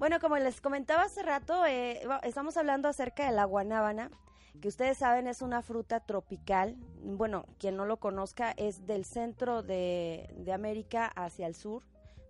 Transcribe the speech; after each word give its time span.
Bueno, 0.00 0.18
como 0.18 0.38
les 0.38 0.62
comentaba 0.62 1.02
hace 1.02 1.22
rato, 1.22 1.66
eh, 1.66 2.00
estamos 2.22 2.56
hablando 2.56 2.88
acerca 2.88 3.26
de 3.26 3.32
la 3.32 3.44
guanábana, 3.44 4.10
que 4.58 4.68
ustedes 4.68 4.96
saben 4.96 5.26
es 5.26 5.42
una 5.42 5.60
fruta 5.60 6.00
tropical. 6.00 6.74
Bueno, 7.02 7.44
quien 7.58 7.76
no 7.76 7.84
lo 7.84 7.98
conozca 7.98 8.52
es 8.52 8.86
del 8.86 9.04
centro 9.04 9.62
de, 9.62 10.30
de 10.38 10.54
América 10.54 11.04
hacia 11.04 11.46
el 11.46 11.54
sur. 11.54 11.82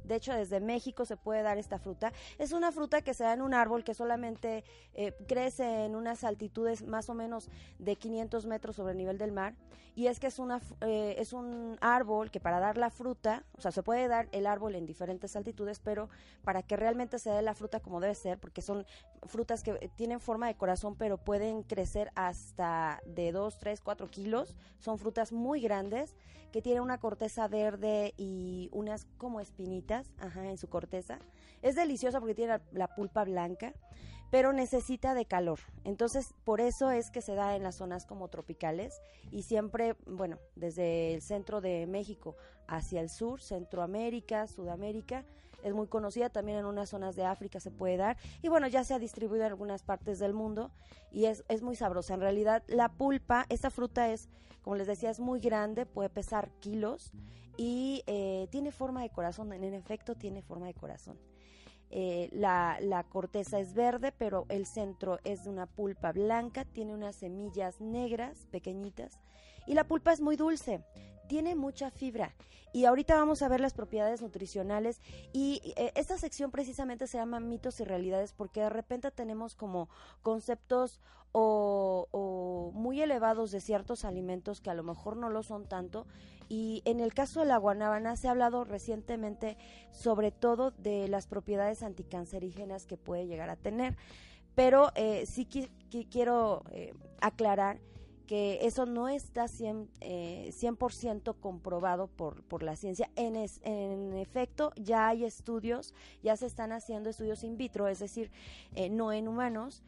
De 0.04 0.16
hecho, 0.16 0.32
desde 0.32 0.60
México 0.60 1.04
se 1.04 1.16
puede 1.16 1.42
dar 1.42 1.58
esta 1.58 1.78
fruta. 1.78 2.12
Es 2.38 2.52
una 2.52 2.72
fruta 2.72 3.02
que 3.02 3.14
se 3.14 3.24
da 3.24 3.32
en 3.32 3.42
un 3.42 3.54
árbol 3.54 3.84
que 3.84 3.94
solamente 3.94 4.64
eh, 4.94 5.14
crece 5.28 5.84
en 5.84 5.96
unas 5.96 6.24
altitudes 6.24 6.82
más 6.82 7.08
o 7.10 7.14
menos 7.14 7.48
de 7.78 7.96
500 7.96 8.46
metros 8.46 8.76
sobre 8.76 8.92
el 8.92 8.98
nivel 8.98 9.18
del 9.18 9.32
mar. 9.32 9.54
Y 9.94 10.06
es 10.06 10.20
que 10.20 10.28
es, 10.28 10.38
una, 10.38 10.60
eh, 10.82 11.16
es 11.18 11.32
un 11.32 11.76
árbol 11.80 12.30
que 12.30 12.40
para 12.40 12.60
dar 12.60 12.78
la 12.78 12.90
fruta, 12.90 13.44
o 13.56 13.60
sea, 13.60 13.72
se 13.72 13.82
puede 13.82 14.08
dar 14.08 14.28
el 14.32 14.46
árbol 14.46 14.74
en 14.74 14.86
diferentes 14.86 15.34
altitudes, 15.36 15.80
pero 15.80 16.08
para 16.42 16.62
que 16.62 16.76
realmente 16.76 17.18
se 17.18 17.30
dé 17.30 17.42
la 17.42 17.54
fruta 17.54 17.80
como 17.80 18.00
debe 18.00 18.14
ser, 18.14 18.38
porque 18.38 18.62
son 18.62 18.86
frutas 19.24 19.62
que 19.62 19.90
tienen 19.96 20.20
forma 20.20 20.46
de 20.46 20.54
corazón, 20.54 20.96
pero 20.96 21.18
pueden 21.18 21.62
crecer 21.64 22.12
hasta 22.14 23.02
de 23.04 23.32
2, 23.32 23.58
3, 23.58 23.80
4 23.80 24.10
kilos. 24.10 24.56
Son 24.78 24.96
frutas 24.96 25.32
muy 25.32 25.60
grandes 25.60 26.16
que 26.50 26.62
tienen 26.62 26.82
una 26.82 26.98
corteza 26.98 27.46
verde 27.48 28.14
y 28.16 28.68
unas 28.72 29.06
como 29.18 29.40
espinitas 29.40 29.89
en 29.90 30.58
su 30.58 30.68
corteza. 30.68 31.18
Es 31.62 31.74
deliciosa 31.74 32.20
porque 32.20 32.34
tiene 32.34 32.60
la, 32.72 32.88
pulpa 32.94 33.24
blanca, 33.24 33.72
pero 34.30 34.52
necesita 34.52 35.14
de 35.14 35.26
calor. 35.26 35.60
Entonces, 35.84 36.34
por 36.44 36.60
eso 36.60 36.90
es 36.90 37.10
que 37.10 37.20
se 37.20 37.34
da 37.34 37.56
en 37.56 37.62
las 37.62 37.76
zonas 37.76 38.06
como 38.06 38.28
tropicales 38.28 39.00
y 39.30 39.42
siempre, 39.42 39.96
bueno, 40.06 40.38
desde 40.54 41.14
el 41.14 41.22
centro 41.22 41.60
de 41.60 41.86
México 41.86 42.36
hacia 42.68 43.00
el 43.00 43.10
sur, 43.10 43.40
Centroamérica, 43.40 44.46
Sudamérica, 44.46 45.24
es 45.62 45.74
muy 45.74 45.88
conocida, 45.88 46.30
también 46.30 46.58
en 46.58 46.64
unas 46.64 46.88
zonas 46.88 47.16
de 47.16 47.24
África 47.24 47.60
se 47.60 47.70
puede 47.70 47.98
dar 47.98 48.16
y 48.40 48.48
bueno, 48.48 48.66
ya 48.66 48.82
se 48.82 48.94
ha 48.94 48.98
distribuido 48.98 49.44
en 49.44 49.50
algunas 49.50 49.82
partes 49.82 50.18
del 50.18 50.32
mundo 50.32 50.70
y 51.10 51.26
es, 51.26 51.44
es 51.48 51.62
muy 51.62 51.76
sabrosa. 51.76 52.14
En 52.14 52.20
realidad, 52.20 52.62
la 52.68 52.88
pulpa, 52.88 53.44
esta 53.50 53.70
fruta 53.70 54.10
es, 54.10 54.30
como 54.62 54.76
les 54.76 54.86
decía, 54.86 55.10
es 55.10 55.20
muy 55.20 55.40
grande, 55.40 55.84
puede 55.84 56.08
pesar 56.08 56.50
kilos 56.60 57.12
y 57.60 58.03
eh, 58.06 58.48
tiene 58.50 58.72
forma 58.72 59.03
de 59.03 59.10
corazón, 59.10 59.53
en 59.53 59.75
efecto 59.75 60.15
tiene 60.15 60.41
forma 60.41 60.66
de 60.66 60.72
corazón. 60.72 61.19
Eh, 61.91 62.31
la, 62.32 62.78
la, 62.81 63.04
corteza 63.04 63.60
es 63.60 63.75
verde, 63.75 64.12
pero 64.16 64.47
el 64.48 64.65
centro 64.65 65.19
es 65.25 65.44
de 65.44 65.50
una 65.50 65.66
pulpa 65.66 66.10
blanca, 66.12 66.65
tiene 66.65 66.94
unas 66.94 67.16
semillas 67.16 67.78
negras, 67.82 68.47
pequeñitas, 68.50 69.21
y 69.66 69.75
la 69.75 69.84
pulpa 69.84 70.10
es 70.10 70.22
muy 70.22 70.37
dulce 70.37 70.81
tiene 71.30 71.54
mucha 71.54 71.92
fibra. 71.92 72.34
Y 72.72 72.86
ahorita 72.86 73.14
vamos 73.14 73.41
a 73.42 73.48
ver 73.48 73.60
las 73.60 73.72
propiedades 73.72 74.20
nutricionales 74.20 75.00
y 75.32 75.72
eh, 75.76 75.92
esta 75.94 76.18
sección 76.18 76.50
precisamente 76.50 77.06
se 77.06 77.18
llama 77.18 77.38
mitos 77.38 77.78
y 77.78 77.84
realidades 77.84 78.32
porque 78.32 78.62
de 78.62 78.68
repente 78.68 79.12
tenemos 79.12 79.54
como 79.54 79.88
conceptos 80.22 81.00
o, 81.30 82.72
muy 82.74 83.00
elevados 83.00 83.52
de 83.52 83.60
ciertos 83.60 84.04
alimentos 84.04 84.60
que 84.60 84.70
a 84.70 84.74
lo 84.74 84.82
mejor 84.82 85.16
no 85.16 85.30
lo 85.30 85.44
son 85.44 85.68
tanto 85.68 86.08
y 86.48 86.82
en 86.84 86.98
el 86.98 87.14
caso 87.14 87.38
de 87.38 87.47
la 87.47 87.58
guanábana 87.58 88.16
se 88.16 88.26
ha 88.26 88.32
hablado 88.32 88.64
recientemente 88.64 89.56
sobre 89.92 90.32
todo 90.32 90.72
de 90.72 91.06
las 91.06 91.28
propiedades 91.28 91.84
anticancerígenas 91.84 92.86
que 92.86 92.97
puede 92.97 93.28
llegar 93.28 93.50
a 93.50 93.56
tener 93.56 93.97
pero 94.56 94.91
eh, 94.97 95.26
sí 95.26 95.47
quiero 95.47 96.64
eh, 96.72 96.92
aclarar 97.20 97.78
que 98.30 98.60
eso 98.62 98.86
no 98.86 99.08
está 99.08 99.46
100%, 99.48 99.88
eh, 100.02 100.50
100 100.52 100.76
comprobado 101.41 102.06
por, 102.06 102.44
por 102.44 102.62
la 102.62 102.77
ciencia. 102.77 103.10
En, 103.16 103.34
en 103.34 104.16
efecto, 104.16 104.72
ya 104.77 105.09
hay 105.09 105.24
estudios, 105.24 105.97
ya 106.22 106.36
se 106.36 106.47
están 106.47 106.71
haciendo 106.71 107.10
estudios 107.10 107.42
in 107.42 107.56
vitro, 107.56 107.88
es 107.88 107.98
decir, 107.98 108.30
eh, 108.77 108.88
no 108.88 109.12
en 109.12 109.27
humanos, 109.27 109.82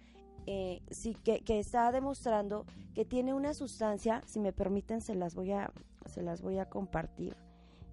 eh, 0.47 0.83
sí 0.91 1.15
que, 1.23 1.43
que, 1.43 1.61
está 1.61 1.93
demostrando 1.93 2.67
que 2.97 3.05
tiene 3.05 3.33
una 3.33 3.55
sustancia, 3.55 4.25
si 4.27 4.41
me 4.41 4.53
permiten 4.53 5.03
se 5.03 5.15
las 5.15 5.37
voy 5.37 5.53
a, 5.53 5.71
se 6.07 6.21
las 6.21 6.43
voy 6.43 6.59
a 6.59 6.69
compartir. 6.69 7.37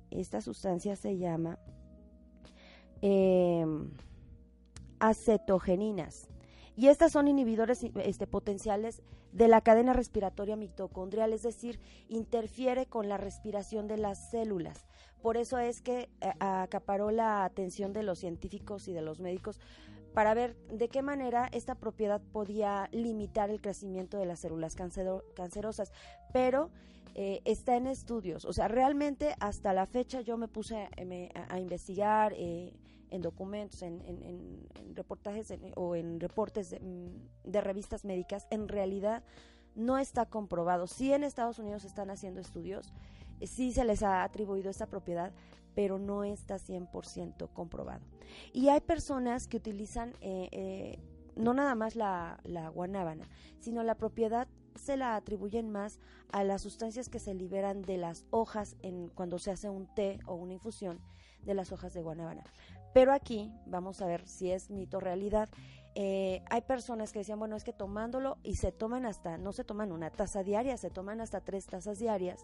Esta 0.09 0.41
sustancia 0.41 0.95
se 0.95 1.19
llama 1.19 1.59
em, 3.03 3.91
acetogeninas. 4.97 6.27
Y 6.79 6.87
estas 6.87 7.11
son 7.11 7.27
inhibidores 7.27 7.83
este, 7.83 8.25
potenciales 8.25 9.01
de 9.33 9.49
la 9.49 9.59
cadena 9.59 9.91
respiratoria 9.91 10.55
mitocondrial, 10.55 11.33
es 11.33 11.43
decir, 11.43 11.77
interfiere 12.07 12.85
con 12.85 13.09
la 13.09 13.17
respiración 13.17 13.89
de 13.89 13.97
las 13.97 14.29
células. 14.31 14.85
Por 15.21 15.35
eso 15.35 15.59
es 15.59 15.81
que 15.81 16.09
eh, 16.21 16.31
acaparó 16.39 17.11
la 17.11 17.43
atención 17.43 17.91
de 17.91 18.03
los 18.03 18.19
científicos 18.19 18.87
y 18.87 18.93
de 18.93 19.01
los 19.01 19.19
médicos 19.19 19.59
para 20.13 20.33
ver 20.33 20.55
de 20.69 20.87
qué 20.87 21.01
manera 21.01 21.49
esta 21.51 21.75
propiedad 21.75 22.21
podía 22.31 22.87
limitar 22.93 23.49
el 23.49 23.59
crecimiento 23.59 24.17
de 24.17 24.25
las 24.25 24.39
células 24.39 24.77
cancerosas. 24.77 25.91
Pero 26.31 26.69
eh, 27.13 27.41
está 27.43 27.75
en 27.75 27.87
estudios. 27.87 28.45
O 28.45 28.53
sea, 28.53 28.69
realmente 28.69 29.35
hasta 29.41 29.73
la 29.73 29.85
fecha 29.85 30.21
yo 30.21 30.37
me 30.37 30.47
puse 30.47 30.87
a, 31.49 31.59
investigar 31.59 32.31
eh, 32.37 32.71
en 33.11 33.21
documentos, 33.21 33.81
en, 33.81 34.67
reportajes 34.93 35.53
o 35.75 35.95
en 35.95 36.19
reportes 36.19 36.75
mm, 36.79 37.49
de, 37.49 37.61
revistas 37.61 38.05
médicas. 38.05 38.47
En 38.49 38.67
realidad 38.67 39.23
no 39.75 39.97
está 39.97 40.25
comprobado. 40.25 40.87
Sí 40.87 41.13
en 41.13 41.23
Estados 41.23 41.59
Unidos 41.59 41.85
están 41.85 42.09
haciendo 42.09 42.41
estudios, 42.41 42.93
sí 43.41 43.71
se 43.71 43.85
les 43.85 44.03
ha 44.03 44.23
atribuido 44.23 44.69
esta 44.69 44.87
propiedad, 44.87 45.31
pero 45.75 45.99
no 45.99 46.23
está 46.23 46.55
100% 46.55 47.49
comprobado. 47.53 48.05
Y 48.53 48.69
hay 48.69 48.81
personas 48.81 49.47
que 49.47 49.57
utilizan 49.57 50.13
eh, 50.21 50.99
no 51.35 51.53
nada 51.53 51.75
más 51.75 51.95
la, 51.95 52.39
la 52.43 52.69
guanábana, 52.69 53.27
sino 53.59 53.83
la 53.83 53.95
propiedad 53.95 54.47
se 54.75 54.97
la 54.97 55.15
atribuyen 55.15 55.69
más 55.69 55.99
a 56.31 56.43
las 56.43 56.61
sustancias 56.61 57.09
que 57.09 57.19
se 57.19 57.33
liberan 57.33 57.81
de 57.81 57.97
las 57.97 58.25
hojas 58.29 58.75
en, 58.81 59.09
cuando 59.09 59.39
se 59.39 59.51
hace 59.51 59.69
un 59.69 59.87
té 59.93 60.19
o 60.25 60.35
una 60.35 60.53
infusión 60.53 60.99
de 61.43 61.53
las 61.53 61.71
hojas 61.71 61.93
de 61.93 62.01
guanábana. 62.01 62.43
Pero 62.93 63.13
aquí, 63.13 63.51
vamos 63.65 64.01
a 64.01 64.07
ver 64.07 64.27
si 64.27 64.51
es 64.51 64.69
mito 64.69 64.97
o 64.97 64.99
realidad, 64.99 65.49
eh, 65.95 66.43
hay 66.49 66.61
personas 66.61 67.11
que 67.11 67.19
decían, 67.19 67.39
bueno, 67.39 67.55
es 67.55 67.63
que 67.63 67.73
tomándolo 67.73 68.37
y 68.43 68.55
se 68.55 68.71
toman 68.71 69.05
hasta, 69.05 69.37
no 69.37 69.51
se 69.51 69.63
toman 69.63 69.91
una 69.91 70.09
taza 70.09 70.43
diaria, 70.43 70.77
se 70.77 70.89
toman 70.89 71.21
hasta 71.21 71.41
tres 71.41 71.65
tazas 71.65 71.99
diarias. 71.99 72.43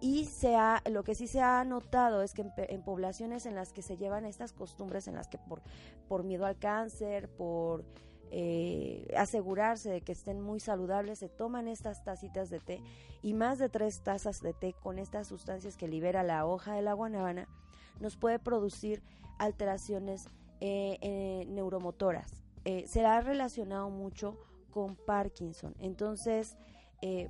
Y 0.00 0.24
se 0.26 0.56
ha, 0.56 0.82
lo 0.90 1.04
que 1.04 1.14
sí 1.14 1.26
se 1.26 1.40
ha 1.40 1.64
notado 1.64 2.22
es 2.22 2.34
que 2.34 2.42
en, 2.42 2.52
en 2.56 2.82
poblaciones 2.82 3.46
en 3.46 3.54
las 3.54 3.72
que 3.72 3.82
se 3.82 3.96
llevan 3.96 4.24
estas 4.24 4.52
costumbres, 4.52 5.08
en 5.08 5.14
las 5.14 5.28
que 5.28 5.38
por, 5.38 5.62
por 6.08 6.24
miedo 6.24 6.46
al 6.46 6.56
cáncer, 6.56 7.28
por 7.28 7.84
eh, 8.36 9.06
asegurarse 9.16 9.90
de 9.90 10.00
que 10.00 10.12
estén 10.12 10.40
muy 10.40 10.58
saludables, 10.58 11.20
se 11.20 11.28
toman 11.28 11.68
estas 11.68 12.02
tacitas 12.02 12.50
de 12.50 12.58
té 12.58 12.80
y 13.22 13.32
más 13.32 13.58
de 13.58 13.68
tres 13.68 14.02
tazas 14.02 14.40
de 14.40 14.52
té 14.52 14.72
con 14.72 14.98
estas 14.98 15.28
sustancias 15.28 15.76
que 15.76 15.86
libera 15.86 16.24
la 16.24 16.44
hoja 16.44 16.74
de 16.74 16.82
la 16.82 16.94
guanábana, 16.94 17.48
nos 18.00 18.16
puede 18.16 18.40
producir 18.40 19.02
alteraciones 19.38 20.26
eh, 20.60 20.98
eh, 21.00 21.46
neuromotoras. 21.48 22.42
se 22.86 23.04
ha 23.04 23.20
relacionado 23.20 23.90
mucho 23.90 24.38
con 24.70 24.96
Parkinson. 24.96 25.74
Entonces, 25.78 26.56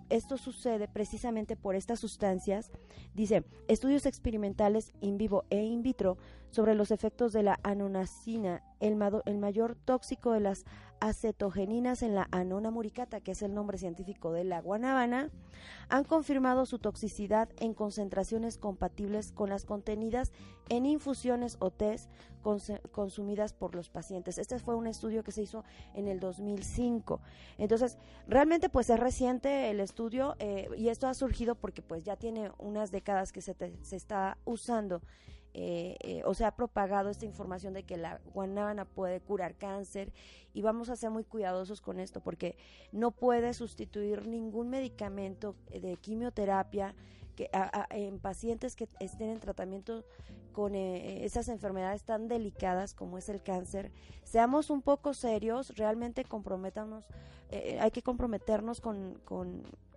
esto 0.09 0.37
sucede 0.37 0.87
precisamente 0.87 1.57
por 1.57 1.75
estas 1.75 1.99
sustancias. 1.99 2.71
Dice, 3.13 3.43
estudios 3.67 4.07
experimentales 4.07 4.93
in 5.01 5.19
vivo 5.19 5.45
e 5.51 5.65
in 5.65 5.83
vitro 5.83 6.17
sobre 6.55 6.77
los 6.77 6.93
efectos 6.93 7.33
de 7.33 7.43
la 7.43 7.59
anonacina, 7.65 8.63
el, 8.79 8.97
el 9.27 9.39
mayor 9.39 9.75
tóxico 9.75 10.31
de 10.31 10.39
las 10.39 10.65
acetogeninas 11.01 12.03
en 12.03 12.15
la 12.15 12.29
anona 12.31 12.71
muricata, 12.71 13.21
que 13.21 13.33
es 13.33 13.43
el 13.43 13.55
nombre 13.55 13.77
científico 13.77 14.33
de 14.33 14.45
la 14.45 14.61
guanábana, 14.61 15.31
han 15.89 16.05
confirmado 16.05 16.65
su 16.65 16.79
toxicidad 16.79 17.49
en 17.59 17.75
concentraciones 17.75 18.57
compatibles 18.57 19.33
con 19.33 19.51
las 19.51 19.65
contenidas 19.65 20.33
en 20.69 20.87
infusiones 20.87 21.57
o 21.59 21.71
tés 21.71 22.09
consumidas 22.93 23.53
por 23.53 23.75
los 23.75 23.91
pacientes. 23.91 24.39
Este 24.39 24.59
fue 24.61 24.77
un 24.77 24.87
estudio 24.87 25.25
que 25.25 25.33
se 25.33 25.43
hizo 25.43 25.65
en 25.93 26.07
el 26.07 26.21
2005. 26.21 27.21
Entonces, 27.59 27.99
realmente 28.29 28.69
pues 28.69 28.91
es 28.91 29.01
reciente 29.01 29.71
el 29.71 29.81
estudio 29.81 30.37
eh, 30.39 30.69
y 30.77 30.89
esto 30.89 31.09
ha 31.09 31.15
surgido 31.15 31.57
porque 31.57 31.83
pues 31.83 32.05
ya 32.05 32.15
tiene 32.15 32.53
unas 32.59 32.93
décadas 32.93 33.33
que 33.33 33.41
se, 33.41 33.57
se 33.83 33.97
está 33.97 34.39
usando 34.45 35.03
eh, 35.57 35.97
eh, 36.01 36.23
o 36.25 36.35
se 36.35 36.45
ha 36.45 36.57
propagado 36.57 37.11
esta 37.11 37.27
información 37.27 37.75
de 37.75 37.85
que 37.85 37.97
la 37.97 38.21
guanábana 38.33 38.87
puede 38.87 39.21
curar 39.21 39.55
cáncer 39.55 40.13
y 40.53 40.63
vamos 40.63 40.89
a 40.89 40.97
ser 40.97 41.11
muy 41.11 41.23
cuidadosos 41.23 41.81
con 41.81 42.01
esto 42.01 42.21
porque 42.21 42.57
no 42.91 43.13
puede 43.13 43.55
sustituir 43.55 44.27
ningún 44.27 44.69
medicamento 44.69 45.55
de 45.71 45.97
quimioterapia 45.97 46.97
que 47.37 47.51
en 47.91 48.19
pacientes 48.19 48.75
que 48.75 48.89
estén 48.99 49.29
en 49.29 49.39
tratamiento 49.39 50.05
con 50.51 50.75
eh, 50.75 51.25
esas 51.25 51.47
enfermedades 51.47 52.03
tan 52.03 52.27
delicadas 52.27 52.93
como 52.93 53.17
es 53.17 53.29
el 53.29 53.41
cáncer, 53.41 53.93
seamos 54.25 54.71
un 54.71 54.83
poco 54.83 55.15
serios, 55.15 55.77
realmente 55.77 56.25
comprometamos, 56.25 57.07
hay 57.79 57.93
que 57.93 58.03
comprometernos 58.03 58.81
con, 58.81 59.21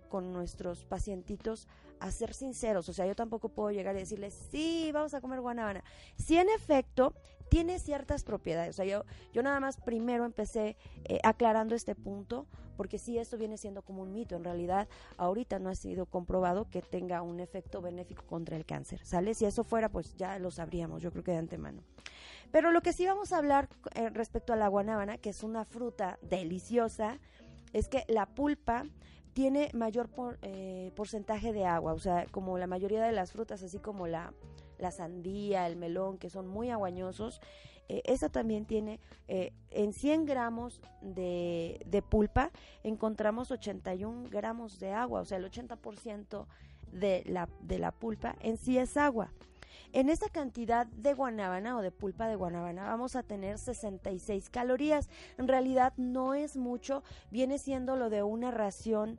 con 0.08 0.32
nuestros 0.32 0.84
pacientitos 0.84 1.66
a 2.00 2.10
ser 2.10 2.34
sinceros. 2.34 2.88
O 2.88 2.92
sea, 2.92 3.06
yo 3.06 3.14
tampoco 3.14 3.48
puedo 3.48 3.70
llegar 3.70 3.94
y 3.96 4.00
decirles, 4.00 4.34
sí, 4.50 4.90
vamos 4.92 5.14
a 5.14 5.20
comer 5.20 5.40
guanábana. 5.40 5.84
Si 6.16 6.36
en 6.36 6.48
efecto 6.48 7.14
tiene 7.48 7.78
ciertas 7.78 8.24
propiedades. 8.24 8.70
O 8.70 8.76
sea, 8.76 8.84
yo, 8.84 9.04
yo 9.32 9.42
nada 9.42 9.60
más 9.60 9.76
primero 9.78 10.24
empecé 10.24 10.76
eh, 11.04 11.18
aclarando 11.22 11.74
este 11.74 11.94
punto, 11.94 12.46
porque 12.76 12.98
sí, 12.98 13.18
esto 13.18 13.38
viene 13.38 13.56
siendo 13.56 13.82
como 13.82 14.02
un 14.02 14.12
mito. 14.12 14.36
En 14.36 14.44
realidad, 14.44 14.88
ahorita 15.16 15.58
no 15.58 15.70
ha 15.70 15.74
sido 15.74 16.06
comprobado 16.06 16.68
que 16.70 16.82
tenga 16.82 17.22
un 17.22 17.40
efecto 17.40 17.80
benéfico 17.80 18.24
contra 18.26 18.56
el 18.56 18.64
cáncer. 18.64 19.04
¿Sale? 19.04 19.34
Si 19.34 19.44
eso 19.44 19.64
fuera, 19.64 19.88
pues 19.88 20.14
ya 20.16 20.38
lo 20.38 20.50
sabríamos, 20.50 21.02
yo 21.02 21.10
creo 21.10 21.24
que 21.24 21.32
de 21.32 21.38
antemano. 21.38 21.82
Pero 22.50 22.72
lo 22.72 22.80
que 22.80 22.92
sí 22.92 23.06
vamos 23.06 23.32
a 23.32 23.38
hablar 23.38 23.68
eh, 23.94 24.08
respecto 24.10 24.52
a 24.52 24.56
la 24.56 24.68
guanábana, 24.68 25.18
que 25.18 25.30
es 25.30 25.42
una 25.42 25.64
fruta 25.64 26.18
deliciosa, 26.22 27.18
es 27.72 27.88
que 27.88 28.04
la 28.08 28.26
pulpa 28.26 28.86
tiene 29.38 29.70
mayor 29.72 30.10
eh, 30.42 30.90
porcentaje 30.96 31.52
de 31.52 31.64
agua, 31.64 31.92
o 31.92 31.98
sea, 32.00 32.26
como 32.32 32.58
la 32.58 32.66
mayoría 32.66 33.00
de 33.04 33.12
las 33.12 33.30
frutas, 33.30 33.62
así 33.62 33.78
como 33.78 34.08
la, 34.08 34.34
la 34.78 34.90
sandía, 34.90 35.68
el 35.68 35.76
melón, 35.76 36.18
que 36.18 36.28
son 36.28 36.48
muy 36.48 36.70
aguañosos, 36.70 37.40
eh, 37.88 38.02
esa 38.04 38.30
también 38.30 38.64
tiene, 38.64 38.98
eh, 39.28 39.52
en 39.70 39.92
100 39.92 40.24
gramos 40.24 40.80
de, 41.02 41.80
de, 41.86 42.02
pulpa 42.02 42.50
encontramos 42.82 43.52
81 43.52 44.28
gramos 44.28 44.80
de 44.80 44.90
agua, 44.90 45.20
o 45.20 45.24
sea, 45.24 45.38
el 45.38 45.48
80% 45.48 46.46
de 46.90 47.22
la, 47.26 47.48
de 47.60 47.78
la 47.78 47.92
pulpa 47.92 48.34
en 48.40 48.56
sí 48.56 48.76
es 48.76 48.96
agua. 48.96 49.30
En 49.92 50.08
esta 50.08 50.28
cantidad 50.28 50.86
de 50.86 51.14
guanábana 51.14 51.76
o 51.76 51.82
de 51.82 51.90
pulpa 51.90 52.28
de 52.28 52.36
guanábana 52.36 52.84
vamos 52.84 53.16
a 53.16 53.22
tener 53.22 53.58
66 53.58 54.50
calorías. 54.50 55.08
En 55.38 55.48
realidad 55.48 55.92
no 55.96 56.34
es 56.34 56.56
mucho, 56.56 57.02
viene 57.30 57.58
siendo 57.58 57.96
lo 57.96 58.10
de 58.10 58.22
una 58.22 58.50
ración 58.50 59.18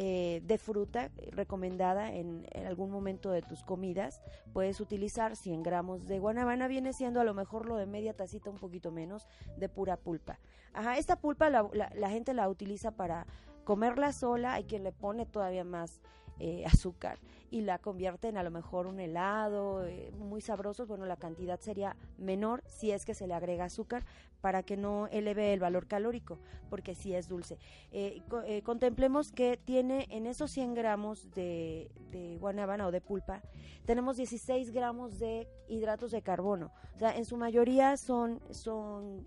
eh, 0.00 0.42
de 0.44 0.58
fruta 0.58 1.10
recomendada 1.32 2.14
en, 2.14 2.46
algún 2.66 2.88
momento 2.88 3.32
de 3.32 3.42
tus 3.42 3.64
comidas. 3.64 4.20
Puedes 4.52 4.80
utilizar 4.80 5.34
100 5.34 5.64
gramos 5.64 6.06
de 6.06 6.20
guanábana, 6.20 6.68
viene 6.68 6.92
siendo 6.92 7.20
a 7.20 7.24
lo 7.24 7.34
mejor 7.34 7.66
lo 7.66 7.74
de 7.74 7.86
media 7.86 8.14
tacita, 8.14 8.48
un 8.48 8.58
poquito 8.58 8.92
menos, 8.92 9.26
de 9.56 9.68
pura 9.68 9.96
pulpa. 9.96 10.38
Ajá, 10.72 10.98
esta 10.98 11.16
pulpa 11.16 11.50
la, 11.50 11.68
la 11.72 12.10
gente 12.10 12.32
la 12.32 12.48
utiliza 12.48 12.92
para 12.92 13.26
comerla 13.64 14.12
sola, 14.12 14.54
hay 14.54 14.64
quien 14.64 14.84
le 14.84 14.92
pone 14.92 15.26
todavía 15.26 15.64
más 15.64 16.00
eh, 16.40 16.64
azúcar 16.66 17.18
y 17.50 17.62
la 17.62 17.78
convierte 17.78 18.28
en 18.28 18.36
a 18.36 18.44
lo 18.44 18.50
mejor 18.52 18.86
un 18.86 19.00
helado 19.00 19.84
eh, 19.84 20.12
muy 20.16 20.40
sabroso, 20.40 20.86
bueno, 20.86 21.04
la 21.04 21.16
cantidad 21.16 21.58
sería 21.58 21.96
menor 22.16 22.62
si 22.66 22.92
es 22.92 23.04
que 23.04 23.14
se 23.14 23.26
le 23.26 23.34
agrega 23.34 23.64
azúcar 23.64 24.04
para 24.40 24.62
que 24.62 24.76
no 24.76 25.08
eleve 25.08 25.52
el 25.52 25.58
valor 25.58 25.88
calórico, 25.88 26.38
porque 26.70 26.94
si 26.94 27.12
es 27.12 27.26
dulce. 27.26 27.58
Eh, 27.90 28.22
contemplemos 28.62 29.32
que 29.32 29.56
tiene 29.56 30.06
en 30.10 30.26
esos 30.28 30.52
100 30.52 30.74
gramos 30.74 31.28
de, 31.34 31.90
de, 32.12 32.36
guanábana 32.38 32.86
o 32.86 32.92
de 32.92 33.00
pulpa, 33.00 33.42
tenemos 33.84 34.16
16 34.16 34.70
gramos 34.70 35.18
de 35.18 35.48
hidratos 35.68 36.12
de 36.12 36.22
carbono. 36.22 36.70
O 36.94 36.98
sea, 36.98 37.16
en 37.16 37.24
su 37.24 37.36
mayoría 37.36 37.96
son, 37.96 38.40
son 38.50 39.26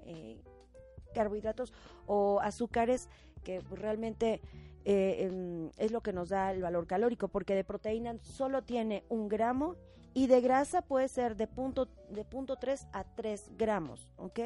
carbohidratos 1.13 1.73
o 2.05 2.39
azúcares 2.39 3.09
que 3.43 3.59
realmente 3.71 4.39
eh, 4.85 5.25
em, 5.25 5.69
es 5.77 5.91
lo 5.91 6.01
que 6.01 6.13
nos 6.13 6.29
da 6.29 6.51
el 6.51 6.61
valor 6.61 6.87
calórico, 6.87 7.27
porque 7.27 7.55
de 7.55 7.63
proteína 7.63 8.15
solo 8.23 8.63
tiene 8.63 9.03
un 9.09 9.27
gramo 9.27 9.75
y 10.13 10.27
de 10.27 10.41
grasa 10.41 10.81
puede 10.81 11.07
ser 11.07 11.35
de 11.35 11.47
punto, 11.47 11.87
de 12.09 12.25
punto 12.25 12.57
3 12.57 12.87
a 12.91 13.03
3 13.03 13.51
gramos, 13.57 14.11
¿ok? 14.17 14.39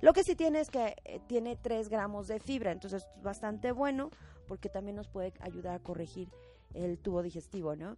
Lo 0.00 0.12
que 0.12 0.24
sí 0.24 0.34
tiene 0.34 0.60
es 0.60 0.70
que 0.70 0.96
eh, 1.04 1.20
tiene 1.28 1.56
3 1.56 1.88
gramos 1.88 2.26
de 2.26 2.40
fibra, 2.40 2.72
entonces 2.72 3.04
es 3.04 3.22
bastante 3.22 3.72
bueno 3.72 4.10
porque 4.48 4.68
también 4.68 4.96
nos 4.96 5.08
puede 5.08 5.32
ayudar 5.40 5.76
a 5.76 5.78
corregir 5.78 6.28
el 6.74 6.98
tubo 6.98 7.22
digestivo, 7.22 7.76
¿no? 7.76 7.96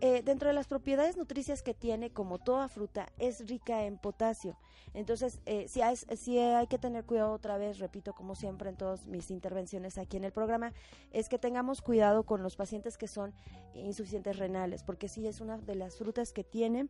Eh, 0.00 0.22
dentro 0.24 0.46
de 0.46 0.54
las 0.54 0.68
propiedades 0.68 1.16
nutricias 1.16 1.60
que 1.62 1.74
tiene, 1.74 2.10
como 2.10 2.38
toda 2.38 2.68
fruta, 2.68 3.08
es 3.18 3.48
rica 3.48 3.84
en 3.84 3.98
potasio. 3.98 4.56
Entonces, 4.94 5.40
eh, 5.44 5.66
si, 5.66 5.82
hay, 5.82 5.96
si 5.96 6.38
hay 6.38 6.68
que 6.68 6.78
tener 6.78 7.04
cuidado 7.04 7.32
otra 7.32 7.58
vez, 7.58 7.80
repito, 7.80 8.14
como 8.14 8.36
siempre 8.36 8.70
en 8.70 8.76
todas 8.76 9.06
mis 9.06 9.32
intervenciones 9.32 9.98
aquí 9.98 10.16
en 10.16 10.22
el 10.22 10.30
programa, 10.30 10.72
es 11.10 11.28
que 11.28 11.36
tengamos 11.38 11.82
cuidado 11.82 12.22
con 12.22 12.44
los 12.44 12.54
pacientes 12.54 12.96
que 12.96 13.08
son 13.08 13.34
insuficientes 13.74 14.38
renales, 14.38 14.84
porque 14.84 15.08
sí 15.08 15.26
es 15.26 15.40
una 15.40 15.58
de 15.58 15.74
las 15.74 15.96
frutas 15.96 16.32
que 16.32 16.44
tiene 16.44 16.86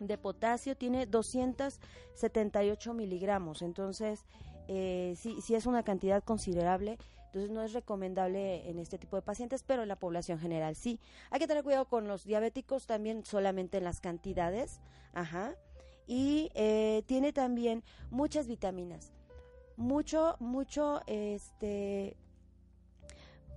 de 0.00 0.18
potasio, 0.18 0.76
tiene 0.76 1.06
278 1.06 2.94
miligramos. 2.94 3.62
Entonces, 3.62 4.24
eh, 4.66 5.14
sí, 5.16 5.40
sí 5.40 5.54
es 5.54 5.66
una 5.66 5.84
cantidad 5.84 6.22
considerable 6.24 6.98
entonces 7.34 7.50
no 7.50 7.64
es 7.64 7.72
recomendable 7.72 8.70
en 8.70 8.78
este 8.78 8.96
tipo 8.96 9.16
de 9.16 9.22
pacientes, 9.22 9.64
pero 9.64 9.82
en 9.82 9.88
la 9.88 9.96
población 9.96 10.38
general 10.38 10.76
sí. 10.76 11.00
Hay 11.30 11.40
que 11.40 11.48
tener 11.48 11.64
cuidado 11.64 11.86
con 11.86 12.06
los 12.06 12.22
diabéticos 12.22 12.86
también 12.86 13.24
solamente 13.24 13.78
en 13.78 13.84
las 13.84 14.00
cantidades. 14.00 14.80
Ajá. 15.14 15.56
Y 16.06 16.52
eh, 16.54 17.02
tiene 17.06 17.32
también 17.32 17.82
muchas 18.10 18.46
vitaminas. 18.46 19.12
Mucho, 19.76 20.36
mucho, 20.38 21.00
este, 21.08 22.16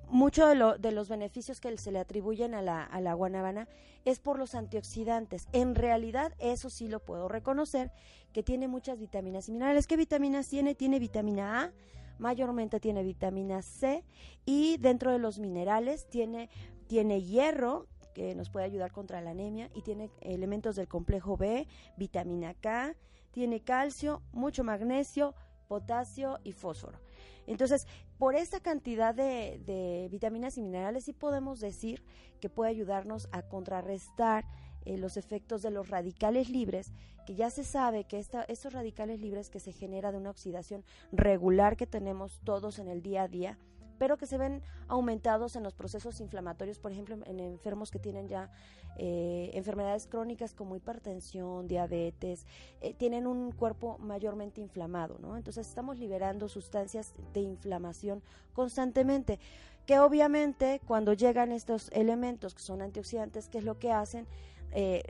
mucho 0.10 0.48
de, 0.48 0.56
lo, 0.56 0.80
de, 0.80 0.92
los 0.92 1.08
beneficios 1.08 1.62
que 1.62 1.78
se 1.78 1.92
le 1.92 2.00
atribuyen 2.00 2.56
a 2.56 2.64
la, 2.64 2.84
a 2.84 3.00
la 3.00 3.14
guanábana 3.14 3.68
es 4.06 4.18
por 4.18 4.40
los 4.40 4.56
antioxidantes. 4.56 5.48
En 5.52 5.76
realidad, 5.76 6.34
eso 6.40 6.72
sí 6.72 6.88
lo 6.88 7.00
puedo 7.00 7.28
reconocer, 7.28 7.92
que 8.34 8.42
tiene 8.42 8.68
muchas 8.68 8.98
vitaminas 8.98 9.48
y 9.50 9.52
minerales. 9.52 9.86
¿Qué 9.86 9.98
vitaminas 9.98 10.48
tiene? 10.48 10.74
Tiene 10.74 10.98
vitamina 10.98 11.62
A, 11.62 11.72
mayormente 12.20 12.80
tiene 12.80 13.04
vitamina 13.04 13.62
C 13.62 14.04
y 14.46 14.78
dentro 14.78 15.12
de 15.12 15.20
los 15.20 15.40
minerales 15.40 16.08
tiene, 16.10 16.50
tiene 16.88 17.22
hierro, 17.22 17.88
que 18.14 18.34
nos 18.34 18.50
puede 18.50 18.66
ayudar 18.66 18.92
contra 18.92 19.22
la 19.22 19.30
anemia 19.30 19.70
y 19.76 19.84
tiene 19.84 20.10
elementos 20.22 20.76
del 20.76 20.88
complejo 20.88 21.38
B, 21.38 21.68
vitamina 21.98 22.56
K, 22.56 22.96
tiene 23.30 23.60
calcio, 23.60 24.24
mucho 24.32 24.64
magnesio, 24.64 25.36
potasio 25.68 26.40
y 26.44 26.52
fósforo. 26.52 27.00
Entonces, 27.46 27.86
por 28.18 28.36
esta 28.36 28.60
cantidad 28.60 29.14
de, 29.14 30.08
vitaminas 30.12 30.58
y 30.58 30.62
minerales 30.62 31.06
sí 31.06 31.14
podemos 31.14 31.60
decir 31.60 32.04
que 32.42 32.50
puede 32.50 32.72
ayudarnos 32.72 33.30
a 33.32 33.44
contrarrestar 33.44 34.46
eh, 34.88 34.98
los 34.98 35.18
efectos 35.18 35.62
de 35.62 35.70
los 35.70 35.90
radicales 35.90 36.50
libres, 36.50 36.94
que 37.26 37.36
ya 37.36 37.50
se 37.50 37.66
sabe 37.66 38.06
que 38.06 38.18
estos 38.20 38.74
radicales 38.74 39.20
libres 39.20 39.50
que 39.50 39.60
se 39.60 39.74
genera 39.74 40.14
de 40.14 40.18
una 40.18 40.30
oxidación 40.30 40.86
regular 41.12 41.76
que 41.76 41.86
tenemos 41.86 42.40
todos 42.46 42.80
en 42.80 42.88
el 42.88 43.02
día 43.02 43.24
a 43.24 43.28
día, 43.28 43.58
pero 43.98 44.18
que 44.18 44.26
se 44.26 44.38
ven 44.38 44.62
aumentados 44.88 45.58
en 45.58 45.64
los 45.64 45.74
procesos 45.74 46.22
inflamatorios, 46.22 46.80
por 46.80 46.94
ejemplo, 46.94 47.18
en 47.26 47.40
enfermos 47.42 47.92
que 47.92 48.00
tienen 48.00 48.30
ya 48.30 48.50
eh, 48.96 49.52
enfermedades 49.56 50.08
crónicas 50.08 50.54
como 50.54 50.78
hipertensión, 50.78 51.68
diabetes, 51.68 52.46
eh, 52.80 52.94
tienen 52.94 53.28
un 53.28 53.52
cuerpo 53.52 53.98
mayormente 54.00 54.62
inflamado, 54.62 55.18
¿no? 55.20 55.36
Entonces 55.36 55.68
estamos 55.68 56.00
liberando 56.00 56.48
sustancias 56.48 57.14
de 57.34 57.42
inflamación 57.42 58.24
constantemente, 58.54 59.40
que 59.86 60.00
obviamente 60.00 60.82
cuando 60.86 61.14
llegan 61.14 61.52
estos 61.52 61.90
elementos 61.92 62.56
que 62.56 62.62
son 62.62 62.82
antioxidantes, 62.82 63.50
¿qué 63.50 63.58
es 63.58 63.64
lo 63.64 63.80
que 63.80 63.92
hacen? 63.92 64.28
Eh, 64.72 65.04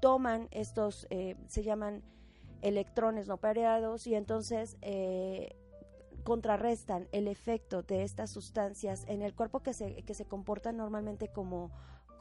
toman 0.00 0.48
estos, 0.50 1.06
se 1.46 1.62
llaman 1.62 2.02
electrones 2.60 3.26
no 3.26 3.38
pareados 3.38 4.06
y 4.06 4.14
entonces 4.14 4.76
contrarrestan 6.24 7.08
el 7.12 7.28
efecto 7.28 7.82
de 7.82 8.02
estas 8.02 8.30
sustancias 8.30 9.04
en 9.08 9.22
el 9.22 9.34
cuerpo 9.34 9.60
que 9.60 9.72
se, 9.72 10.02
que 10.02 10.14
se 10.14 10.26
comportan 10.26 10.76
normalmente 10.76 11.28
como 11.28 11.70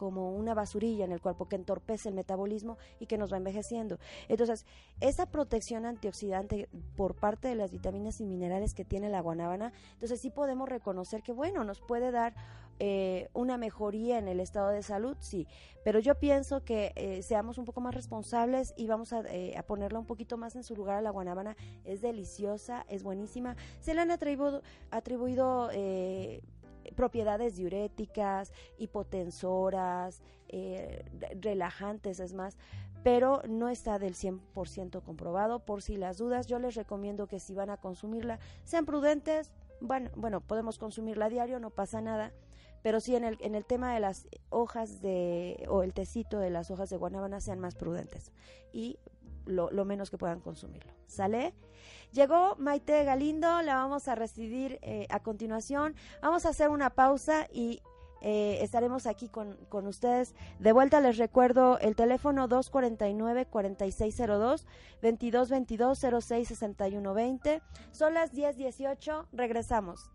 como 0.04 0.32
una 0.32 0.54
basurilla 0.54 1.06
en 1.06 1.14
el 1.14 1.22
cuerpo 1.22 1.48
que 1.48 1.56
entorpece 1.56 2.10
el 2.10 2.16
metabolismo 2.16 2.78
y 3.00 3.06
que 3.06 3.18
nos 3.18 3.32
va 3.32 3.38
envejeciendo. 3.38 4.00
Entonces, 4.28 4.66
esa 5.00 5.28
protección 5.28 5.86
antioxidante 5.86 6.68
por 6.98 7.16
parte 7.16 7.48
de 7.48 7.56
las 7.56 7.72
vitaminas 7.72 8.20
y 8.20 8.26
minerales 8.26 8.74
que 8.74 8.84
tiene 8.84 9.10
la 9.10 9.22
guanábana, 9.22 9.72
entonces 9.94 10.20
sí 10.20 10.30
podemos 10.30 10.68
reconocer 10.68 11.24
que, 11.24 11.32
bueno, 11.32 11.64
nos 11.64 11.80
puede 11.80 12.12
dar 12.12 12.34
eh, 12.80 13.30
una 13.34 13.58
mejoría 13.58 14.18
en 14.18 14.28
el 14.28 14.40
estado 14.40 14.70
de 14.70 14.84
salud, 14.84 15.16
sí, 15.20 15.48
pero 15.84 16.00
yo 16.00 16.16
pienso 16.16 16.64
que 16.64 16.94
eh, 16.96 17.22
seamos 17.22 17.58
un 17.58 17.66
poco 17.66 17.82
más 17.82 17.94
responsables 17.94 18.74
y 18.78 18.88
vamos 18.88 19.14
a, 19.14 19.22
eh, 19.30 19.56
a, 19.58 19.64
ponerla 19.64 20.00
un 20.00 20.06
poquito 20.06 20.38
más 20.38 20.56
en 20.56 20.64
su 20.64 20.76
lugar 20.76 20.98
a 20.98 21.02
la 21.02 21.10
guanábana. 21.10 21.56
Es 21.84 22.02
deliciosa, 22.02 22.86
es 22.90 23.04
buenísima. 23.04 23.56
Se 23.80 23.94
le 23.94 24.02
han 24.02 24.12
atribuido, 24.12 24.62
atribuido 24.92 25.70
propiedades 26.96 27.56
diuréticas, 27.56 28.52
hipotensoras, 28.78 30.22
eh, 30.48 31.04
relajantes, 31.42 32.20
es 32.20 32.34
más, 32.34 32.58
pero 33.04 33.42
no 33.48 33.70
está 33.70 34.00
del 34.00 34.16
100% 34.16 35.02
comprobado. 35.02 35.60
Por 35.60 35.82
si 35.82 35.98
las 35.98 36.18
dudas, 36.18 36.48
yo 36.48 36.60
les 36.60 36.76
recomiendo 36.76 37.28
que 37.28 37.40
si 37.40 37.54
van 37.54 37.70
a 37.70 37.78
consumirla, 37.78 38.40
sean 38.64 38.86
prudentes. 38.86 39.52
Bueno, 39.82 40.10
bueno, 40.16 40.42
podemos 40.42 40.78
consumirla 40.78 41.26
a 41.26 41.30
diario, 41.30 41.60
no 41.60 41.70
pasa 41.70 42.02
nada. 42.02 42.32
Pero 42.84 43.00
sí 43.00 43.16
en 43.16 43.24
el, 43.24 43.38
en 43.42 43.56
el 43.56 43.66
tema 43.66 43.94
de 43.94 44.00
las 44.00 44.28
hojas 44.50 45.02
de, 45.02 45.66
o 45.70 45.82
el 45.82 45.94
tecito 45.94 46.38
de 46.38 46.52
las 46.52 46.70
hojas 46.70 46.92
de 46.92 46.98
guanábana, 46.98 47.42
sean 47.42 47.60
más 47.60 47.74
prudentes. 47.74 48.32
Y 48.72 49.00
lo, 49.46 49.86
menos 49.86 50.10
que 50.10 50.18
puedan 50.18 50.40
consumirlo. 50.40 50.92
¿Sale? 51.08 51.54
Llegó 52.12 52.56
Maite 52.58 53.04
Galindo, 53.04 53.62
la 53.62 53.76
vamos 53.76 54.08
a 54.08 54.16
recibir 54.16 54.80
eh, 54.82 55.06
a 55.10 55.20
continuación. 55.22 55.96
Vamos 56.22 56.46
a 56.46 56.50
hacer 56.50 56.70
una 56.70 56.92
pausa 56.92 57.48
y 57.52 57.82
eh, 58.22 58.60
estaremos 58.62 59.08
aquí 59.08 59.28
con, 59.28 59.58
con, 59.70 59.88
ustedes. 59.88 60.36
De 60.60 60.72
vuelta 60.72 61.02
les 61.02 61.18
recuerdo 61.18 61.80
el 61.80 61.96
teléfono 61.96 62.48
249-4602, 62.48 64.66
2222-066120. 65.02 67.62
Son 67.92 68.14
las 68.14 68.32
10.18, 68.34 69.26
regresamos. 69.34 70.13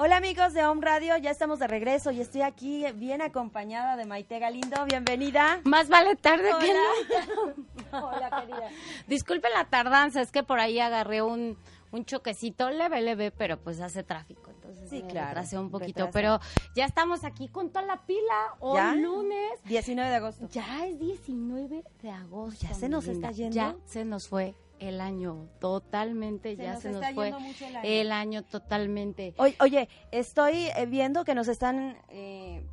Hola 0.00 0.18
amigos 0.18 0.52
de 0.54 0.64
Home 0.64 0.80
Radio, 0.80 1.16
ya 1.16 1.32
estamos 1.32 1.58
de 1.58 1.66
regreso 1.66 2.12
y 2.12 2.20
estoy 2.20 2.42
aquí 2.42 2.84
bien 2.94 3.20
acompañada 3.20 3.96
de 3.96 4.04
Maite 4.06 4.38
Galindo. 4.38 4.84
Bienvenida. 4.84 5.60
Más 5.64 5.88
vale 5.88 6.14
tarde 6.14 6.50
que 6.60 6.72
no. 6.72 8.06
Hola, 8.06 8.30
querida. 8.30 8.68
Disculpen 9.08 9.50
la 9.52 9.64
tardanza, 9.64 10.20
es 10.22 10.30
que 10.30 10.44
por 10.44 10.60
ahí 10.60 10.78
agarré 10.78 11.20
un, 11.20 11.58
un 11.90 12.04
choquecito 12.04 12.70
leve, 12.70 13.00
leve, 13.02 13.32
pero 13.32 13.58
pues 13.58 13.80
hace 13.80 14.04
tráfico. 14.04 14.52
Entonces 14.52 14.88
Sí, 14.88 15.02
claro, 15.02 15.40
un 15.60 15.70
poquito. 15.72 16.06
retrasa. 16.06 16.12
Pero 16.12 16.40
ya 16.76 16.84
estamos 16.84 17.24
aquí 17.24 17.48
con 17.48 17.70
toda 17.70 17.84
la 17.84 18.06
pila. 18.06 18.54
Hoy 18.60 18.76
¿Ya? 18.76 18.94
lunes. 18.94 19.50
19 19.64 20.10
de 20.10 20.16
agosto. 20.16 20.48
Ya 20.52 20.86
es 20.86 20.96
19 21.00 21.82
de 22.02 22.10
agosto. 22.10 22.64
Ya 22.68 22.72
se 22.72 22.88
nos 22.88 23.04
linda. 23.08 23.30
está 23.30 23.36
yendo. 23.36 23.56
Ya 23.56 23.74
se 23.84 24.04
nos 24.04 24.28
fue 24.28 24.54
el 24.80 25.00
año 25.00 25.48
totalmente. 25.60 26.56
Se 26.56 26.62
ya 26.62 26.72
nos 26.74 26.82
se 26.82 26.90
nos 26.90 27.04
fue 27.14 27.30
mucho 27.32 27.66
el 27.66 27.76
año. 27.76 27.88
el 27.88 28.12
año 28.12 28.42
totalmente. 28.42 29.34
Oye, 29.38 29.56
oye, 29.60 29.88
estoy 30.10 30.66
eh, 30.76 30.86
viendo 30.86 31.24
que 31.24 31.34
nos 31.34 31.48
están 31.48 31.96
eh, 32.08 32.64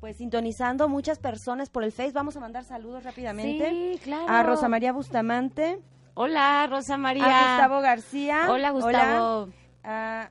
pues 0.00 0.16
sintonizando 0.16 0.88
muchas 0.88 1.18
personas 1.18 1.70
por 1.70 1.84
el 1.84 1.92
Face. 1.92 2.12
Vamos 2.12 2.36
a 2.36 2.40
mandar 2.40 2.64
saludos 2.64 3.04
rápidamente. 3.04 3.68
Sí, 3.70 4.00
claro. 4.02 4.26
A 4.28 4.42
Rosa 4.42 4.68
María 4.68 4.92
Bustamante, 4.92 5.80
Hola, 6.14 6.66
Rosa 6.70 6.96
María. 6.96 7.24
a 7.24 7.56
Gustavo 7.56 7.80
García. 7.80 8.46
Hola, 8.50 8.70
Gustavo. 8.70 9.48
a 9.82 10.30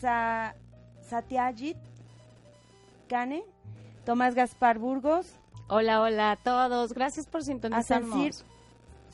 Sa 0.00 0.54
Satyajit 1.00 1.76
Kane, 3.08 3.44
Tomás 4.04 4.34
Gaspar 4.34 4.78
Burgos, 4.78 5.26
Hola, 5.68 6.00
hola 6.00 6.30
a 6.32 6.36
todos. 6.36 6.92
Gracias 6.92 7.26
por 7.26 7.40
a 7.40 7.44
sintonizarnos. 7.44 8.10
Sancir 8.10 8.34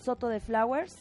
Soto 0.03 0.29
de 0.29 0.41
Flowers, 0.41 0.97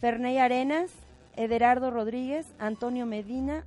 Ferney 0.00 0.38
Arenas, 0.38 0.90
Ederardo 1.36 1.90
Rodríguez, 1.90 2.46
Antonio 2.58 3.06
Medina, 3.06 3.64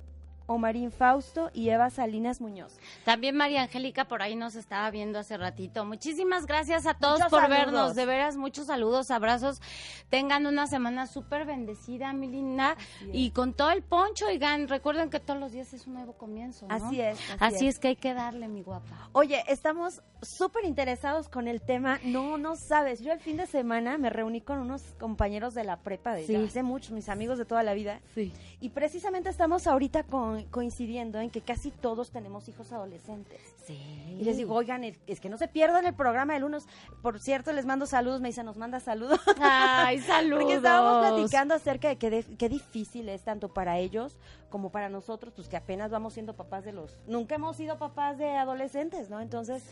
Omarín 0.50 0.90
Fausto 0.90 1.50
y 1.54 1.68
Eva 1.68 1.90
Salinas 1.90 2.40
Muñoz. 2.40 2.76
También 3.04 3.36
María 3.36 3.62
Angélica 3.62 4.06
por 4.06 4.20
ahí 4.20 4.34
nos 4.34 4.56
estaba 4.56 4.90
viendo 4.90 5.20
hace 5.20 5.36
ratito. 5.36 5.84
Muchísimas 5.84 6.46
gracias 6.46 6.86
a 6.86 6.94
todos 6.94 7.18
Muchos 7.20 7.30
por 7.30 7.40
saludos. 7.42 7.64
vernos. 7.64 7.94
De 7.94 8.04
veras, 8.04 8.36
muchos 8.36 8.66
saludos, 8.66 9.12
abrazos. 9.12 9.60
Tengan 10.08 10.46
una 10.46 10.66
semana 10.66 11.06
súper 11.06 11.44
bendecida, 11.46 12.12
mi 12.12 12.26
linda. 12.26 12.76
Y 13.12 13.30
con 13.30 13.54
todo 13.54 13.70
el 13.70 13.82
poncho, 13.82 14.26
oigan, 14.26 14.66
recuerden 14.66 15.08
que 15.08 15.20
todos 15.20 15.38
los 15.38 15.52
días 15.52 15.72
es 15.72 15.86
un 15.86 15.94
nuevo 15.94 16.14
comienzo. 16.14 16.66
¿no? 16.66 16.74
Así 16.74 17.00
es. 17.00 17.18
Así, 17.38 17.68
es. 17.68 17.78
que 17.78 17.88
hay 17.88 17.96
que 17.96 18.12
darle, 18.12 18.48
mi 18.48 18.62
guapa. 18.62 19.08
Oye, 19.12 19.44
estamos 19.46 20.02
súper 20.20 20.64
interesados 20.64 21.28
con 21.28 21.46
el 21.46 21.60
tema. 21.62 22.00
No, 22.02 22.38
no 22.38 22.56
sabes. 22.56 23.00
Yo 23.00 23.12
el 23.12 23.20
fin 23.20 23.36
de 23.36 23.46
semana 23.46 23.98
me 23.98 24.10
reuní 24.10 24.40
con 24.40 24.58
unos 24.58 24.82
compañeros 24.98 25.54
de 25.54 25.62
la 25.64 25.76
prepa 25.76 26.12
de 26.14 26.26
Sí. 26.26 26.34
hace 26.34 26.62
mucho, 26.64 26.92
mis 26.92 27.08
amigos 27.08 27.38
de 27.38 27.44
toda 27.44 27.62
la 27.62 27.72
vida. 27.74 28.00
Sí. 28.14 28.32
Y 28.60 28.70
precisamente 28.70 29.28
estamos 29.30 29.66
ahorita 29.66 30.02
con- 30.02 30.39
coincidiendo 30.46 31.20
en 31.20 31.30
que 31.30 31.40
casi 31.40 31.70
todos 31.70 32.10
tenemos 32.10 32.48
hijos 32.48 32.72
adolescentes. 32.72 33.40
Sí. 33.66 33.78
Y 34.20 34.24
les 34.24 34.36
digo, 34.36 34.54
oigan, 34.54 34.84
es 34.84 35.20
que 35.20 35.28
no 35.28 35.36
se 35.38 35.48
pierdan 35.48 35.86
el 35.86 35.94
programa 35.94 36.32
del 36.32 36.42
lunes. 36.42 36.66
Por 37.02 37.20
cierto, 37.20 37.52
les 37.52 37.66
mando 37.66 37.86
saludos. 37.86 38.20
Me 38.20 38.28
dicen, 38.28 38.46
nos 38.46 38.56
manda 38.56 38.80
saludos. 38.80 39.20
Ay, 39.40 40.00
saludos. 40.06 40.40
Porque 40.40 40.54
estábamos 40.56 41.08
platicando 41.08 41.54
acerca 41.54 41.88
de 41.88 41.96
qué, 41.96 42.10
de- 42.10 42.24
qué 42.36 42.48
difícil 42.48 43.08
es 43.08 43.22
tanto 43.22 43.48
para 43.52 43.78
ellos 43.78 44.16
como 44.50 44.70
para 44.70 44.88
nosotros, 44.88 45.32
pues 45.36 45.48
que 45.48 45.56
apenas 45.56 45.92
vamos 45.92 46.14
siendo 46.14 46.34
papás 46.34 46.64
de 46.64 46.72
los... 46.72 46.96
Nunca 47.06 47.36
hemos 47.36 47.56
sido 47.56 47.78
papás 47.78 48.18
de 48.18 48.30
adolescentes, 48.36 49.08
¿no? 49.08 49.20
Entonces, 49.20 49.62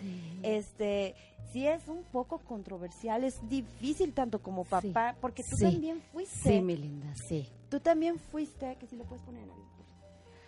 este, 0.44 1.16
sí 1.52 1.66
es 1.66 1.88
un 1.88 2.04
poco 2.04 2.38
controversial, 2.38 3.25
es 3.25 3.40
difícil 3.48 4.12
tanto 4.12 4.40
como 4.40 4.62
Sí. 4.64 4.70
papá, 4.92 5.16
porque 5.20 5.42
tú 5.42 5.56
Sí. 5.56 5.64
también 5.64 6.00
fuiste, 6.12 6.48
Sí, 6.48 6.60
mi 6.60 6.76
linda, 6.76 7.12
sí. 7.28 7.48
tú 7.68 7.80
también 7.80 8.18
fuiste, 8.20 8.76
que 8.76 8.87
si 8.87 8.96
lo 8.96 9.02
puedes 9.04 9.25
poner 9.25 9.42
en 9.42 9.50
el- 9.50 9.58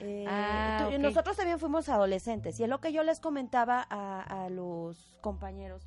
eh, 0.00 0.24
Ah, 0.28 0.86
ok. 0.88 0.98
Nosotros 0.98 1.36
también 1.36 1.58
fuimos 1.58 1.88
adolescentes 1.88 2.58
y 2.60 2.64
es 2.64 2.68
lo 2.68 2.80
que 2.80 2.92
yo 2.92 3.02
les 3.02 3.20
comentaba 3.20 3.86
a, 3.88 4.44
a 4.44 4.48
los 4.50 5.18
compañeros. 5.20 5.86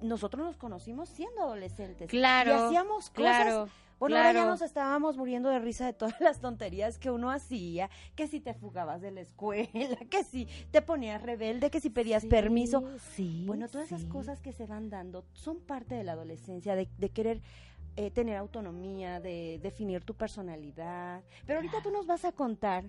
Nosotros 0.00 0.44
nos 0.44 0.56
conocimos 0.56 1.08
siendo 1.08 1.42
adolescentes. 1.42 2.10
Claro, 2.10 2.50
Y 2.50 2.54
hacíamos 2.54 3.10
cosas 3.10 3.44
claro, 3.44 3.68
bueno, 4.00 4.16
ahora 4.16 4.32
ya 4.32 4.46
nos 4.46 4.62
estábamos 4.62 5.16
muriendo 5.16 5.48
de 5.48 5.60
risa 5.60 5.86
de 5.86 5.92
todas 5.92 6.20
las 6.20 6.40
tonterías 6.40 6.98
que 6.98 7.12
uno 7.12 7.30
hacía, 7.30 7.88
que 8.16 8.26
si 8.26 8.40
te 8.40 8.52
fugabas 8.52 9.00
de 9.00 9.12
la 9.12 9.20
escuela, 9.20 9.68
que 10.10 10.24
si 10.24 10.46
te 10.72 10.82
ponías 10.82 11.22
rebelde, 11.22 11.70
que 11.70 11.78
si 11.78 11.88
pedías 11.88 12.22
Sí, 12.22 12.28
permiso. 12.28 12.82
Sí. 13.14 13.44
Bueno, 13.46 13.68
todas 13.68 13.86
esas 13.92 14.04
cosas 14.06 14.40
que 14.40 14.52
se 14.52 14.66
van 14.66 14.90
dando 14.90 15.24
son 15.34 15.60
parte 15.60 15.94
de 15.94 16.02
la 16.02 16.12
adolescencia, 16.12 16.74
de, 16.74 16.88
de 16.98 17.10
querer 17.10 17.40
eh, 17.94 18.10
tener 18.10 18.38
autonomía, 18.38 19.20
de 19.20 19.60
definir 19.62 20.02
tu 20.02 20.14
personalidad. 20.14 21.22
Pero 21.46 21.58
ahorita 21.60 21.80
tú 21.82 21.92
nos 21.92 22.06
vas 22.06 22.24
a 22.24 22.32
contar 22.32 22.84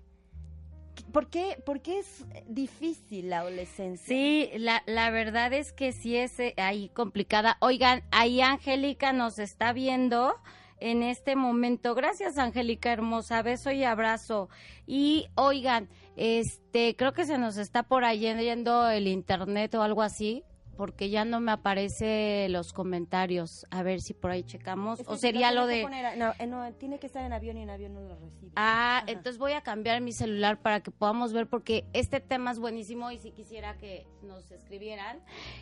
por 1.11 1.29
qué, 1.29 1.61
por 1.65 1.81
qué 1.81 1.99
es 1.99 2.25
difícil 2.47 3.29
la 3.29 3.39
adolescencia. 3.39 4.07
Sí, 4.07 4.49
la, 4.55 4.83
la 4.85 5.09
verdad 5.11 5.53
es 5.53 5.71
que 5.71 5.91
sí 5.91 6.15
es 6.15 6.39
eh, 6.39 6.53
ahí 6.57 6.89
complicada. 6.89 7.57
Oigan, 7.59 8.03
ahí 8.11 8.41
Angélica 8.41 9.13
nos 9.13 9.39
está 9.39 9.73
viendo 9.73 10.33
en 10.79 11.03
este 11.03 11.35
momento. 11.35 11.95
Gracias, 11.95 12.37
Angélica 12.37 12.91
hermosa. 12.91 13.41
Beso 13.41 13.71
y 13.71 13.83
abrazo. 13.83 14.49
Y 14.85 15.27
oigan, 15.35 15.87
este, 16.15 16.95
creo 16.95 17.13
que 17.13 17.25
se 17.25 17.37
nos 17.37 17.57
está 17.57 17.83
por 17.83 18.03
ahí 18.03 18.19
yendo 18.19 18.89
el 18.89 19.07
internet 19.07 19.73
o 19.75 19.81
algo 19.81 20.01
así. 20.01 20.43
Porque 20.75 21.09
ya 21.09 21.23
no 21.23 21.39
me 21.39 21.51
aparece 21.51 22.47
los 22.49 22.73
comentarios. 22.73 23.67
A 23.69 23.83
ver 23.83 24.01
si 24.01 24.13
por 24.13 24.31
ahí 24.31 24.43
checamos. 24.43 25.01
O 25.05 25.17
sería 25.17 25.51
lo 25.51 25.67
de... 25.67 25.83
poner 25.83 26.17
no, 26.17 26.33
eh, 26.39 26.47
no, 26.47 26.71
tiene 26.73 26.97
que 26.99 27.05
estar 27.07 27.23
en 27.23 27.31
avión 27.31 27.57
y 27.57 27.61
en 27.61 27.69
avión 27.69 27.93
no 27.93 28.01
lo 28.01 28.15
recibe. 28.15 28.51
Ah, 28.55 29.01
Ajá. 29.03 29.11
entonces 29.11 29.37
voy 29.37 29.51
a 29.51 29.61
cambiar 29.61 30.01
mi 30.01 30.11
celular 30.11 30.57
para 30.57 30.79
que 30.81 30.89
podamos 30.89 31.31
ver 31.31 31.47
porque 31.47 31.85
este 31.93 32.19
tema 32.19 32.51
es 32.51 32.59
buenísimo 32.59 33.11
y 33.11 33.19
si 33.19 33.31
quisiera 33.31 33.77
que 33.77 34.07
nos 34.23 34.49
escribieran. 34.51 35.19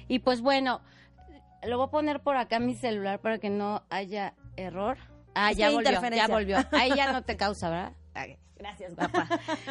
Y 0.08 0.20
pues 0.20 0.42
bueno, 0.42 0.82
lo 1.64 1.78
voy 1.78 1.88
a 1.88 1.92
poner 1.92 2.22
por 2.22 2.38
acá 2.38 2.60
mi 2.60 2.74
celular 2.76 3.20
para 3.20 3.38
que 3.38 3.50
no 3.50 3.84
haya 3.90 4.34
error. 4.56 4.98
Ah, 5.36 5.52
Es 5.52 5.58
ya 5.58 5.72
volvió, 5.72 5.84
ya 5.84 5.92
interferencia. 5.92 6.28
volvió. 6.28 6.58
Ahí 6.72 6.92
ya 6.96 7.12
no 7.12 7.24
te 7.24 7.36
causa, 7.38 7.70
¿verdad? 7.70 7.94
Gracias, 8.56 8.96
guapa. 8.96 9.28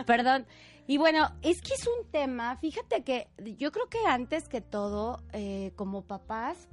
Perdón. 0.07 0.47
Y 0.91 0.99
bueno, 0.99 1.29
es 1.43 1.63
que 1.63 1.73
es 1.75 1.87
un 1.87 2.11
tema, 2.11 2.57
fíjate 2.57 3.05
que 3.05 3.29
yo 3.57 3.71
creo 3.71 3.89
que 3.89 4.01
antes 4.09 4.49
que 4.49 4.61
todo, 4.61 5.23
eh, 5.33 5.71
como 5.77 6.03
papás, 6.03 6.67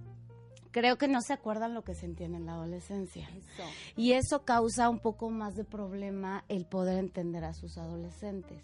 creo 0.72 0.98
que 0.98 1.08
no 1.08 1.22
se 1.22 1.34
acuerdan 1.34 1.76
lo 1.76 1.84
que 1.84 1.94
sentían 1.94 2.34
en 2.34 2.48
la 2.48 2.54
adolescencia. 2.54 3.30
Eso. 3.30 3.64
Y 3.96 4.14
eso 4.14 4.44
causa 4.44 4.90
un 4.90 4.98
poco 4.98 5.30
más 5.30 5.56
de 5.56 5.66
problema 5.66 6.44
el 6.50 6.66
poder 6.66 6.98
entender 6.98 7.44
a 7.44 7.54
sus 7.54 7.78
adolescentes. 7.78 8.64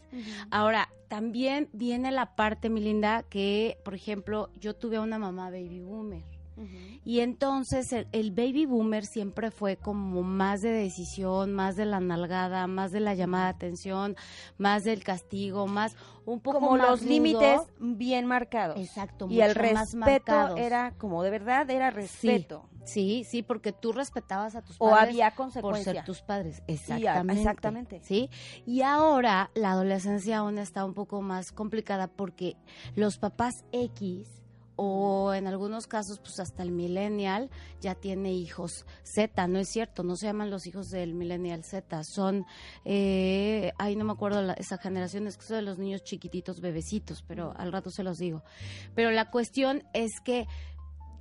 Ahora, 0.49 0.89
también 1.07 1.69
viene 1.71 2.09
la 2.09 2.35
parte, 2.35 2.71
mi 2.71 2.81
linda, 2.81 3.21
que, 3.21 3.77
por 3.85 3.93
ejemplo, 3.93 4.49
yo 4.59 4.75
tuve 4.75 4.97
a 4.97 5.01
una 5.01 5.19
mamá 5.19 5.51
baby 5.51 5.81
boomer. 5.81 6.23
Y 7.05 7.19
entonces 7.19 7.91
el, 7.93 8.07
el 8.11 8.31
baby 8.31 8.65
boomer 8.65 9.05
siempre 9.05 9.51
fue 9.51 9.75
como 9.77 10.21
más 10.23 10.61
de 10.61 10.69
decisión, 10.71 11.51
más 11.53 11.75
de 11.75 11.85
la 11.85 11.99
nalgada, 11.99 12.67
más 12.67 12.91
de 12.91 12.99
la 12.99 13.13
llamada 13.15 13.45
de 13.45 13.49
atención, 13.51 14.15
más 14.57 14.83
del 14.83 15.03
castigo, 15.03 15.67
más 15.67 15.95
un 16.25 16.39
poco 16.39 16.59
como 16.59 16.77
más 16.77 16.89
los 16.89 16.99
rudo. 17.01 17.09
límites 17.09 17.61
bien 17.79 18.25
marcados. 18.25 18.77
Exacto, 18.79 19.27
Y 19.29 19.41
el 19.41 19.49
mucho 19.49 19.73
más 19.73 19.93
respeto 19.93 20.31
marcados. 20.31 20.59
era 20.59 20.91
como 20.97 21.23
de 21.23 21.29
verdad 21.31 21.69
era 21.69 21.89
respeto. 21.91 22.69
Sí, 22.85 23.23
sí, 23.25 23.43
porque 23.43 23.71
tú 23.71 23.91
respetabas 23.93 24.55
a 24.55 24.61
tus 24.61 24.75
O 24.79 24.89
padres 24.89 25.09
había 25.09 25.31
por 25.61 25.77
ser 25.77 26.03
tus 26.03 26.21
padres. 26.21 26.59
a- 26.59 26.63
Exactamente. 26.71 27.41
exactamente. 27.41 27.99
Sí. 28.03 28.29
Y 28.65 28.81
ahora 28.81 29.51
la 29.55 29.71
adolescencia 29.71 30.37
aún 30.39 30.57
está 30.57 30.85
un 30.85 30.93
poco 30.93 31.21
más 31.21 31.51
complicada 31.51 32.07
porque 32.07 32.55
los 32.95 33.17
papás 33.17 33.63
X 33.71 34.42
o 34.75 35.33
en 35.33 35.47
algunos 35.47 35.87
casos 35.87 36.19
pues 36.19 36.39
hasta 36.39 36.63
el 36.63 36.71
millennial 36.71 37.49
ya 37.81 37.95
tiene 37.95 38.33
hijos 38.33 38.85
Z, 39.03 39.47
no 39.47 39.59
es 39.59 39.69
cierto, 39.69 40.03
no 40.03 40.15
se 40.15 40.25
llaman 40.25 40.49
los 40.49 40.65
hijos 40.65 40.87
del 40.89 41.13
millennial 41.13 41.63
Z, 41.63 42.03
son, 42.03 42.45
eh, 42.85 43.71
ay 43.77 43.95
no 43.95 44.05
me 44.05 44.13
acuerdo 44.13 44.41
la- 44.41 44.53
esa 44.53 44.77
generación, 44.77 45.27
es 45.27 45.37
que 45.37 45.45
son 45.45 45.57
de 45.57 45.61
los 45.63 45.77
niños 45.79 46.03
chiquititos, 46.03 46.59
bebecitos, 46.61 47.23
pero 47.27 47.53
al 47.57 47.71
rato 47.71 47.89
se 47.91 48.03
los 48.03 48.17
digo. 48.17 48.43
Pero 48.95 49.11
la 49.11 49.29
cuestión 49.29 49.83
es 49.93 50.11
que 50.23 50.47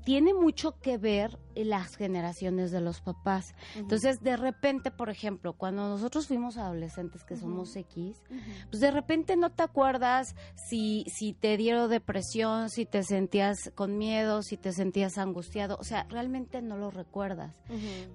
tiene 0.05 0.35
mucho 0.35 0.79
que 0.81 0.99
ver 0.99 1.39
las 1.55 1.97
generaciones 1.97 2.71
de 2.71 2.81
los 2.81 3.01
papás. 3.01 3.55
Entonces, 3.77 4.21
de 4.23 4.37
repente, 4.37 4.91
por 4.91 5.11
ejemplo, 5.11 5.53
cuando 5.53 5.89
nosotros 5.89 6.27
fuimos 6.27 6.57
adolescentes, 6.57 7.25
que 7.25 7.37
somos 7.37 7.77
X, 7.77 8.23
pues 8.71 8.81
de 8.81 8.91
repente 8.91 9.37
no 9.37 9.51
te 9.51 9.63
acuerdas 9.63 10.35
si, 10.55 11.05
si 11.15 11.35
te 11.35 11.57
dieron 11.57 11.91
depresión, 11.91 12.71
si 12.71 12.87
te 12.87 13.03
sentías 13.03 13.71
con 13.75 13.99
miedo, 13.99 14.43
si 14.43 14.57
te 14.57 14.73
sentías 14.73 15.19
angustiado. 15.19 15.77
O 15.79 15.85
sea, 15.85 16.07
realmente 16.09 16.63
no 16.63 16.77
lo 16.77 16.91
recuerdas. 16.91 17.55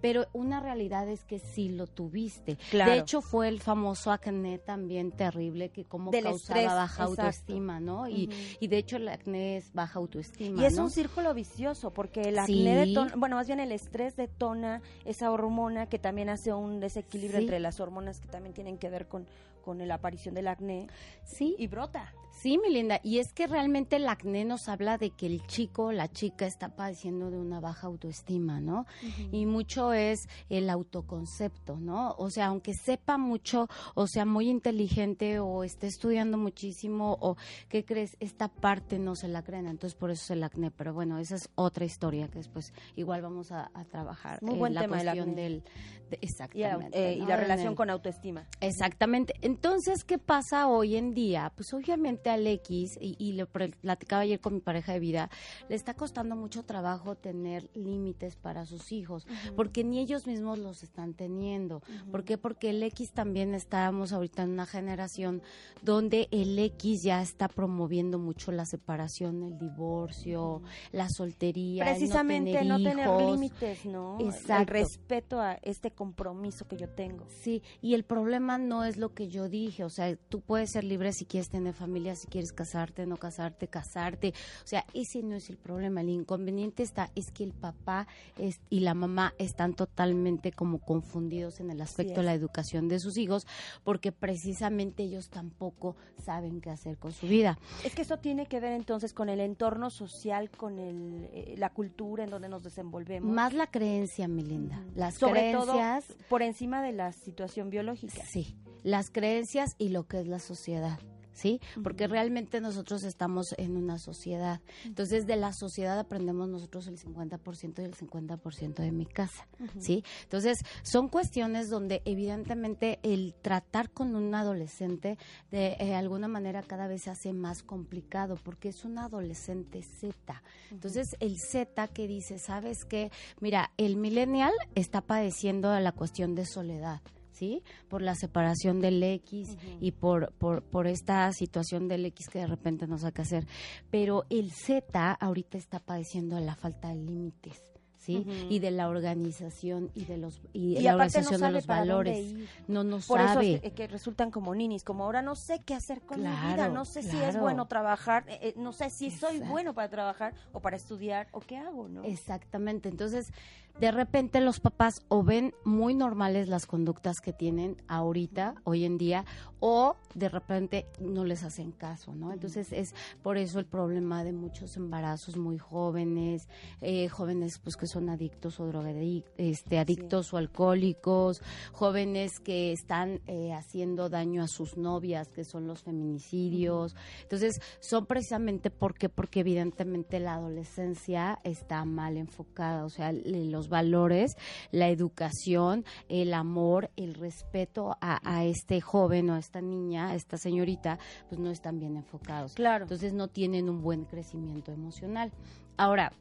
Pero 0.01 0.27
una 0.33 0.59
realidad 0.59 1.07
es 1.07 1.23
que 1.23 1.39
sí 1.39 1.69
lo 1.69 1.87
tuviste. 1.87 2.57
Claro. 2.71 2.91
De 2.91 2.97
hecho, 2.99 3.21
fue 3.21 3.47
el 3.47 3.61
famoso 3.61 4.11
acné 4.11 4.57
también 4.57 5.11
terrible 5.11 5.69
que 5.69 5.85
como 5.85 6.11
Del 6.11 6.23
causaba 6.23 6.59
estrés, 6.59 6.73
baja 6.75 7.03
exacto. 7.03 7.21
autoestima, 7.21 7.79
¿no? 7.79 8.07
Y, 8.07 8.29
y 8.59 8.67
de 8.67 8.77
hecho 8.77 8.97
el 8.97 9.07
acné 9.09 9.57
es 9.57 9.71
baja 9.73 9.99
autoestima, 9.99 10.61
Y 10.61 10.65
es 10.65 10.75
¿no? 10.75 10.85
un 10.85 10.89
círculo 10.89 11.33
vicioso, 11.33 11.76
porque 11.93 12.21
el 12.21 12.35
Sí. 12.45 12.59
acné 12.67 12.75
detona, 12.85 13.13
bueno, 13.15 13.35
más 13.35 13.47
bien 13.47 13.59
el 13.59 13.71
estrés 13.71 14.15
detona 14.15 14.81
esa 15.05 15.31
hormona 15.31 15.87
que 15.87 15.99
también 15.99 16.29
hace 16.29 16.53
un 16.53 16.79
desequilibrio 16.79 17.39
Sí. 17.39 17.43
entre 17.45 17.59
las 17.59 17.79
hormonas 17.79 18.19
que 18.19 18.27
también 18.27 18.53
tienen 18.53 18.77
que 18.77 18.89
ver 18.89 19.07
con, 19.07 19.25
con 19.63 19.85
la 19.87 19.95
aparición 19.95 20.33
del 20.35 20.47
acné 20.47 20.87
Sí, 21.23 21.55
y 21.57 21.67
brota. 21.67 22.13
Sí, 22.41 22.59
mi 22.59 22.71
linda, 22.71 22.99
y 23.03 23.17
es 23.17 23.33
que 23.33 23.47
realmente 23.47 23.95
el 23.95 24.07
acné 24.07 24.45
nos 24.45 24.69
habla 24.69 24.99
de 24.99 25.09
que 25.09 25.25
el 25.25 25.41
chico, 25.47 25.91
la 25.91 26.07
chica 26.07 26.45
está 26.45 26.69
padeciendo 26.69 27.31
de 27.31 27.39
una 27.39 27.59
baja 27.59 27.87
autoestima, 27.87 28.61
¿no? 28.61 28.85
Y 29.31 29.47
mucho 29.47 29.91
es 29.91 30.29
el 30.47 30.69
autoconcepto, 30.69 31.77
¿no? 31.77 32.13
O 32.19 32.29
sea, 32.29 32.47
aunque 32.47 32.75
sepa 32.75 33.17
mucho, 33.17 33.67
o 33.95 34.05
sea, 34.05 34.25
muy 34.25 34.49
inteligente, 34.49 35.39
o 35.39 35.63
esté 35.63 35.87
estudiando 35.87 36.37
muchísimo, 36.37 37.17
o, 37.19 37.37
¿qué 37.69 37.83
crees? 37.83 38.15
Esta 38.19 38.49
parte 38.49 38.99
no 38.99 39.15
se 39.15 39.27
la 39.27 39.41
creen, 39.41 39.65
entonces 39.65 39.97
por 39.97 40.11
eso 40.11 40.25
es 40.25 40.31
el 40.31 40.43
acné, 40.43 40.69
pero 40.69 40.93
bueno, 40.93 41.17
esa 41.17 41.35
es 41.35 41.49
otra 41.55 41.85
historia 41.85 42.27
que 42.27 42.37
después 42.37 42.71
igual 42.95 43.23
vamos 43.23 43.51
a, 43.51 43.71
trabajar. 43.89 44.43
Muy 44.43 44.59
buen 44.59 44.73
la 44.75 44.81
tema 44.81 44.97
cuestión 44.99 45.33
del... 45.33 45.63
exactamente. 46.11 47.13
Y, 47.13 47.25
la 47.25 47.37
relación 47.37 47.73
con 47.73 47.89
autoestima. 47.89 48.45
Exactamente. 48.59 49.33
Entonces, 49.41 50.03
¿qué 50.03 50.17
pasa 50.19 50.67
hoy 50.67 50.97
en 50.97 51.13
día? 51.13 51.51
Pues 51.55 51.73
obviamente 51.73 52.26
al 52.29 52.47
X, 52.47 52.97
y, 53.01 53.33
lo 53.33 53.47
platicaba 53.47 54.23
ayer 54.23 54.39
con 54.39 54.55
mi 54.55 54.59
pareja 54.59 54.93
de 54.93 54.99
vida, 54.99 55.29
le 55.69 55.75
está 55.75 55.93
costando 55.93 56.35
mucho 56.35 56.63
trabajo 56.63 57.15
tener 57.15 57.69
límites 57.73 58.35
para 58.35 58.65
sus 58.65 58.91
hijos, 58.91 59.27
porque 59.55 59.83
ni 59.83 59.99
ellos 59.99 60.27
mismos 60.27 60.59
los 60.59 60.83
están 60.83 61.13
teniendo. 61.13 61.81
¿Por 62.11 62.23
qué? 62.23 62.37
Porque 62.37 62.71
el 62.71 62.83
X 62.83 63.11
también 63.11 63.53
estábamos 63.53 64.13
ahorita 64.13 64.43
en 64.43 64.51
una 64.51 64.65
generación 64.65 65.41
donde 65.81 66.27
el 66.31 66.57
X 66.57 67.03
ya 67.03 67.21
está 67.21 67.47
promoviendo 67.47 68.19
mucho 68.19 68.51
la 68.51 68.65
separación, 68.65 69.43
el 69.43 69.57
divorcio, 69.57 70.61
la 70.91 71.09
soltería. 71.09 71.85
Precisamente 71.85 72.63
no 72.63 72.77
tener, 72.77 73.09
límites, 73.09 73.85
¿no? 73.85 74.17
Exacto. 74.19 74.61
El 74.61 74.67
respeto 74.67 75.39
a 75.39 75.53
este 75.63 75.91
compromiso 75.91 76.67
que 76.67 76.77
yo 76.77 76.89
tengo. 76.89 77.25
Sí, 77.41 77.61
y 77.81 77.93
el 77.93 78.03
problema 78.03 78.57
no 78.57 78.83
es 78.83 78.97
lo 78.97 79.13
que 79.13 79.27
yo 79.27 79.49
dije, 79.49 79.83
o 79.83 79.89
sea, 79.89 80.15
tú 80.15 80.41
puedes 80.41 80.71
ser 80.71 80.83
libre 80.83 81.13
si 81.13 81.25
quieres 81.25 81.49
tener 81.49 81.73
familia, 81.73 82.15
si 82.17 82.27
quieres 82.27 82.51
casarte, 82.51 83.05
no 83.05 83.17
casarte, 83.17 83.67
casarte. 83.67 84.33
O 84.63 84.67
sea, 84.67 84.85
ese 84.93 85.23
no 85.23 85.35
es 85.35 85.49
el 85.49 85.57
problema. 85.57 86.01
El 86.01 86.09
inconveniente 86.09 86.83
está 86.83 87.11
es 87.15 87.31
que 87.31 87.43
el 87.43 87.53
papá 87.53 88.07
es, 88.37 88.59
y 88.69 88.81
la 88.81 88.93
mamá 88.93 89.33
están 89.37 89.73
totalmente 89.73 90.51
como 90.51 90.79
confundidos 90.79 91.59
en 91.59 91.71
el 91.71 91.81
aspecto 91.81 92.21
de 92.21 92.25
la 92.25 92.33
educación 92.33 92.87
de 92.87 92.99
sus 92.99 93.17
hijos 93.17 93.47
porque 93.83 94.11
precisamente 94.11 95.03
ellos 95.03 95.29
tampoco 95.29 95.95
saben 96.23 96.61
qué 96.61 96.69
hacer 96.69 96.97
con 96.97 97.11
su 97.11 97.27
vida. 97.27 97.57
Es 97.83 97.95
que 97.95 98.01
eso 98.01 98.17
tiene 98.17 98.47
que 98.47 98.59
ver 98.59 98.73
entonces 98.73 99.13
con 99.13 99.29
el 99.29 99.39
entorno 99.39 99.89
social, 99.89 100.49
con 100.49 100.79
el, 100.79 101.29
eh, 101.31 101.55
la 101.57 101.69
cultura 101.69 102.23
en 102.23 102.29
donde 102.29 102.49
nos 102.49 102.63
desenvolvemos. 102.63 103.31
Más 103.31 103.53
la 103.53 103.67
creencia, 103.67 104.27
mi 104.27 104.43
linda. 104.43 104.83
Las 104.95 105.15
Sobre 105.15 105.51
creencias. 105.51 106.05
Todo 106.07 106.17
por 106.29 106.41
encima 106.41 106.81
de 106.81 106.93
la 106.93 107.11
situación 107.11 107.69
biológica. 107.69 108.23
Sí, 108.25 108.57
las 108.83 109.09
creencias 109.09 109.75
y 109.77 109.89
lo 109.89 110.07
que 110.07 110.19
es 110.19 110.27
la 110.27 110.39
sociedad. 110.39 110.99
¿Sí? 111.37 111.61
Porque 111.83 112.07
realmente 112.07 112.59
nosotros 112.59 113.03
estamos 113.03 113.53
en 113.57 113.77
una 113.77 113.99
sociedad. 113.99 114.59
Entonces, 114.85 115.27
de 115.27 115.35
la 115.35 115.53
sociedad 115.53 115.99
aprendemos 115.99 116.49
nosotros 116.49 116.87
el 116.87 116.97
50% 116.97 117.79
y 117.79 117.85
el 117.85 117.95
50% 117.95 118.75
de 118.75 118.91
mi 118.91 119.05
casa, 119.05 119.47
¿sí? 119.79 120.03
Entonces, 120.23 120.59
son 120.81 121.09
cuestiones 121.09 121.69
donde 121.69 122.01
evidentemente 122.05 122.99
el 123.03 123.35
tratar 123.35 123.91
con 123.91 124.15
un 124.15 124.33
adolescente 124.33 125.17
de 125.51 125.77
eh, 125.79 125.95
alguna 125.95 126.27
manera 126.27 126.63
cada 126.63 126.87
vez 126.87 127.03
se 127.03 127.11
hace 127.11 127.33
más 127.33 127.61
complicado 127.61 128.35
porque 128.43 128.69
es 128.69 128.83
un 128.83 128.97
adolescente 128.97 129.83
Z. 129.83 130.41
Entonces, 130.71 131.15
el 131.19 131.37
Z 131.37 131.87
que 131.89 132.07
dice, 132.07 132.39
¿sabes 132.39 132.83
qué? 132.83 133.11
Mira, 133.39 133.71
el 133.77 133.95
millennial 133.95 134.53
está 134.73 135.01
padeciendo 135.01 135.79
la 135.79 135.91
cuestión 135.91 136.33
de 136.33 136.45
soledad. 136.45 137.01
¿Sí? 137.37 137.63
Por 137.87 138.01
la 138.01 138.15
separación 138.15 138.81
del 138.81 139.01
X 139.03 139.57
y 139.79 139.91
por, 139.91 140.33
por, 140.33 140.63
por 140.63 140.87
esta 140.87 141.31
situación 141.31 141.87
del 141.87 142.05
X 142.05 142.27
que 142.29 142.39
de 142.39 142.47
repente 142.47 142.87
no 142.87 142.97
sabe 142.97 143.21
hacer. 143.21 143.47
Pero 143.89 144.25
el 144.29 144.51
Z 144.51 145.11
ahorita 145.11 145.57
está 145.57 145.79
padeciendo 145.79 146.39
la 146.39 146.55
falta 146.55 146.89
de 146.89 146.95
límites. 146.95 147.67
¿sí? 147.97 148.25
Y 148.49 148.59
de 148.59 148.71
la 148.71 148.87
organización 148.87 149.91
y 149.93 150.05
de 150.05 150.17
los 150.17 150.41
y, 150.53 150.79
la 150.79 150.93
organización 150.93 151.41
de 151.41 151.51
los 151.51 151.67
valores. 151.67 152.33
No 152.67 152.83
no 152.83 152.99
Por 152.99 153.19
sabe. 153.19 153.55
eso 153.55 153.65
es 153.65 153.73
que, 153.73 153.87
resultan 153.87 154.31
como 154.31 154.55
ninis, 154.55 154.83
como 154.83 155.03
ahora 155.03 155.21
no 155.21 155.35
sé 155.35 155.61
qué 155.65 155.73
hacer 155.73 156.01
con 156.01 156.21
mi 156.21 156.29
vida, 156.29 156.69
no 156.69 156.85
sé 156.85 157.03
si 157.03 157.17
es 157.17 157.37
bueno 157.37 157.67
trabajar, 157.67 158.23
eh, 158.29 158.39
eh, 158.41 158.53
no 158.55 158.71
sé 158.71 158.89
si 158.89 159.11
soy 159.11 159.39
bueno 159.39 159.73
para 159.73 159.89
trabajar 159.89 160.33
o 160.53 160.61
para 160.61 160.77
estudiar 160.77 161.27
o 161.31 161.41
qué 161.41 161.57
hago, 161.57 161.89
¿no? 161.89 162.03
Exactamente. 162.03 162.87
Entonces, 162.87 163.31
de 163.79 163.91
repente 163.91 164.41
los 164.41 164.59
papás 164.59 165.03
o 165.07 165.23
ven 165.23 165.53
muy 165.63 165.93
normales 165.93 166.47
las 166.47 166.65
conductas 166.65 167.19
que 167.21 167.33
tienen 167.33 167.77
ahorita, 167.87 168.55
hoy 168.63 168.85
en 168.85 168.97
día, 168.97 169.25
o 169.59 169.95
de 170.13 170.29
repente 170.29 170.87
no 170.99 171.25
les 171.25 171.43
hacen 171.43 171.71
caso, 171.71 172.13
¿no? 172.15 172.31
Entonces 172.31 172.71
es 172.71 172.93
por 173.21 173.37
eso 173.37 173.59
el 173.59 173.65
problema 173.65 174.23
de 174.23 174.33
muchos 174.33 174.77
embarazos 174.77 175.37
muy 175.37 175.57
jóvenes, 175.57 176.47
eh, 176.81 177.07
jóvenes 177.07 177.59
pues 177.59 177.75
que 177.75 177.87
son 177.87 178.09
adictos 178.09 178.59
o 178.59 178.67
drogadictos, 178.67 179.33
este, 179.37 179.79
adictos 179.79 180.33
o 180.33 180.37
alcohólicos, 180.37 181.41
jóvenes 181.71 182.39
que 182.39 182.71
están 182.71 183.21
eh, 183.27 183.53
haciendo 183.53 184.09
daño 184.09 184.43
a 184.43 184.47
sus 184.47 184.77
novias, 184.77 185.29
que 185.29 185.43
son 185.43 185.67
los 185.67 185.83
feminicidios. 185.83 186.95
Entonces 187.23 187.59
son 187.79 188.05
precisamente 188.05 188.69
porque, 188.71 189.09
porque 189.09 189.41
evidentemente 189.41 190.19
la 190.19 190.35
adolescencia 190.35 191.39
está 191.43 191.85
mal 191.85 192.17
enfocada, 192.17 192.85
o 192.85 192.89
sea, 192.89 193.11
los 193.11 193.66
valores, 193.69 194.35
la 194.71 194.89
educación, 194.89 195.85
el 196.09 196.33
amor, 196.33 196.89
el 196.95 197.13
respeto 197.13 197.97
a, 198.01 198.45
este 198.45 198.81
joven 198.81 199.29
o 199.29 199.35
a 199.35 199.39
esta 199.39 199.61
niña, 199.61 200.09
a 200.09 200.15
esta 200.15 200.37
señorita, 200.37 200.99
pues 201.29 201.39
no 201.39 201.49
están 201.49 201.79
bien 201.79 201.95
enfocados. 201.97 202.53
Claro. 202.53 202.83
Entonces 202.85 203.13
no 203.13 203.27
tienen 203.27 203.69
un 203.69 203.81
buen 203.81 204.05
crecimiento 204.05 204.71
emocional. 204.71 205.31
Ahora, 205.77 206.11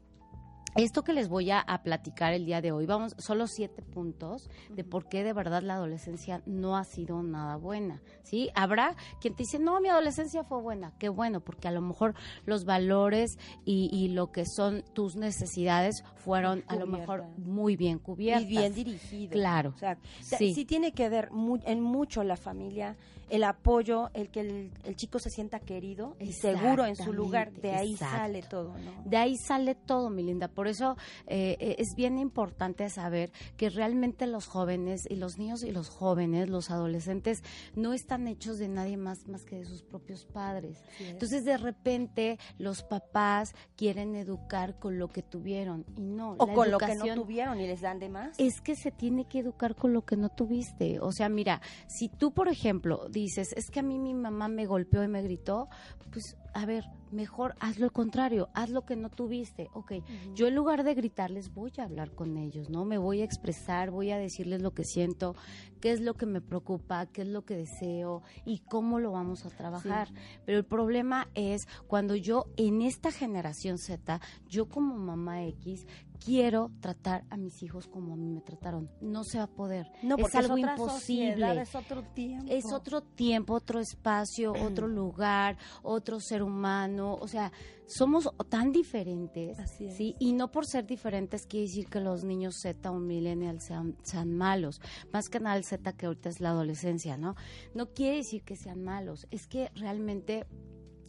esto 0.77 1.03
que 1.03 1.13
les 1.13 1.29
voy 1.29 1.51
a, 1.51 1.65
platicar 1.83 2.33
el 2.33 2.47
día 2.47 2.61
de 2.61 2.73
hoy, 2.73 2.87
vamos, 2.87 3.15
solo 3.19 3.47
siete 3.47 3.83
puntos 3.83 4.49
de 4.71 4.83
por 4.83 5.09
qué 5.09 5.25
de 5.25 5.33
verdad 5.33 5.63
la 5.63 5.75
adolescencia 5.75 6.43
no 6.47 6.77
ha 6.77 6.85
sido 6.85 7.23
nada 7.23 7.57
buena, 7.57 8.03
¿sí? 8.23 8.51
Habrá 8.55 8.97
quien 9.21 9.35
te 9.35 9.43
dice, 9.43 9.59
no, 9.59 9.81
mi 9.81 9.89
adolescencia 9.89 10.43
fue 10.45 10.61
buena, 10.61 10.93
qué 10.99 11.09
bueno, 11.09 11.41
porque 11.41 11.69
a 11.69 11.71
lo 11.71 11.81
mejor 11.81 12.15
los 12.45 12.65
valores 12.65 13.39
y, 13.65 14.07
lo 14.07 14.31
que 14.31 14.45
son 14.47 14.85
tus 14.95 15.17
necesidades 15.17 16.05
fueron 16.15 16.65
a 16.69 16.77
lo 16.77 16.87
mejor 16.87 17.25
muy 17.37 17.77
bien 17.77 17.99
cubiertas. 17.99 18.45
Y 18.45 18.47
bien 18.47 18.73
dirigidas. 18.73 19.33
Claro. 19.33 19.73
O 19.75 19.79
sea, 19.79 19.99
sí. 20.21 20.55
sí 20.55 20.65
tiene 20.65 20.93
que 20.93 21.09
ver 21.09 21.31
en 21.65 21.81
mucho 21.81 22.23
la 22.23 22.37
familia, 22.37 22.97
el 23.29 23.43
apoyo, 23.45 24.11
el 24.15 24.31
que 24.31 24.41
el, 24.41 24.97
chico 24.97 25.19
se 25.19 25.31
sienta 25.31 25.59
querido 25.61 26.17
y 26.21 26.33
seguro 26.33 26.87
en 26.87 26.97
su 26.97 27.13
lugar, 27.13 27.53
de 27.53 27.73
ahí 27.73 27.97
sale 27.97 28.43
todo, 28.43 28.77
¿no? 28.79 29.03
De 29.05 29.17
ahí 29.17 29.37
sale 29.37 29.75
todo, 29.75 30.11
mi 30.11 30.23
linda. 30.23 30.49
Por 30.49 30.66
eso 30.67 30.97
eh, 31.27 31.57
eh, 31.61 31.77
es 31.79 31.95
bien 31.95 32.19
importante 32.19 32.89
saber 32.91 33.33
que 33.57 33.71
realmente 33.71 34.27
los 34.27 34.47
jóvenes 34.47 35.07
y 35.09 35.17
los 35.17 35.39
niños 35.39 35.63
y 35.63 35.73
los 35.73 35.89
jóvenes, 35.89 36.49
los 36.49 36.71
adolescentes, 36.71 37.43
no 37.75 37.93
están 37.93 38.27
hechos 38.29 38.59
de 38.59 38.69
nadie 38.69 38.97
más 38.97 39.27
más 39.29 39.45
que 39.45 39.57
de 39.57 39.65
sus 39.65 39.83
propios 39.83 40.25
padres. 40.25 40.83
Entonces, 41.01 41.45
de 41.45 41.57
repente, 41.57 42.39
los 42.59 42.83
papás 42.83 43.55
quieren 43.77 44.15
educar 44.15 44.79
con 44.79 44.99
lo 44.99 45.09
que 45.09 45.23
tuvieron 45.23 45.85
y 45.97 46.03
no. 46.03 46.33
O 46.39 46.53
con 46.53 46.71
lo 46.71 46.79
que 46.79 46.95
no 46.95 47.15
tuvieron 47.15 47.61
y 47.61 47.67
les 47.67 47.81
dan 47.81 47.99
de 47.99 48.09
más. 48.09 48.39
Es 48.39 48.61
que 48.61 48.77
se 48.77 48.91
tiene 48.91 49.27
que 49.27 49.41
educar 49.41 49.75
con 49.75 49.93
lo 49.93 50.05
que 50.05 50.17
no 50.17 50.29
tuviste. 50.29 51.01
O 51.01 51.13
sea, 51.13 51.29
mira, 51.29 51.61
si 51.89 52.09
tú, 52.09 52.33
por 52.33 52.49
ejemplo, 52.49 53.09
dices, 53.11 53.53
es 53.57 53.71
que 53.71 53.81
a 53.81 53.83
mí 53.83 53.99
mi 53.99 54.15
mamá 54.15 54.49
me 54.49 54.67
golpeó 54.67 55.03
y 55.03 55.09
me 55.09 55.23
gritó, 55.23 55.69
pues 56.11 56.37
a 56.55 56.65
ver, 56.65 56.85
mejor 57.17 57.57
haz 57.59 57.79
lo 57.79 57.91
contrario, 57.91 58.49
haz 58.55 58.71
lo 58.71 58.85
que 58.85 58.95
no 58.95 59.09
tuviste. 59.09 59.69
Ok, 59.73 59.93
yo 60.35 60.47
en 60.47 60.55
lugar 60.55 60.85
de 60.85 60.95
gritarles 60.95 61.53
voy 61.53 61.73
a 61.79 61.85
hablar 61.85 62.13
con 62.13 62.37
ellos, 62.37 62.71
¿no? 62.71 62.85
Me 62.85 62.99
voy 62.99 63.23
a 63.23 63.25
expresar, 63.25 63.91
voy 63.91 64.11
a 64.11 64.19
decirles 64.19 64.63
lo 64.63 64.73
que 64.73 64.85
siento, 64.85 65.35
qué 65.81 65.93
es 65.93 66.01
lo 66.01 66.15
que 66.15 66.27
me 66.27 66.41
preocupa, 66.41 67.07
qué 67.07 67.23
es 67.23 67.29
lo 67.29 67.45
que 67.45 67.57
deseo 67.57 68.23
y 68.45 68.59
cómo 68.59 69.01
lo 69.01 69.13
vamos 69.13 69.47
a 69.47 69.51
trabajar. 69.51 70.13
Pero 70.45 70.59
el 70.59 70.65
problema 70.65 71.29
es 71.35 71.67
cuando 71.87 72.15
yo 72.15 72.47
en 72.57 72.83
esta 72.83 73.11
generación 73.11 73.79
Z, 73.79 74.21
yo 74.49 74.69
como 74.69 74.97
mamá 74.97 75.45
X, 75.45 75.87
quiero 76.17 76.71
tratar 76.81 77.25
a 77.31 77.37
mis 77.37 77.63
hijos 77.63 77.87
como 77.87 78.15
a 78.15 78.17
mí 78.17 78.29
me 78.29 78.41
trataron. 78.41 78.91
No 79.01 79.25
se 79.25 79.39
va 79.39 79.45
a 79.45 79.51
poder. 79.51 79.87
No, 80.03 80.17
es 80.17 80.35
algo 80.35 80.59
imposible. 80.59 81.61
es 81.61 81.75
otro 81.75 82.03
tiempo. 82.03 82.53
Es 82.53 82.73
otro 82.73 83.03
tiempo, 83.03 83.55
otro 83.55 83.81
espacio, 83.81 84.53
otro 84.53 84.89
lugar, 84.89 85.57
otro 85.83 86.21
ser 86.21 86.43
humano. 86.43 87.17
O 87.21 87.29
sea, 87.29 87.53
somos 87.87 88.29
tan 88.49 88.73
diferentes. 88.73 89.57
¿sí? 89.97 90.15
Y 90.19 90.33
no 90.33 90.51
por 90.51 90.67
ser 90.67 90.87
diferentes 90.87 91.47
quiere 91.47 91.67
decir 91.67 91.87
que 91.89 92.01
los 92.01 92.25
niños 92.25 92.57
Z 92.61 92.91
o 92.91 92.99
millennials 92.99 93.65
sean, 93.65 93.97
sean 94.03 94.35
malos. 94.35 94.81
Más 95.13 95.29
que 95.29 95.41
nada 95.41 95.57
el 95.57 95.65
Z 95.65 95.93
que 95.93 96.07
ahorita 96.07 96.29
es 96.29 96.41
la 96.41 96.51
adolescencia, 96.51 97.17
¿no? 97.17 97.37
No 97.75 97.93
quiere 97.93 98.17
decir 98.17 98.43
que 98.43 98.57
sean 98.57 98.83
malos. 98.83 99.27
Es 99.31 99.47
que 99.47 99.71
realmente 99.75 100.47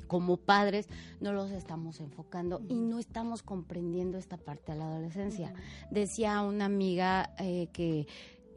como 0.07 0.37
padres 0.37 0.87
no 1.19 1.33
los 1.33 1.51
estamos 1.51 1.99
enfocando 1.99 2.61
y 2.67 2.75
no 2.75 2.99
estamos 2.99 3.43
comprendiendo 3.43 4.17
esta 4.17 4.37
parte 4.37 4.71
de 4.71 4.79
la 4.79 4.87
adolescencia. 4.87 5.53
Decía 5.91 6.41
una 6.41 6.65
amiga 6.65 7.33
eh, 7.39 7.67
que 7.73 8.07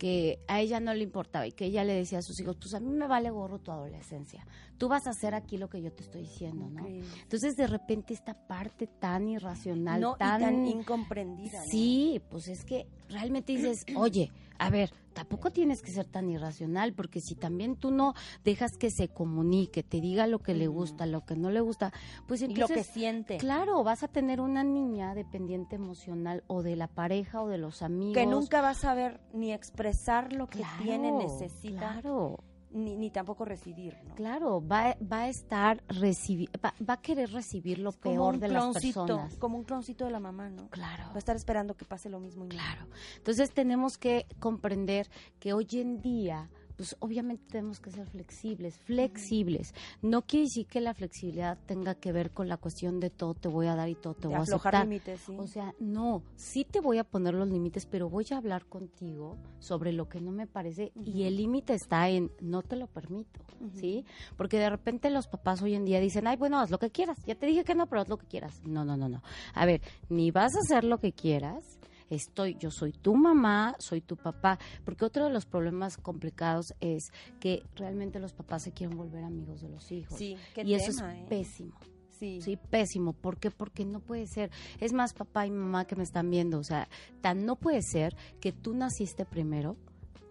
que 0.00 0.40
a 0.48 0.62
ella 0.62 0.80
no 0.80 0.94
le 0.94 1.02
importaba 1.02 1.46
y 1.46 1.52
que 1.52 1.66
ella 1.66 1.84
le 1.84 1.92
decía 1.92 2.20
a 2.20 2.22
sus 2.22 2.40
hijos, 2.40 2.56
pues 2.56 2.72
a 2.72 2.80
mí 2.80 2.90
me 2.90 3.06
vale 3.06 3.28
gorro 3.28 3.58
tu 3.58 3.70
adolescencia. 3.70 4.46
Tú 4.80 4.88
vas 4.88 5.06
a 5.06 5.10
hacer 5.10 5.34
aquí 5.34 5.58
lo 5.58 5.68
que 5.68 5.82
yo 5.82 5.92
te 5.92 6.02
estoy 6.02 6.22
diciendo, 6.22 6.70
¿no? 6.70 6.86
Entonces, 6.86 7.54
de 7.54 7.66
repente, 7.66 8.14
esta 8.14 8.32
parte 8.32 8.86
tan 8.86 9.28
irracional, 9.28 10.00
No, 10.00 10.14
y 10.14 10.18
tan... 10.18 10.40
tan 10.40 10.64
incomprendida. 10.66 11.58
¿no? 11.58 11.70
Sí, 11.70 12.22
pues 12.30 12.48
es 12.48 12.64
que 12.64 12.86
realmente 13.10 13.52
dices, 13.54 13.84
oye, 13.94 14.32
a 14.58 14.70
ver, 14.70 14.90
tampoco 15.12 15.50
tienes 15.50 15.82
que 15.82 15.90
ser 15.90 16.06
tan 16.06 16.30
irracional, 16.30 16.94
porque 16.94 17.20
si 17.20 17.34
también 17.34 17.76
tú 17.76 17.90
no 17.90 18.14
dejas 18.42 18.72
que 18.78 18.90
se 18.90 19.08
comunique, 19.08 19.82
te 19.82 20.00
diga 20.00 20.26
lo 20.26 20.38
que 20.38 20.54
le 20.54 20.66
gusta, 20.66 21.04
lo 21.04 21.26
que 21.26 21.36
no 21.36 21.50
le 21.50 21.60
gusta, 21.60 21.92
pues 22.26 22.40
Y 22.40 22.46
lo 22.46 22.52
entonces... 22.52 22.86
que 22.86 22.92
siente. 22.92 23.36
Claro, 23.36 23.84
vas 23.84 24.02
a 24.02 24.08
tener 24.08 24.40
una 24.40 24.64
niña 24.64 25.14
dependiente 25.14 25.76
emocional 25.76 26.42
o 26.46 26.62
de 26.62 26.76
la 26.76 26.86
pareja 26.88 27.42
o 27.42 27.48
de 27.48 27.58
los 27.58 27.82
amigos. 27.82 28.14
que 28.14 28.24
nunca 28.24 28.62
va 28.62 28.70
a 28.70 28.74
saber 28.74 29.20
ni 29.34 29.52
expresar 29.52 30.32
lo 30.32 30.46
que 30.46 30.60
Claro, 30.60 30.82
tiene, 30.82 31.12
necesita, 31.12 32.00
Claro, 32.00 32.38
ni, 32.72 32.96
ni 32.96 33.10
tampoco 33.10 33.44
recibir, 33.44 33.96
¿no? 34.04 34.14
claro, 34.14 34.66
va, 34.66 34.96
va 35.00 35.22
a 35.22 35.28
estar 35.28 35.82
recibir, 35.88 36.50
va, 36.64 36.74
va 36.88 36.94
a 36.94 37.00
querer 37.00 37.30
recibir 37.32 37.78
lo 37.78 37.92
Como 37.92 38.14
peor 38.14 38.34
un 38.34 38.40
de 38.40 38.48
las 38.48 38.78
personas. 38.78 39.36
como 39.36 39.58
un 39.58 39.64
cloncito 39.64 40.04
de 40.04 40.10
la 40.10 40.20
mamá, 40.20 40.50
¿no? 40.50 40.68
Claro. 40.70 41.04
Va 41.08 41.14
a 41.16 41.18
estar 41.18 41.36
esperando 41.36 41.76
que 41.76 41.84
pase 41.84 42.08
lo 42.08 42.20
mismo 42.20 42.44
y. 42.44 42.48
Claro. 42.48 42.86
Entonces 43.16 43.52
tenemos 43.52 43.98
que 43.98 44.26
comprender 44.38 45.08
que 45.38 45.52
hoy 45.52 45.66
en 45.72 46.00
día, 46.00 46.50
pues 46.80 46.96
obviamente 47.00 47.44
tenemos 47.50 47.78
que 47.78 47.90
ser 47.90 48.06
flexibles, 48.06 48.78
flexibles. 48.78 49.74
No 50.00 50.22
quiere 50.22 50.44
decir 50.44 50.66
que 50.66 50.80
la 50.80 50.94
flexibilidad 50.94 51.58
tenga 51.66 51.94
que 51.94 52.10
ver 52.10 52.30
con 52.30 52.48
la 52.48 52.56
cuestión 52.56 53.00
de 53.00 53.10
todo 53.10 53.34
te 53.34 53.48
voy 53.48 53.66
a 53.66 53.74
dar 53.74 53.90
y 53.90 53.94
todo 53.96 54.14
te 54.14 54.22
De 54.22 54.28
voy 54.28 54.36
a 54.36 54.40
aceptar. 54.40 54.84
límites, 54.86 55.20
sí. 55.20 55.36
O 55.38 55.46
sea, 55.46 55.74
no, 55.78 56.22
sí 56.36 56.64
te 56.64 56.80
voy 56.80 56.96
a 56.96 57.04
poner 57.04 57.34
los 57.34 57.46
límites, 57.50 57.84
pero 57.84 58.08
voy 58.08 58.24
a 58.30 58.38
hablar 58.38 58.64
contigo 58.64 59.36
sobre 59.58 59.92
lo 59.92 60.08
que 60.08 60.22
no 60.22 60.32
me 60.32 60.46
parece 60.46 60.90
y 61.04 61.24
el 61.24 61.36
límite 61.36 61.74
está 61.74 62.08
en 62.08 62.30
no 62.40 62.62
te 62.62 62.76
lo 62.76 62.86
permito, 62.86 63.40
¿sí? 63.74 64.06
Porque 64.38 64.58
de 64.58 64.70
repente 64.70 65.10
los 65.10 65.28
papás 65.28 65.60
hoy 65.60 65.74
en 65.74 65.84
día 65.84 66.00
dicen, 66.00 66.26
ay, 66.28 66.38
bueno, 66.38 66.60
haz 66.60 66.70
lo 66.70 66.78
que 66.78 66.88
quieras, 66.88 67.18
ya 67.26 67.34
te 67.34 67.44
dije 67.44 67.62
que 67.62 67.74
no, 67.74 67.88
pero 67.88 68.00
haz 68.00 68.08
lo 68.08 68.16
que 68.16 68.26
quieras. 68.26 68.58
No, 68.64 68.86
no, 68.86 68.96
no, 68.96 69.06
no. 69.10 69.22
A 69.52 69.66
ver, 69.66 69.82
ni 70.08 70.30
vas 70.30 70.54
a 70.56 70.60
hacer 70.60 70.84
lo 70.84 70.96
que 70.96 71.12
quieras, 71.12 71.78
estoy, 72.10 72.56
yo 72.58 72.70
soy 72.70 72.92
tu 72.92 73.14
mamá, 73.14 73.76
soy 73.78 74.00
tu 74.00 74.16
papá, 74.16 74.58
porque 74.84 75.04
otro 75.04 75.24
de 75.24 75.30
los 75.30 75.46
problemas 75.46 75.96
complicados 75.96 76.74
es 76.80 77.12
que 77.38 77.62
realmente 77.76 78.18
los 78.18 78.32
papás 78.32 78.64
se 78.64 78.72
quieren 78.72 78.96
volver 78.96 79.24
amigos 79.24 79.62
de 79.62 79.68
los 79.68 79.90
hijos. 79.90 80.18
Sí, 80.18 80.36
qué 80.54 80.62
y 80.62 80.74
eso 80.74 80.90
es 80.90 81.00
¿eh? 81.00 81.26
pésimo. 81.28 81.74
Sí. 82.18 82.42
Sí, 82.42 82.58
pésimo. 82.58 83.14
¿Por 83.14 83.38
qué? 83.38 83.50
Porque 83.50 83.86
no 83.86 84.00
puede 84.00 84.26
ser. 84.26 84.50
Es 84.78 84.92
más, 84.92 85.14
papá 85.14 85.46
y 85.46 85.50
mamá 85.50 85.86
que 85.86 85.96
me 85.96 86.02
están 86.02 86.28
viendo, 86.28 86.58
o 86.58 86.64
sea, 86.64 86.86
tan 87.22 87.46
no 87.46 87.56
puede 87.56 87.80
ser 87.80 88.14
que 88.40 88.52
tú 88.52 88.74
naciste 88.74 89.24
primero 89.24 89.78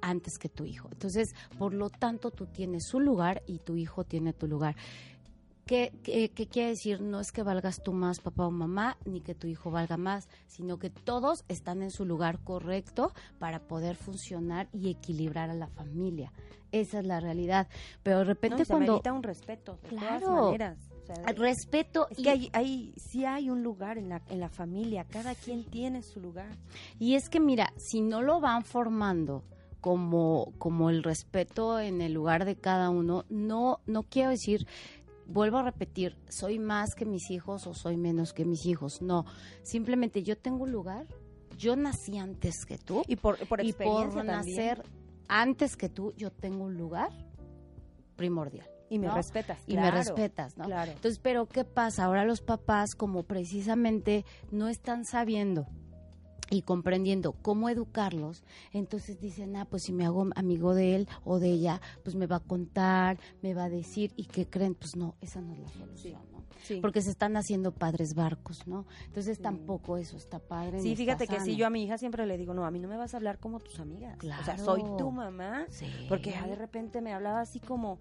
antes 0.01 0.37
que 0.37 0.49
tu 0.49 0.65
hijo. 0.65 0.89
Entonces, 0.91 1.33
por 1.57 1.73
lo 1.73 1.89
tanto, 1.89 2.31
tú 2.31 2.45
tienes 2.45 2.87
su 2.87 2.99
lugar 2.99 3.41
y 3.47 3.59
tu 3.59 3.75
hijo 3.75 4.03
tiene 4.03 4.33
tu 4.33 4.47
lugar. 4.47 4.75
¿Qué, 5.69 5.93
qué, 6.01 6.31
qué 6.31 6.47
quiere 6.47 6.69
decir? 6.69 6.99
No 6.99 7.19
es 7.19 7.31
que 7.31 7.43
valgas 7.43 7.83
tú 7.83 7.93
más, 7.93 8.19
papá 8.19 8.47
o 8.47 8.49
mamá, 8.49 8.97
ni 9.05 9.21
que 9.21 9.35
tu 9.35 9.45
hijo 9.45 9.69
valga 9.69 9.97
más, 9.97 10.27
sino 10.47 10.79
que 10.79 10.89
todos 10.89 11.45
están 11.47 11.83
en 11.83 11.91
su 11.91 12.05
lugar 12.05 12.39
correcto 12.43 13.13
para 13.37 13.59
poder 13.59 13.95
funcionar 13.95 14.67
y 14.73 14.89
equilibrar 14.89 15.51
a 15.51 15.53
la 15.53 15.67
familia. 15.67 16.33
Esa 16.71 16.97
es 17.01 17.05
la 17.05 17.19
realidad. 17.19 17.67
Pero 18.01 18.17
de 18.17 18.23
No, 18.25 18.29
repente 18.29 18.63
y 18.63 18.65
se 18.65 18.73
cuando... 18.73 18.99
un 19.13 19.21
respeto, 19.21 19.77
de 19.83 19.89
Claro. 19.89 20.19
todas 20.25 20.41
maneras. 20.45 20.79
O 21.03 21.05
sea, 21.05 21.33
Respeto 21.33 22.07
es 22.09 22.17
y- 22.17 22.23
que 22.23 22.29
hay, 22.31 22.49
hay, 22.53 22.93
sí 22.97 23.25
hay 23.25 23.51
un 23.51 23.61
lugar 23.61 23.99
en 23.99 24.09
la, 24.09 24.23
en 24.27 24.39
la 24.39 24.49
familia, 24.49 25.03
cada 25.03 25.35
quien 25.35 25.65
tiene 25.65 26.01
su 26.01 26.19
lugar. 26.19 26.49
Y 26.97 27.13
es 27.13 27.29
que 27.29 27.39
mira, 27.39 27.73
si 27.77 28.01
no 28.01 28.23
lo 28.23 28.39
van 28.39 28.63
formando 28.63 29.43
como, 29.81 30.51
como 30.57 30.89
el 30.89 31.03
respeto 31.03 31.79
en 31.79 32.01
el 32.01 32.11
lugar 32.13 32.43
de 32.43 32.55
cada 32.57 32.89
uno, 32.89 33.23
no, 33.29 33.79
no 33.85 34.03
quiero 34.03 34.29
decir, 34.31 34.67
vuelvo 35.29 35.59
a 35.59 35.63
repetir, 35.63 36.17
soy 36.27 36.59
más 36.59 36.95
que 36.95 37.05
mis 37.05 37.29
hijos 37.31 37.67
o 37.67 37.73
soy 37.73 37.97
menos 37.97 38.33
que 38.33 38.45
mis 38.45 38.65
hijos. 38.65 39.01
No, 39.01 39.25
simplemente 39.61 40.23
yo 40.23 40.37
tengo 40.37 40.63
un 40.63 40.71
lugar, 40.71 41.07
yo 41.57 41.75
nací 41.75 42.17
antes 42.17 42.65
que 42.65 42.77
tú 42.77 43.03
Y 43.07 43.15
por, 43.15 43.37
por 43.47 43.63
y 43.63 43.69
experiencia 43.69 44.05
por 44.21 44.25
también. 44.25 44.57
nacer 44.57 44.83
antes 45.27 45.77
que 45.77 45.89
tú, 45.89 46.13
yo 46.17 46.31
tengo 46.31 46.65
un 46.65 46.75
lugar 46.75 47.11
primordial. 48.15 48.67
Y 48.89 48.97
me 48.97 49.05
¿no? 49.05 49.15
respetas, 49.15 49.59
Y 49.67 49.75
me 49.75 49.91
respetas, 49.91 50.57
¿no? 50.57 50.65
Claro. 50.65 50.91
Entonces, 50.91 51.19
pero 51.19 51.45
¿qué 51.45 51.63
pasa? 51.63 52.05
Ahora 52.05 52.25
los 52.25 52.41
papás, 52.41 52.95
como 52.95 53.21
precisamente 53.21 54.25
no 54.51 54.67
están 54.67 55.05
sabiendo 55.05 55.67
y 56.49 56.61
comprendiendo 56.63 57.33
cómo 57.33 57.69
educarlos, 57.69 58.43
entonces 58.71 59.19
dicen, 59.19 59.55
ah, 59.55 59.65
pues 59.65 59.83
si 59.83 59.93
me 59.93 60.05
hago 60.05 60.27
amigo 60.35 60.73
de 60.73 60.95
él 60.95 61.07
o 61.23 61.39
de 61.39 61.49
ella, 61.51 61.81
pues 62.03 62.15
me 62.15 62.27
va 62.27 62.37
a 62.37 62.39
contar, 62.39 63.17
me 63.41 63.53
va 63.53 63.65
a 63.65 63.69
decir, 63.69 64.11
¿y 64.15 64.25
qué 64.25 64.47
creen? 64.47 64.75
Pues 64.75 64.95
no, 64.95 65.15
esa 65.21 65.41
no 65.41 65.53
es 65.53 65.59
la 65.59 65.69
solución, 65.69 66.21
¿no? 66.31 66.39
Sí. 66.63 66.79
Porque 66.81 67.01
se 67.01 67.09
están 67.11 67.37
haciendo 67.37 67.71
padres 67.71 68.13
barcos, 68.15 68.67
¿no? 68.67 68.85
Entonces 69.05 69.39
tampoco 69.39 69.97
eso 69.97 70.17
está 70.17 70.39
padre. 70.39 70.81
Sí, 70.81 70.95
fíjate 70.95 71.25
que 71.27 71.35
sí, 71.39 71.51
sano. 71.51 71.57
yo 71.57 71.67
a 71.67 71.69
mi 71.69 71.83
hija 71.83 71.97
siempre 71.97 72.25
le 72.25 72.37
digo, 72.37 72.53
no, 72.53 72.65
a 72.65 72.71
mí 72.71 72.79
no 72.79 72.87
me 72.89 72.97
vas 72.97 73.13
a 73.13 73.17
hablar 73.17 73.39
como 73.39 73.59
tus 73.59 73.79
amigas. 73.79 74.17
O 74.17 74.43
sea, 74.43 74.57
soy 74.57 74.81
Claro. 74.81 74.97
tu 74.97 75.11
mamá. 75.11 75.65
Sí. 75.69 75.85
Porque 76.09 76.31
ya 76.31 76.45
de 76.45 76.55
repente 76.55 77.01
me 77.01 77.13
hablaba 77.13 77.41
así 77.41 77.59
como, 77.59 77.99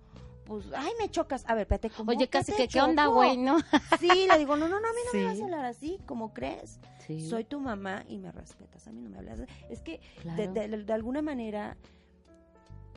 pues, 0.48 0.66
ay, 0.74 0.90
me 0.98 1.08
chocas. 1.11 1.44
A 1.46 1.54
ver, 1.54 1.62
espérate, 1.62 1.90
¿cómo 1.90 2.11
Oye, 2.11 2.26
casi 2.28 2.52
que, 2.52 2.66
¿qué 2.66 2.80
onda, 2.80 3.06
güey, 3.06 3.37
no? 3.37 3.58
Sí, 4.00 4.26
le 4.28 4.38
digo, 4.38 4.56
no, 4.56 4.66
no, 4.68 4.80
no, 4.80 4.88
a 4.88 4.92
mí 4.92 4.98
no 5.04 5.11
Sí. 5.12 5.18
me 5.18 5.24
vas 5.26 5.40
a 5.40 5.44
hablar 5.44 5.64
así, 5.66 5.98
como 6.06 6.32
crees? 6.34 6.80
Sí, 7.06 7.20
Soy 7.28 7.44
tu 7.44 7.61
mamá 7.61 8.04
y 8.08 8.18
me 8.18 8.32
respetas, 8.32 8.87
a 8.88 8.92
mí 8.92 9.00
no 9.00 9.11
me 9.11 9.18
hablas. 9.18 9.40
Es 9.70 9.80
que 9.82 9.92
de, 9.98 10.22
claro. 10.22 10.52
de- 10.54 10.84
de 10.84 10.92
alguna 10.92 11.22
manera, 11.22 11.76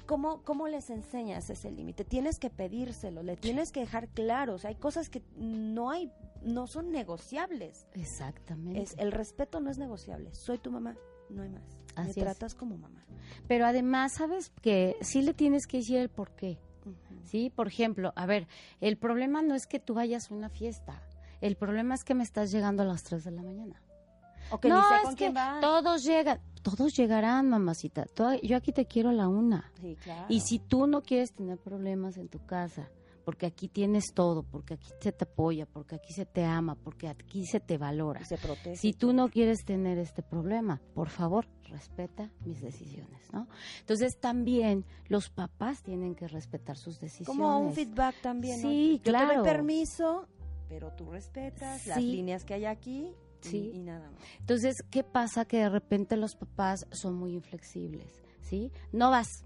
¿cómo, 0.05 0.41
¿cómo 0.43 0.67
les 0.67 0.89
enseñas 0.89 1.49
ese 1.49 1.71
límite? 1.71 2.03
Tienes 2.03 2.39
que 2.39 2.49
pedírselo, 2.49 3.23
le 3.23 3.37
tienes 3.37 3.71
que 3.71 3.81
dejar 3.81 4.07
claro. 4.09 4.55
O 4.55 4.57
sea, 4.57 4.69
hay 4.69 4.75
cosas 4.75 5.09
que 5.09 5.21
no 5.37 5.89
hay, 5.91 6.11
no 6.41 6.67
son 6.67 6.91
negociables. 6.91 7.85
Exactamente. 7.93 8.81
Es, 8.81 8.95
el 8.97 9.11
respeto 9.11 9.59
no 9.59 9.69
es 9.69 9.77
negociable. 9.77 10.33
Soy 10.33 10.57
tu 10.57 10.71
mamá, 10.71 10.95
no 11.29 11.43
hay 11.43 11.49
más. 11.49 11.63
Así 11.95 12.05
me 12.07 12.09
es. 12.11 12.15
tratas 12.15 12.55
como 12.55 12.77
mamá. 12.77 13.05
Pero 13.47 13.65
además, 13.65 14.13
¿sabes 14.17 14.51
que 14.61 14.95
Sí 15.01 15.21
le 15.21 15.33
tienes 15.33 15.67
que 15.67 15.77
decir 15.77 15.97
el 15.97 16.09
por 16.09 16.31
qué. 16.35 16.57
¿Sí? 17.23 17.51
Por 17.55 17.67
ejemplo, 17.67 18.13
a 18.15 18.25
ver, 18.25 18.47
el 18.79 18.97
problema 18.97 19.41
no 19.41 19.55
es 19.55 19.67
que 19.67 19.79
tú 19.79 19.93
vayas 19.93 20.31
a 20.31 20.33
una 20.33 20.49
fiesta, 20.49 21.01
el 21.41 21.55
problema 21.55 21.95
es 21.95 22.03
que 22.03 22.13
me 22.13 22.23
estás 22.23 22.51
llegando 22.51 22.83
a 22.83 22.85
las 22.85 23.03
3 23.03 23.23
de 23.23 23.31
la 23.31 23.41
mañana. 23.41 23.81
O 24.51 24.59
que 24.59 24.69
no, 24.69 24.81
ni 24.81 24.87
sé 24.87 24.95
es 24.95 25.01
con 25.03 25.15
que 25.15 25.31
quién 25.31 25.61
todos 25.61 26.03
llegan, 26.03 26.41
todos 26.61 26.95
llegarán, 26.95 27.49
mamacita. 27.49 28.05
Yo 28.43 28.57
aquí 28.57 28.71
te 28.71 28.85
quiero 28.85 29.09
a 29.09 29.13
la 29.13 29.27
una. 29.27 29.71
Sí, 29.79 29.97
claro. 30.03 30.25
Y 30.29 30.41
si 30.41 30.59
tú 30.59 30.87
no 30.87 31.01
quieres 31.01 31.31
tener 31.33 31.57
problemas 31.57 32.17
en 32.17 32.27
tu 32.27 32.45
casa, 32.45 32.89
porque 33.23 33.45
aquí 33.45 33.67
tienes 33.67 34.13
todo, 34.13 34.43
porque 34.43 34.73
aquí 34.75 34.89
se 34.99 35.11
te 35.11 35.23
apoya, 35.25 35.65
porque 35.65 35.95
aquí 35.95 36.13
se 36.13 36.25
te 36.25 36.43
ama, 36.43 36.75
porque 36.75 37.07
aquí 37.07 37.45
se 37.45 37.59
te 37.59 37.77
valora. 37.77 38.23
Se 38.25 38.37
protege. 38.37 38.75
Si 38.75 38.93
tú 38.93 39.13
no 39.13 39.29
quieres 39.29 39.63
tener 39.65 39.97
este 39.97 40.21
problema, 40.23 40.81
por 40.93 41.09
favor, 41.09 41.47
respeta 41.63 42.29
mis 42.45 42.61
decisiones, 42.61 43.31
¿no? 43.31 43.47
Entonces 43.79 44.17
también 44.19 44.85
los 45.07 45.29
papás 45.29 45.81
tienen 45.83 46.15
que 46.15 46.27
respetar 46.27 46.77
sus 46.77 46.99
decisiones. 46.99 47.27
Como 47.27 47.57
un 47.59 47.73
feedback 47.73 48.15
también, 48.21 48.61
¿no? 48.61 48.69
Sí, 48.69 48.97
Yo 48.97 49.03
te 49.03 49.09
claro. 49.11 49.35
doy 49.41 49.43
permiso, 49.43 50.27
pero 50.67 50.91
tú 50.93 51.09
respetas 51.11 51.85
las 51.87 51.97
Sí. 51.97 52.11
líneas 52.11 52.43
que 52.43 52.53
hay 52.55 52.65
aquí 52.65 53.13
y- 53.43 53.47
Sí. 53.47 53.71
y, 53.73 53.79
nada 53.79 54.09
más. 54.11 54.19
Entonces, 54.39 54.75
¿qué 54.91 55.03
pasa? 55.03 55.45
Que 55.45 55.57
de 55.57 55.69
repente 55.69 56.15
los 56.17 56.35
papás 56.35 56.85
son 56.91 57.15
muy 57.15 57.33
inflexibles, 57.33 58.21
¿sí? 58.41 58.71
No 58.91 59.09
vas 59.09 59.45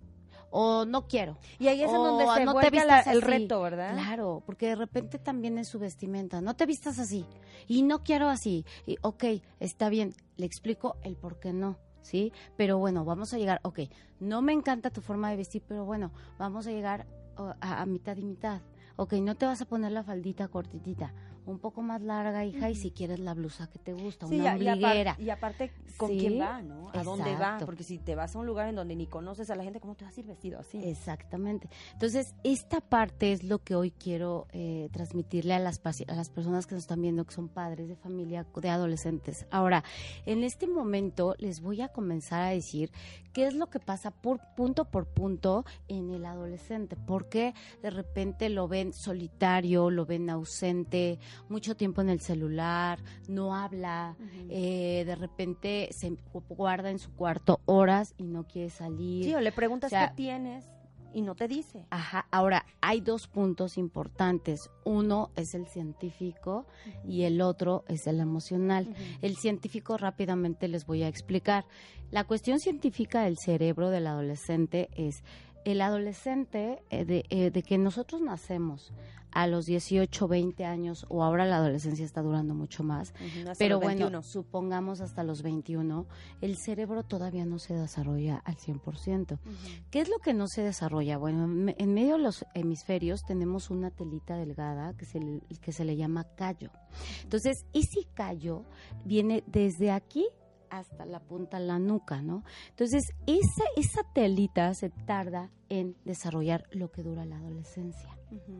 o 0.49 0.85
no 0.85 1.07
quiero. 1.07 1.37
Y 1.59 1.67
ahí 1.67 1.81
es 1.83 1.89
en 1.91 1.97
donde 1.97 2.25
"Ah, 2.29 2.35
se 2.35 2.45
no 2.45 2.53
te 2.59 2.71
la- 2.71 3.01
el 3.01 3.17
así". 3.17 3.19
reto, 3.21 3.61
¿verdad? 3.61 3.93
Claro, 3.93 4.43
porque 4.45 4.67
de 4.67 4.75
repente 4.75 5.19
también 5.19 5.57
es 5.57 5.67
su 5.67 5.79
vestimenta. 5.79 6.41
No 6.41 6.55
te 6.55 6.65
vistas 6.65 6.99
así 6.99 7.25
y 7.67 7.81
no 7.83 8.03
quiero 8.03 8.29
así. 8.29 8.65
Y, 8.85 8.97
ok, 9.01 9.23
está 9.59 9.89
bien, 9.89 10.13
le 10.37 10.45
explico 10.45 10.97
el 11.03 11.15
por 11.17 11.39
qué 11.39 11.53
no. 11.53 11.77
¿Sí? 12.01 12.31
Pero 12.55 12.77
bueno, 12.77 13.03
vamos 13.03 13.33
a 13.33 13.39
llegar, 13.39 13.59
ok, 13.63 13.79
no 14.19 14.43
me 14.43 14.53
encanta 14.53 14.91
tu 14.91 15.01
forma 15.01 15.31
de 15.31 15.37
vestir, 15.37 15.63
pero 15.67 15.85
bueno, 15.85 16.11
vamos 16.37 16.67
a 16.67 16.71
llegar 16.71 17.07
oh, 17.37 17.53
a, 17.59 17.81
a 17.81 17.85
mitad 17.87 18.15
y 18.17 18.23
mitad. 18.23 18.61
Ok, 18.95 19.13
no 19.13 19.33
te 19.33 19.47
vas 19.47 19.59
a 19.61 19.65
poner 19.65 19.91
la 19.91 20.03
faldita 20.03 20.47
cortitita, 20.47 21.11
un 21.45 21.59
poco 21.59 21.81
más 21.81 22.01
larga, 22.01 22.43
hija, 22.45 22.69
y 22.69 22.75
si 22.75 22.91
quieres 22.91 23.19
la 23.19 23.33
blusa 23.33 23.67
que 23.69 23.79
te 23.79 23.93
gusta, 23.93 24.27
Sí, 24.27 24.39
una 24.39 24.53
ombliguera. 24.53 25.15
y 25.19 25.29
aparte, 25.29 25.71
¿con 25.97 26.09
Sí, 26.09 26.17
quién 26.19 26.41
va, 26.41 26.61
no? 26.61 26.89
¿A 26.93 27.03
dónde 27.03 27.35
va? 27.35 27.57
Porque 27.65 27.83
si 27.83 27.97
te 27.99 28.15
vas 28.15 28.35
a 28.35 28.39
un 28.39 28.45
lugar 28.45 28.67
en 28.69 28.75
donde 28.75 28.95
ni 28.95 29.07
conoces 29.07 29.49
a 29.49 29.55
la 29.55 29.63
gente, 29.63 29.79
¿cómo 29.79 29.95
te 29.95 30.05
vas 30.05 30.17
a 30.17 30.19
ir 30.19 30.25
vestido 30.25 30.59
así? 30.59 30.77
Exactamente. 30.83 31.69
Entonces, 31.93 32.33
esta 32.43 32.81
parte 32.81 33.31
es 33.31 33.43
lo 33.43 33.59
que 33.59 33.75
hoy 33.75 33.91
quiero 33.91 34.47
eh, 34.51 34.89
transmitirle 34.91 35.53
a 35.53 35.59
las, 35.59 35.79
a 35.85 36.15
las 36.15 36.29
personas 36.29 36.65
que 36.67 36.75
nos 36.75 36.83
están 36.83 37.01
viendo, 37.01 37.25
que 37.25 37.33
son 37.33 37.47
padres 37.47 37.87
de 37.87 37.95
familia, 37.95 38.45
de 38.55 38.69
adolescentes. 38.69 39.45
Ahora, 39.51 39.83
en 40.25 40.43
este 40.43 40.67
momento 40.67 41.35
les 41.37 41.61
voy 41.61 41.81
a 41.81 41.89
comenzar 41.89 42.41
a 42.41 42.49
decir 42.49 42.91
qué 43.35 43.47
es 43.47 43.53
lo 43.53 43.69
que 43.69 43.81
pasa 43.81 44.11
por 44.11 44.39
punto 44.55 44.85
por 44.85 45.07
punto 45.07 45.65
en 45.89 46.09
el 46.09 46.25
adolescente. 46.25 46.95
Porque 46.95 47.53
de 47.83 47.89
repente 47.89 48.47
lo 48.47 48.69
ven 48.69 48.93
solitario, 48.93 49.91
lo 49.91 50.05
ven 50.05 50.29
ausente, 50.29 51.19
mucho 51.49 51.75
tiempo 51.75 51.99
en 51.99 52.09
el 52.09 52.21
celular, 52.21 52.99
no 53.27 53.53
habla, 53.53 54.15
eh, 54.49 55.03
de 55.05 55.15
repente 55.15 55.89
se 55.91 56.15
guarda 56.47 56.89
en 56.89 56.97
su 56.97 57.11
cuarto 57.11 57.59
horas 57.65 58.13
y 58.17 58.23
no 58.23 58.47
quiere 58.47 58.69
salir. 58.69 59.25
Sí, 59.25 59.35
o 59.35 59.41
le 59.41 59.51
preguntas 59.51 59.89
O 59.89 59.91
sea, 59.91 60.09
qué 60.11 60.15
tienes 60.15 60.65
y 61.15 61.21
no 61.21 61.33
te 61.33 61.47
dice. 61.47 61.85
Ajá, 61.91 62.27
ahora 62.29 62.65
hay 62.81 62.99
dos 62.99 63.27
puntos 63.27 63.77
importantes. 63.77 64.69
Uno 64.83 65.31
es 65.37 65.55
el 65.55 65.65
científico 65.65 66.67
y 67.07 67.23
el 67.23 67.41
otro 67.41 67.85
es 67.87 68.05
el 68.05 68.19
emocional. 68.19 68.93
El 69.21 69.37
científico 69.37 69.97
rápidamente 69.97 70.67
les 70.67 70.85
voy 70.85 71.03
a 71.03 71.07
explicar. 71.07 71.65
La 72.11 72.25
cuestión 72.25 72.59
científica 72.59 73.23
del 73.23 73.37
cerebro 73.37 73.91
del 73.91 74.07
adolescente 74.07 74.89
es 74.93 75.23
el 75.65 75.81
adolescente 75.81 76.81
eh, 76.89 77.05
de, 77.05 77.25
eh, 77.29 77.51
de 77.51 77.63
que 77.63 77.77
nosotros 77.77 78.21
nacemos 78.21 78.93
a 79.35 79.47
los 79.47 79.65
18, 79.65 80.29
20 80.29 80.63
años 80.63 81.05
o 81.09 81.21
ahora 81.21 81.45
la 81.45 81.57
adolescencia 81.57 82.05
está 82.05 82.21
durando 82.21 82.55
mucho 82.55 82.83
más, 82.83 83.13
pero 83.59 83.79
bueno, 83.79 84.05
21. 84.05 84.23
supongamos 84.23 85.01
hasta 85.01 85.25
los 85.25 85.41
21, 85.41 86.07
el 86.39 86.55
cerebro 86.55 87.03
todavía 87.03 87.45
no 87.45 87.59
se 87.59 87.73
desarrolla 87.73 88.37
al 88.45 88.55
100%. 88.55 89.37
¿Qué 89.91 89.99
es 89.99 90.07
lo 90.07 90.19
que 90.19 90.33
no 90.33 90.47
se 90.47 90.61
desarrolla? 90.61 91.17
Bueno, 91.17 91.43
en 91.43 91.75
en 91.77 91.93
medio 91.93 92.15
de 92.15 92.23
los 92.23 92.45
hemisferios 92.53 93.25
tenemos 93.25 93.69
una 93.69 93.91
telita 93.91 94.37
delgada 94.37 94.93
que 94.95 95.03
se 95.03 95.19
le, 95.19 95.41
que 95.59 95.73
se 95.73 95.83
le 95.83 95.97
llama 95.97 96.23
callo. 96.35 96.71
Entonces, 97.23 97.65
ese 97.73 98.07
callo 98.13 98.63
viene 99.03 99.43
desde 99.47 99.91
aquí 99.91 100.25
hasta 100.69 101.05
la 101.05 101.19
punta 101.19 101.59
de 101.59 101.65
la 101.65 101.79
nuca, 101.79 102.21
¿no? 102.21 102.43
Entonces, 102.69 103.03
esa, 103.27 103.63
esa 103.75 104.03
telita 104.13 104.73
se 104.73 104.89
tarda 104.89 105.49
en 105.69 105.95
desarrollar 106.05 106.67
lo 106.71 106.91
que 106.91 107.03
dura 107.03 107.25
la 107.25 107.37
adolescencia. 107.37 108.09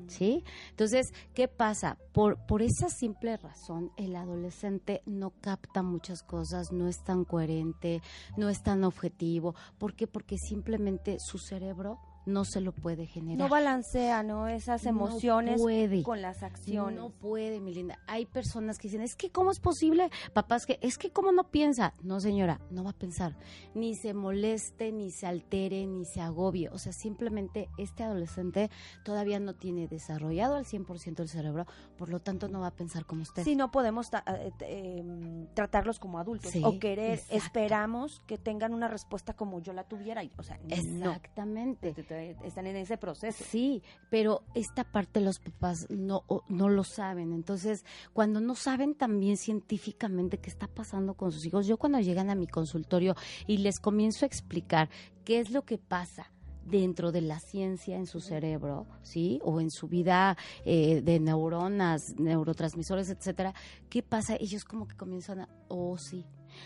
¿Sí? 0.07 0.43
Entonces, 0.69 1.11
¿qué 1.33 1.47
pasa? 1.47 1.97
Por, 2.13 2.37
por 2.45 2.61
esa 2.61 2.89
simple 2.89 3.35
razón, 3.35 3.91
el 3.97 4.15
adolescente 4.15 5.01
no 5.05 5.31
capta 5.41 5.81
muchas 5.81 6.23
cosas, 6.23 6.71
no 6.71 6.87
es 6.87 7.03
tan 7.03 7.25
coherente, 7.25 8.01
no 8.37 8.49
es 8.49 8.63
tan 8.63 8.83
objetivo. 8.83 9.53
¿Por 9.77 9.95
qué? 9.95 10.07
Porque 10.07 10.37
simplemente 10.37 11.17
su 11.19 11.39
cerebro 11.39 11.99
no 12.25 12.45
se 12.45 12.61
lo 12.61 12.71
puede 12.71 13.05
generar. 13.05 13.37
No 13.37 13.49
balancea, 13.49 14.23
¿no? 14.23 14.47
Esas 14.47 14.83
No 14.83 14.89
emociones 14.89 15.61
puede. 15.61 16.03
con 16.03 16.21
las 16.21 16.43
acciones. 16.43 16.95
No 16.99 17.09
puede, 17.09 17.59
mi 17.59 17.73
linda. 17.73 17.99
Hay 18.07 18.25
personas 18.25 18.77
que 18.77 18.87
dicen, 18.87 19.01
es 19.01 19.15
que 19.15 19.29
¿cómo 19.31 19.51
es 19.51 19.59
posible? 19.59 20.09
Papás 20.33 20.65
que, 20.65 20.79
es 20.81 20.97
que 20.97 21.11
¿cómo 21.11 21.31
no 21.31 21.45
piensa? 21.51 21.93
No, 22.01 22.19
señora, 22.19 22.59
no 22.71 22.83
va 22.83 22.91
a 22.91 22.93
pensar. 22.93 23.35
Ni 23.73 23.95
se 23.95 24.13
moleste, 24.13 24.91
ni 24.91 25.11
se 25.11 25.27
altere, 25.27 25.85
ni 25.85 26.05
se 26.05 26.21
agobie. 26.21 26.69
O 26.69 26.77
sea, 26.77 26.93
simplemente 26.93 27.69
este 27.77 28.03
adolescente 28.03 28.69
todavía 29.03 29.39
no 29.39 29.53
tiene 29.55 29.87
desarrollado 29.87 30.55
al 30.55 30.65
100% 30.65 31.19
el 31.19 31.29
cerebro, 31.29 31.65
por 31.97 32.09
lo 32.09 32.19
tanto 32.19 32.47
no 32.47 32.61
va 32.61 32.67
a 32.67 32.75
pensar 32.75 33.05
como 33.05 33.21
usted. 33.21 33.43
Sí, 33.43 33.55
no 33.55 33.71
podemos 33.71 34.09
eh, 34.27 34.51
em, 34.61 35.47
tratarlos 35.53 35.99
como 35.99 36.19
adultos 36.19 36.51
Sí, 36.51 36.61
o 36.63 36.79
querer, 36.79 37.13
exacto. 37.19 37.35
esperamos 37.35 38.21
que 38.25 38.37
tengan 38.37 38.73
una 38.73 38.87
respuesta 38.87 39.33
como 39.33 39.59
yo 39.61 39.73
la 39.73 39.83
tuviera. 39.83 40.21
O 40.37 40.43
sea, 40.43 40.57
no. 40.57 41.11
Exactamente. 41.11 41.93
Te- 41.93 42.14
Están 42.15 42.67
en 42.67 42.75
ese 42.75 42.97
proceso. 42.97 43.43
Sí, 43.43 43.81
pero 44.09 44.43
esta 44.53 44.83
parte 44.83 45.21
los 45.21 45.39
papás 45.39 45.87
no, 45.89 46.23
no 46.49 46.69
lo 46.69 46.83
saben. 46.83 47.33
Entonces, 47.33 47.85
cuando 48.13 48.39
no 48.41 48.55
saben 48.55 48.95
también 48.95 49.37
científicamente 49.37 50.37
qué 50.37 50.49
está 50.49 50.67
pasando 50.67 51.15
con 51.15 51.31
sus 51.31 51.45
hijos, 51.45 51.67
yo 51.67 51.77
cuando 51.77 51.99
llegan 51.99 52.29
a 52.29 52.35
mi 52.35 52.47
consultorio 52.47 53.15
y 53.47 53.57
les 53.57 53.79
comienzo 53.79 54.25
a 54.25 54.27
explicar 54.27 54.89
qué 55.23 55.39
es 55.39 55.51
lo 55.51 55.63
que 55.63 55.77
pasa 55.77 56.31
dentro 56.65 57.11
de 57.11 57.21
la 57.21 57.39
ciencia 57.39 57.95
en 57.95 58.07
su 58.07 58.19
cerebro, 58.19 58.87
¿sí? 59.03 59.39
O 59.43 59.61
en 59.61 59.69
su 59.69 59.87
vida 59.87 60.35
eh, 60.65 61.01
de 61.01 61.19
neuronas, 61.19 62.15
neurotransmisores, 62.17 63.09
etcétera, 63.09 63.53
¿qué 63.89 64.01
pasa? 64.01 64.35
Ellos 64.39 64.65
como 64.65 64.87
que 64.87 64.95
comienzan 64.95 65.41
a, 65.41 65.49
oh, 65.67 65.97
sí, 65.97 66.25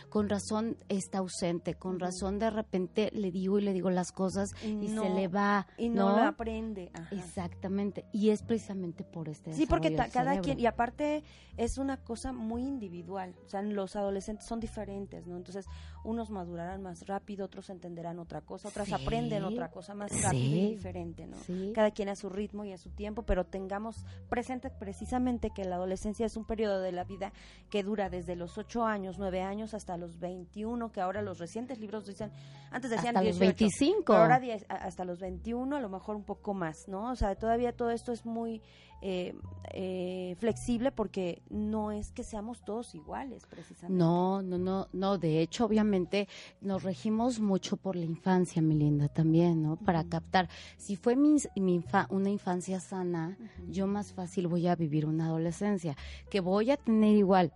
con 0.10 0.30
razón 0.30 0.78
está 0.90 1.20
ausente, 1.20 1.76
con 1.76 2.00
razón 2.00 2.40
de 2.40 2.50
repente 2.50 3.10
le 3.14 3.32
digo 3.32 3.60
y 3.60 3.62
le 3.64 3.74
digo 3.74 3.90
las 3.90 4.12
cosas 4.12 4.52
y 4.64 4.74
no- 4.90 5.04
se 5.04 5.10
le 5.10 5.28
va, 5.28 5.68
Y 5.78 5.90
no, 5.90 6.10
lo 6.18 6.24
aprende. 6.24 6.92
Ajá. 6.94 7.08
Exactamente, 7.16 8.06
y 8.12 8.30
es 8.30 8.44
precisamente 8.44 9.04
por 9.04 9.30
este 9.30 9.54
Sí, 9.54 9.66
porque 9.66 9.92
ta- 9.92 10.10
cada 10.10 10.40
quien, 10.42 10.60
y 10.60 10.66
aparte 10.66 11.24
es 11.58 11.78
una 11.78 11.98
cosa 11.98 12.32
muy 12.34 12.64
individual, 12.64 13.36
o 13.46 13.50
sea, 13.50 13.62
los 13.62 13.96
adolescentes 13.96 14.46
son 14.48 14.60
diferentes, 14.60 15.26
¿no? 15.28 15.36
Entonces, 15.38 15.66
unos 16.04 16.30
madurarán 16.30 16.82
más 16.82 17.06
rápido, 17.08 17.46
otros 17.46 17.70
entenderán 17.70 18.20
otra 18.20 18.42
cosa, 18.42 18.70
otras 18.70 18.88
Sí, 18.88 18.94
aprenden 18.94 19.44
otra 19.44 19.70
cosa 19.72 19.94
más 19.94 20.12
sí, 20.12 20.22
rápido 20.22 20.56
y 20.56 20.70
diferente, 20.76 21.28
¿no? 21.28 21.38
Sí. 21.38 21.72
Cada 21.76 21.92
quien 21.92 22.10
a 22.10 22.16
su 22.16 22.30
ritmo 22.30 22.64
y 22.66 22.72
a 22.72 22.78
su 22.78 22.90
tiempo, 22.90 23.24
pero 23.24 23.46
tengamos 23.46 24.06
presente 24.30 24.70
precisamente 24.70 25.52
que 25.52 25.66
la 25.66 25.76
adolescencia 25.76 26.26
es 26.26 26.38
un 26.38 26.46
periodo 26.46 26.80
de 26.82 26.92
la 26.92 27.04
vida 27.04 27.32
que 27.70 27.84
dura 27.84 28.10
desde 28.10 28.36
los 28.36 28.58
8 28.58 28.86
años, 28.86 29.18
9 29.18 29.42
años 29.42 29.74
hasta 29.80 29.98
los 29.98 30.20
21, 30.20 30.92
que 30.92 31.02
ahora 31.02 31.22
los 31.24 31.40
recientes 31.40 31.80
libros 31.80 32.06
dicen, 32.06 32.32
antes 32.70 32.92
decían 32.92 33.18
Hasta 33.18 33.28
los 33.28 33.40
18, 33.40 33.58
25. 33.58 34.04
pero 34.06 34.20
ahora 34.20 34.40
hasta 34.70 35.06
los 35.06 35.20
21, 35.20 35.76
a 35.76 35.80
lo 35.80 35.90
mejor 35.90 36.16
un 36.16 36.24
poco 36.24 36.54
más, 36.54 36.88
¿no? 36.88 37.12
O 37.12 37.16
sea, 37.16 37.34
todavía 37.36 37.72
todo 37.76 37.90
esto 37.90 38.12
es 38.12 38.26
muy 38.26 38.62
eh, 39.02 39.34
eh, 39.74 40.36
flexible 40.40 40.92
porque 40.92 41.42
no 41.50 41.92
es 41.92 42.12
que 42.12 42.24
seamos 42.24 42.62
todos 42.66 42.94
iguales, 42.96 43.46
precisamente. 43.48 43.98
No, 43.98 44.42
no, 44.42 44.58
no, 44.58 44.88
no. 44.92 45.18
De 45.18 45.42
hecho, 45.42 45.66
obviamente 45.66 46.28
nos 46.62 46.84
regimos 46.84 47.40
mucho 47.40 47.78
por 47.78 47.96
la 47.96 48.04
infancia, 48.06 48.62
mi 48.62 48.76
linda, 48.76 49.08
también, 49.08 49.64
¿no? 49.64 49.78
Para 49.78 50.04
captar. 50.04 50.50
Si 50.78 50.98
fue 50.98 51.16
mi, 51.16 51.38
mi 51.56 51.80
infa- 51.80 52.08
una 52.10 52.30
infancia 52.30 52.82
sana, 52.82 53.38
yo 53.70 53.88
más 53.88 54.12
fácil 54.12 54.48
voy 54.48 54.68
a 54.68 54.76
vivir 54.76 55.06
una 55.06 55.28
adolescencia, 55.28 55.96
que 56.30 56.42
voy 56.42 56.72
a 56.72 56.76
tener 56.78 57.16
igual 57.16 57.54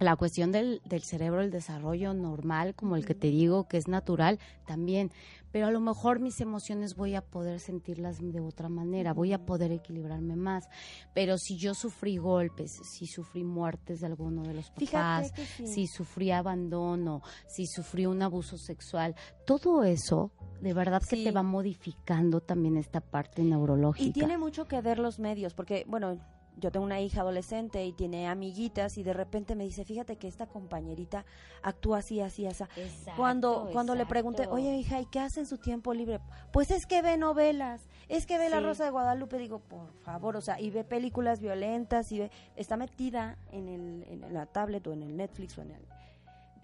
la 0.00 0.16
cuestión 0.16 0.52
del, 0.52 0.80
del 0.84 1.02
cerebro, 1.02 1.42
el 1.42 1.50
desarrollo 1.50 2.14
normal, 2.14 2.74
como 2.74 2.96
el 2.96 3.04
que 3.04 3.14
te 3.14 3.28
digo, 3.28 3.66
que 3.66 3.78
es 3.78 3.88
natural, 3.88 4.38
también. 4.66 5.10
Pero 5.50 5.66
a 5.66 5.70
lo 5.70 5.80
mejor 5.80 6.20
mis 6.20 6.40
emociones 6.40 6.94
voy 6.94 7.14
a 7.14 7.22
poder 7.22 7.58
sentirlas 7.58 8.18
de 8.20 8.40
otra 8.40 8.68
manera, 8.68 9.14
voy 9.14 9.32
a 9.32 9.44
poder 9.44 9.72
equilibrarme 9.72 10.36
más. 10.36 10.68
Pero 11.14 11.38
si 11.38 11.56
yo 11.56 11.74
sufrí 11.74 12.18
golpes, 12.18 12.78
si 12.84 13.06
sufrí 13.06 13.44
muertes 13.44 14.00
de 14.00 14.06
alguno 14.06 14.42
de 14.42 14.54
los 14.54 14.70
papás, 14.70 15.32
sí. 15.56 15.66
si 15.66 15.86
sufrí 15.86 16.30
abandono, 16.30 17.22
si 17.46 17.66
sufrí 17.66 18.06
un 18.06 18.22
abuso 18.22 18.58
sexual, 18.58 19.14
todo 19.46 19.82
eso 19.84 20.32
de 20.60 20.74
verdad 20.74 21.02
que 21.08 21.24
te 21.24 21.30
va 21.30 21.42
modificando 21.42 22.40
también 22.40 22.76
esta 22.76 23.00
parte 23.00 23.42
neurológica. 23.42 24.08
Y 24.08 24.12
tiene 24.12 24.38
mucho 24.38 24.66
que 24.66 24.80
ver 24.80 24.98
los 24.98 25.18
medios, 25.18 25.54
porque, 25.54 25.84
bueno, 25.88 26.18
yo 26.58 26.70
tengo 26.70 26.84
una 26.84 27.00
hija 27.00 27.20
adolescente 27.20 27.84
y 27.84 27.92
tiene 27.92 28.28
amiguitas 28.28 28.98
y 28.98 29.02
de 29.02 29.12
repente 29.12 29.54
me 29.54 29.64
dice, 29.64 29.84
fíjate 29.84 30.16
que 30.16 30.28
esta 30.28 30.46
compañerita 30.46 31.24
actúa 31.62 31.98
así, 31.98 32.20
así, 32.20 32.46
así. 32.46 32.64
Exacto, 32.76 33.12
Cuando, 33.16 33.68
cuando 33.72 33.94
le 33.94 34.06
pregunté, 34.06 34.46
oye 34.48 34.74
hija, 34.76 35.00
¿y 35.00 35.06
qué 35.06 35.20
hace 35.20 35.40
en 35.40 35.46
su 35.46 35.58
tiempo 35.58 35.94
libre? 35.94 36.20
Pues 36.52 36.70
es 36.70 36.86
que 36.86 37.02
ve 37.02 37.16
novelas, 37.16 37.82
es 38.08 38.26
que 38.26 38.38
ve 38.38 38.48
La. 38.48 38.60
Rosa 38.60 38.84
de 38.84 38.90
Guadalupe, 38.90 39.38
digo, 39.38 39.60
por 39.60 39.92
favor, 40.04 40.36
o 40.36 40.40
sea, 40.40 40.60
y 40.60 40.70
ve 40.70 40.84
películas 40.84 41.40
violentas 41.40 42.10
y 42.12 42.18
ve, 42.18 42.30
está 42.56 42.76
metida 42.76 43.38
en, 43.52 43.68
el, 43.68 44.04
en 44.08 44.34
la 44.34 44.46
tablet 44.46 44.86
o 44.86 44.92
en 44.92 45.02
el 45.02 45.16
Netflix 45.16 45.56
o 45.58 45.62
en 45.62 45.70
el... 45.70 45.82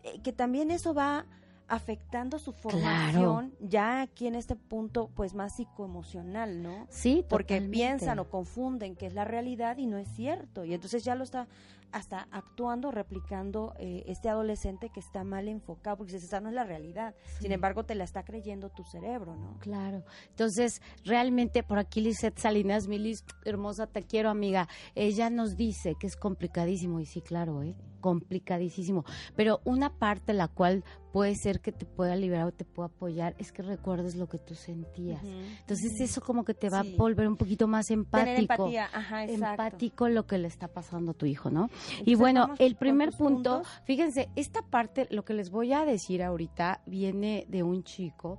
eh, 0.02 0.20
que 0.22 0.32
también 0.32 0.70
eso 0.70 0.92
va 0.94 1.26
afectando 1.68 2.38
su 2.38 2.52
formación 2.52 3.54
ya 3.60 4.02
aquí 4.02 4.26
en 4.26 4.34
este 4.34 4.56
punto 4.56 5.10
pues 5.14 5.34
más 5.34 5.56
psicoemocional, 5.56 6.62
¿no? 6.62 6.86
Sí, 6.90 7.24
porque 7.28 7.54
totalmente. 7.54 7.76
piensan 7.76 8.18
o 8.18 8.28
confunden 8.28 8.96
que 8.96 9.06
es 9.06 9.14
la 9.14 9.24
realidad 9.24 9.78
y 9.78 9.86
no 9.86 9.98
es 9.98 10.08
cierto. 10.08 10.64
Y 10.64 10.74
entonces 10.74 11.04
ya 11.04 11.14
lo 11.14 11.24
está 11.24 11.48
hasta 11.94 12.26
actuando, 12.32 12.90
replicando 12.90 13.72
eh, 13.78 14.02
este 14.08 14.28
adolescente 14.28 14.90
que 14.90 14.98
está 14.98 15.22
mal 15.22 15.46
enfocado, 15.46 15.98
porque 15.98 16.16
esa 16.16 16.40
no 16.40 16.48
es 16.48 16.54
la 16.54 16.64
realidad. 16.64 17.14
Sin 17.40 17.52
embargo, 17.52 17.84
te 17.84 17.94
la 17.94 18.02
está 18.02 18.24
creyendo 18.24 18.68
tu 18.68 18.82
cerebro, 18.82 19.36
¿no? 19.36 19.58
Claro. 19.60 20.02
Entonces, 20.30 20.82
realmente 21.04 21.62
por 21.62 21.78
aquí 21.78 22.00
Lisette 22.00 22.38
Salinas, 22.38 22.88
Milis, 22.88 23.24
hermosa, 23.44 23.86
te 23.86 24.02
quiero, 24.02 24.28
amiga. 24.28 24.68
Ella 24.96 25.30
nos 25.30 25.56
dice 25.56 25.94
que 25.94 26.08
es 26.08 26.16
complicadísimo, 26.16 26.98
y 26.98 27.06
sí, 27.06 27.20
claro, 27.20 27.62
¿eh? 27.62 27.76
Complicadísimo. 28.04 29.02
Pero 29.34 29.60
una 29.64 29.88
parte 29.98 30.34
la 30.34 30.48
cual 30.48 30.84
puede 31.10 31.34
ser 31.36 31.60
que 31.60 31.72
te 31.72 31.86
pueda 31.86 32.16
liberar 32.16 32.46
o 32.48 32.52
te 32.52 32.66
pueda 32.66 32.88
apoyar 32.88 33.34
es 33.38 33.50
que 33.50 33.62
recuerdes 33.62 34.14
lo 34.14 34.28
que 34.28 34.36
tú 34.36 34.54
sentías. 34.54 35.22
Entonces, 35.24 35.98
eso 36.00 36.20
como 36.20 36.44
que 36.44 36.52
te 36.52 36.68
va 36.68 36.82
Sí. 36.82 36.92
a 36.92 36.96
volver 36.98 37.26
un 37.28 37.36
poquito 37.38 37.66
más 37.66 37.90
empático. 37.90 38.24
Tener 38.26 38.40
empatía, 38.40 38.84
ajá, 38.92 39.24
exacto. 39.24 39.62
empático 39.62 40.08
lo 40.10 40.26
que 40.26 40.36
le 40.36 40.48
está 40.48 40.68
pasando 40.68 41.12
a 41.12 41.14
tu 41.14 41.24
hijo, 41.24 41.48
¿no? 41.50 41.70
y 42.04 42.14
bueno, 42.14 42.50
el 42.58 42.76
primer 42.76 43.10
punto, 43.12 43.54
puntos. 43.62 43.72
fíjense, 43.86 44.28
esta 44.36 44.60
parte, 44.60 45.06
lo 45.10 45.24
que 45.24 45.32
les 45.32 45.48
voy 45.50 45.72
a 45.72 45.86
decir 45.86 46.22
ahorita, 46.22 46.82
viene 46.86 47.46
de 47.48 47.62
un 47.62 47.84
chico 47.84 48.38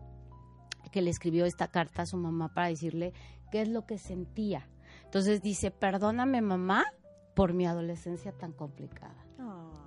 que 0.91 1.01
le 1.01 1.09
escribió 1.09 1.45
esta 1.45 1.69
carta 1.69 2.03
a 2.03 2.05
su 2.05 2.17
mamá 2.17 2.53
para 2.53 2.67
decirle 2.67 3.13
qué 3.51 3.61
es 3.63 3.67
lo 3.69 3.85
que 3.87 3.97
sentía. 3.97 4.67
Entonces 5.05 5.41
dice, 5.41 5.71
perdóname 5.71 6.41
mamá 6.41 6.85
por 7.35 7.53
mi 7.53 7.65
adolescencia 7.65 8.31
tan 8.31 8.51
complicada. 8.53 9.24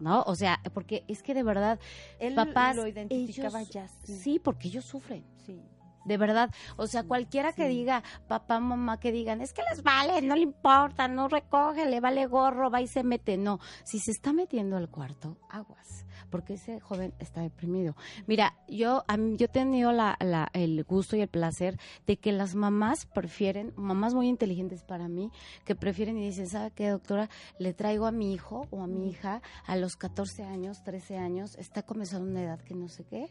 ¿No? 0.00 0.22
O 0.26 0.34
sea, 0.34 0.60
porque 0.74 1.04
es 1.08 1.22
que 1.22 1.34
de 1.34 1.42
verdad, 1.42 1.78
Él 2.18 2.34
papás, 2.34 2.76
lo 2.76 2.86
identificaba 2.86 3.60
ellos- 3.60 3.72
ya. 3.72 3.88
Sí. 4.04 4.16
sí, 4.18 4.38
porque 4.38 4.68
ellos 4.68 4.84
sufren. 4.84 5.24
sí. 5.44 5.60
De 6.04 6.16
verdad. 6.16 6.50
O 6.76 6.86
sea, 6.86 7.02
cualquiera 7.02 7.52
que 7.52 7.68
diga, 7.68 8.02
papá, 8.28 8.60
mamá, 8.60 8.98
que 9.00 9.12
digan, 9.12 9.40
es 9.40 9.52
que 9.52 9.62
les 9.70 9.82
vale, 9.82 10.22
no 10.22 10.34
le 10.36 10.42
importa, 10.42 11.08
no 11.08 11.28
recoge, 11.28 11.86
le 11.86 12.00
vale 12.00 12.26
gorro, 12.26 12.70
va 12.70 12.80
y 12.80 12.86
se 12.86 13.02
mete. 13.02 13.36
No, 13.36 13.58
si 13.84 13.98
se 13.98 14.10
está 14.10 14.32
metiendo 14.32 14.76
al 14.76 14.88
cuarto, 14.88 15.36
aguas, 15.50 16.06
porque 16.30 16.54
ese 16.54 16.80
joven 16.80 17.14
está 17.18 17.40
deprimido. 17.42 17.94
Mira, 18.26 18.54
yo, 18.68 19.04
a 19.08 19.16
mí- 19.16 19.36
yo 19.36 19.46
he 19.46 19.48
tenido 19.48 19.92
la, 19.92 20.16
la- 20.20 20.48
el 20.52 20.82
gusto 20.84 21.16
y 21.16 21.20
el 21.20 21.28
placer 21.28 21.78
de 22.06 22.16
que 22.16 22.32
las 22.32 22.54
mamás 22.54 23.06
prefieren, 23.06 23.72
mamás 23.76 24.14
muy 24.14 24.28
inteligentes 24.28 24.82
para 24.84 25.08
mí, 25.08 25.30
que 25.64 25.74
prefieren 25.74 26.18
y 26.18 26.26
dicen, 26.26 26.46
¿sabe 26.48 26.70
qué, 26.70 26.88
doctora? 26.90 27.28
Le 27.58 27.74
traigo 27.74 28.06
a 28.06 28.12
mi 28.12 28.32
hijo 28.32 28.66
o 28.70 28.82
a 28.82 28.86
mi 28.86 29.08
hija 29.08 29.42
a 29.66 29.76
los 29.76 29.96
14 29.96 30.44
años, 30.44 30.82
13 30.84 31.16
años, 31.18 31.56
está 31.56 31.82
comenzando 31.82 32.30
una 32.30 32.42
edad 32.42 32.60
que 32.60 32.74
no 32.74 32.88
sé 32.88 33.04
qué. 33.04 33.30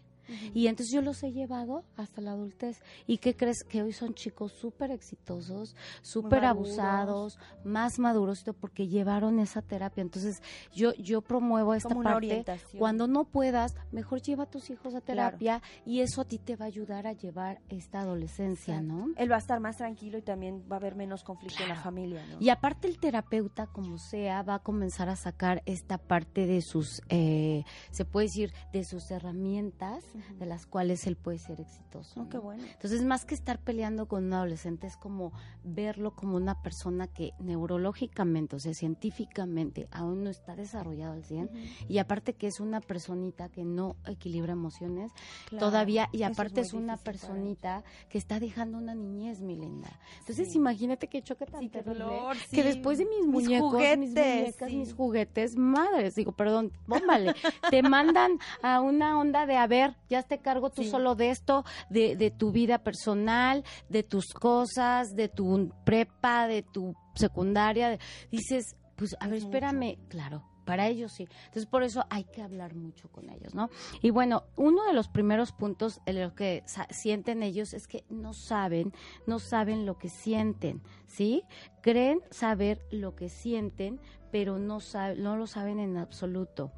Y 0.53 0.67
entonces 0.67 0.93
yo 0.93 1.01
los 1.01 1.21
he 1.23 1.31
llevado 1.31 1.83
hasta 1.95 2.21
la 2.21 2.31
adultez. 2.31 2.81
¿Y 3.05 3.17
qué 3.17 3.35
crees? 3.35 3.63
Que 3.63 3.83
hoy 3.83 3.93
son 3.93 4.13
chicos 4.13 4.53
súper 4.53 4.91
exitosos, 4.91 5.75
súper 6.01 6.45
abusados, 6.45 7.39
más 7.63 7.99
maduros, 7.99 8.43
porque 8.59 8.87
llevaron 8.87 9.39
esa 9.39 9.61
terapia. 9.61 10.01
Entonces 10.01 10.41
yo, 10.73 10.93
yo 10.95 11.21
promuevo 11.21 11.73
esta 11.73 11.89
Como 11.89 12.03
parte. 12.03 12.45
Cuando 12.77 13.07
no 13.07 13.25
puedas, 13.25 13.75
mejor 13.91 14.21
lleva 14.21 14.43
a 14.43 14.49
tus 14.49 14.69
hijos 14.69 14.95
a 14.95 15.01
terapia 15.01 15.61
y 15.85 16.01
eso 16.01 16.21
a 16.21 16.25
ti 16.25 16.37
te 16.37 16.55
va 16.55 16.65
a 16.65 16.67
ayudar 16.67 17.07
a 17.07 17.13
llevar 17.13 17.61
esta 17.69 18.01
adolescencia, 18.01 18.81
¿no? 18.81 19.07
Él 19.17 19.31
va 19.31 19.35
a 19.35 19.39
estar 19.39 19.59
más 19.59 19.77
tranquilo 19.77 20.17
y 20.17 20.21
también 20.21 20.63
va 20.71 20.75
a 20.75 20.79
haber 20.79 20.95
menos 20.95 21.23
conflicto 21.23 21.63
en 21.63 21.69
la 21.69 21.75
familia, 21.75 22.25
¿no? 22.27 22.37
Y 22.39 22.49
aparte 22.49 22.87
el 22.87 22.99
terapeuta, 22.99 23.67
como 23.67 23.97
sea, 23.97 24.43
va 24.43 24.55
a 24.55 24.59
comenzar 24.59 25.09
a 25.09 25.15
sacar 25.15 25.63
esta 25.65 25.97
parte 25.97 26.45
de 26.45 26.61
sus, 26.61 27.01
eh, 27.09 27.63
se 27.91 28.05
puede 28.05 28.27
decir, 28.27 28.53
de 28.73 28.83
sus 28.83 29.09
herramientas, 29.11 30.03
de 30.39 30.45
las 30.45 30.65
cuales 30.65 31.05
él 31.07 31.15
puede 31.15 31.37
ser 31.37 31.59
exitoso. 31.61 32.21
Oh, 32.21 32.29
qué 32.29 32.37
¿no? 32.37 32.43
bueno. 32.43 32.63
Entonces, 32.71 33.03
más 33.03 33.25
que 33.25 33.35
estar 33.35 33.59
peleando 33.59 34.07
con 34.07 34.25
un 34.25 34.33
adolescente, 34.33 34.87
es 34.87 34.97
como 34.97 35.31
verlo 35.63 36.15
como 36.15 36.35
una 36.37 36.61
persona 36.61 37.07
que 37.07 37.33
neurológicamente, 37.39 38.55
o 38.55 38.59
sea, 38.59 38.73
científicamente, 38.73 39.87
aún 39.91 40.23
no 40.23 40.29
está 40.29 40.55
desarrollado 40.55 41.13
al 41.13 41.23
100. 41.23 41.49
Y 41.87 41.97
aparte 41.99 42.33
que 42.33 42.47
es 42.47 42.59
una 42.59 42.81
personita 42.81 43.49
que 43.49 43.63
no 43.63 43.95
equilibra 44.05 44.53
emociones 44.53 45.11
Claro, 45.49 45.65
todavía, 45.67 46.09
y 46.11 46.23
es 46.23 46.29
aparte 46.31 46.61
es, 46.61 46.73
una 46.73 46.97
personita 46.97 47.83
que 48.09 48.17
está 48.17 48.39
dejando 48.39 48.77
una 48.77 48.95
niñez, 48.95 49.41
mi 49.41 49.55
linda. 49.55 49.89
Entonces, 50.19 50.49
Sí. 50.51 50.57
imagínate 50.57 51.07
qué 51.07 51.21
choque 51.21 51.45
tan 51.45 51.61
Sí, 51.61 51.69
terrible, 51.69 52.03
dolor, 52.03 52.37
que 52.51 52.63
después 52.63 52.97
de 52.97 53.05
mis 53.05 53.17
Mis 53.27 53.27
muñecos, 53.27 53.73
mis 53.97 54.09
muñecas, 54.13 54.71
mis 54.71 54.93
juguetes, 54.93 55.55
madres, 55.57 56.15
digo, 56.15 56.31
perdón, 56.31 56.71
bómbale, 56.87 57.33
te 57.69 57.81
mandan 57.83 58.39
a 58.61 58.81
una 58.81 59.17
onda 59.19 59.45
de, 59.45 59.55
a 59.57 59.67
ver, 59.67 59.95
ya 60.09 60.23
te 60.23 60.39
cargo 60.39 60.69
tú 60.69 60.83
Sí. 60.83 60.89
solo 60.89 61.15
de 61.15 61.29
esto, 61.29 61.63
de, 61.89 62.15
de 62.15 62.31
tu 62.31 62.51
vida 62.51 62.79
personal, 62.79 63.63
de 63.89 64.03
tus 64.03 64.33
cosas, 64.33 65.15
de 65.15 65.27
tu 65.29 65.71
prepa, 65.85 66.47
de 66.47 66.63
tu 66.63 66.93
secundaria, 67.15 67.97
dices, 68.31 68.75
pues, 68.95 69.15
a 69.19 69.27
ver, 69.27 69.37
Es 69.37 69.43
espérame, 69.43 69.97
claro. 70.07 70.43
Para 70.65 70.87
ellos 70.89 71.13
sí. 71.13 71.29
Entonces, 71.45 71.65
por 71.65 71.81
eso 71.83 72.03
hay 72.09 72.25
que 72.25 72.41
hablar 72.41 72.75
mucho 72.75 73.09
con 73.09 73.29
ellos, 73.29 73.55
¿no? 73.55 73.69
Y 74.01 74.09
bueno, 74.09 74.43
uno 74.57 74.83
de 74.83 74.91
los 74.91 75.07
primeros 75.07 75.53
puntos 75.53 76.01
en 76.05 76.21
lo 76.21 76.35
que 76.35 76.61
sienten 76.89 77.41
ellos 77.41 77.73
es 77.73 77.87
que 77.87 78.03
no 78.09 78.33
saben, 78.33 78.91
no 79.25 79.39
saben 79.39 79.85
lo 79.85 79.97
que 79.97 80.09
sienten, 80.09 80.81
¿sí? 81.05 81.43
Creen 81.81 82.19
saber 82.31 82.81
lo 82.91 83.15
que 83.15 83.29
sienten, 83.29 84.01
pero 84.29 84.59
no, 84.59 84.81
sabe- 84.81 85.15
no 85.15 85.37
lo 85.37 85.47
saben 85.47 85.79
en 85.79 85.95
absoluto. 85.95 86.73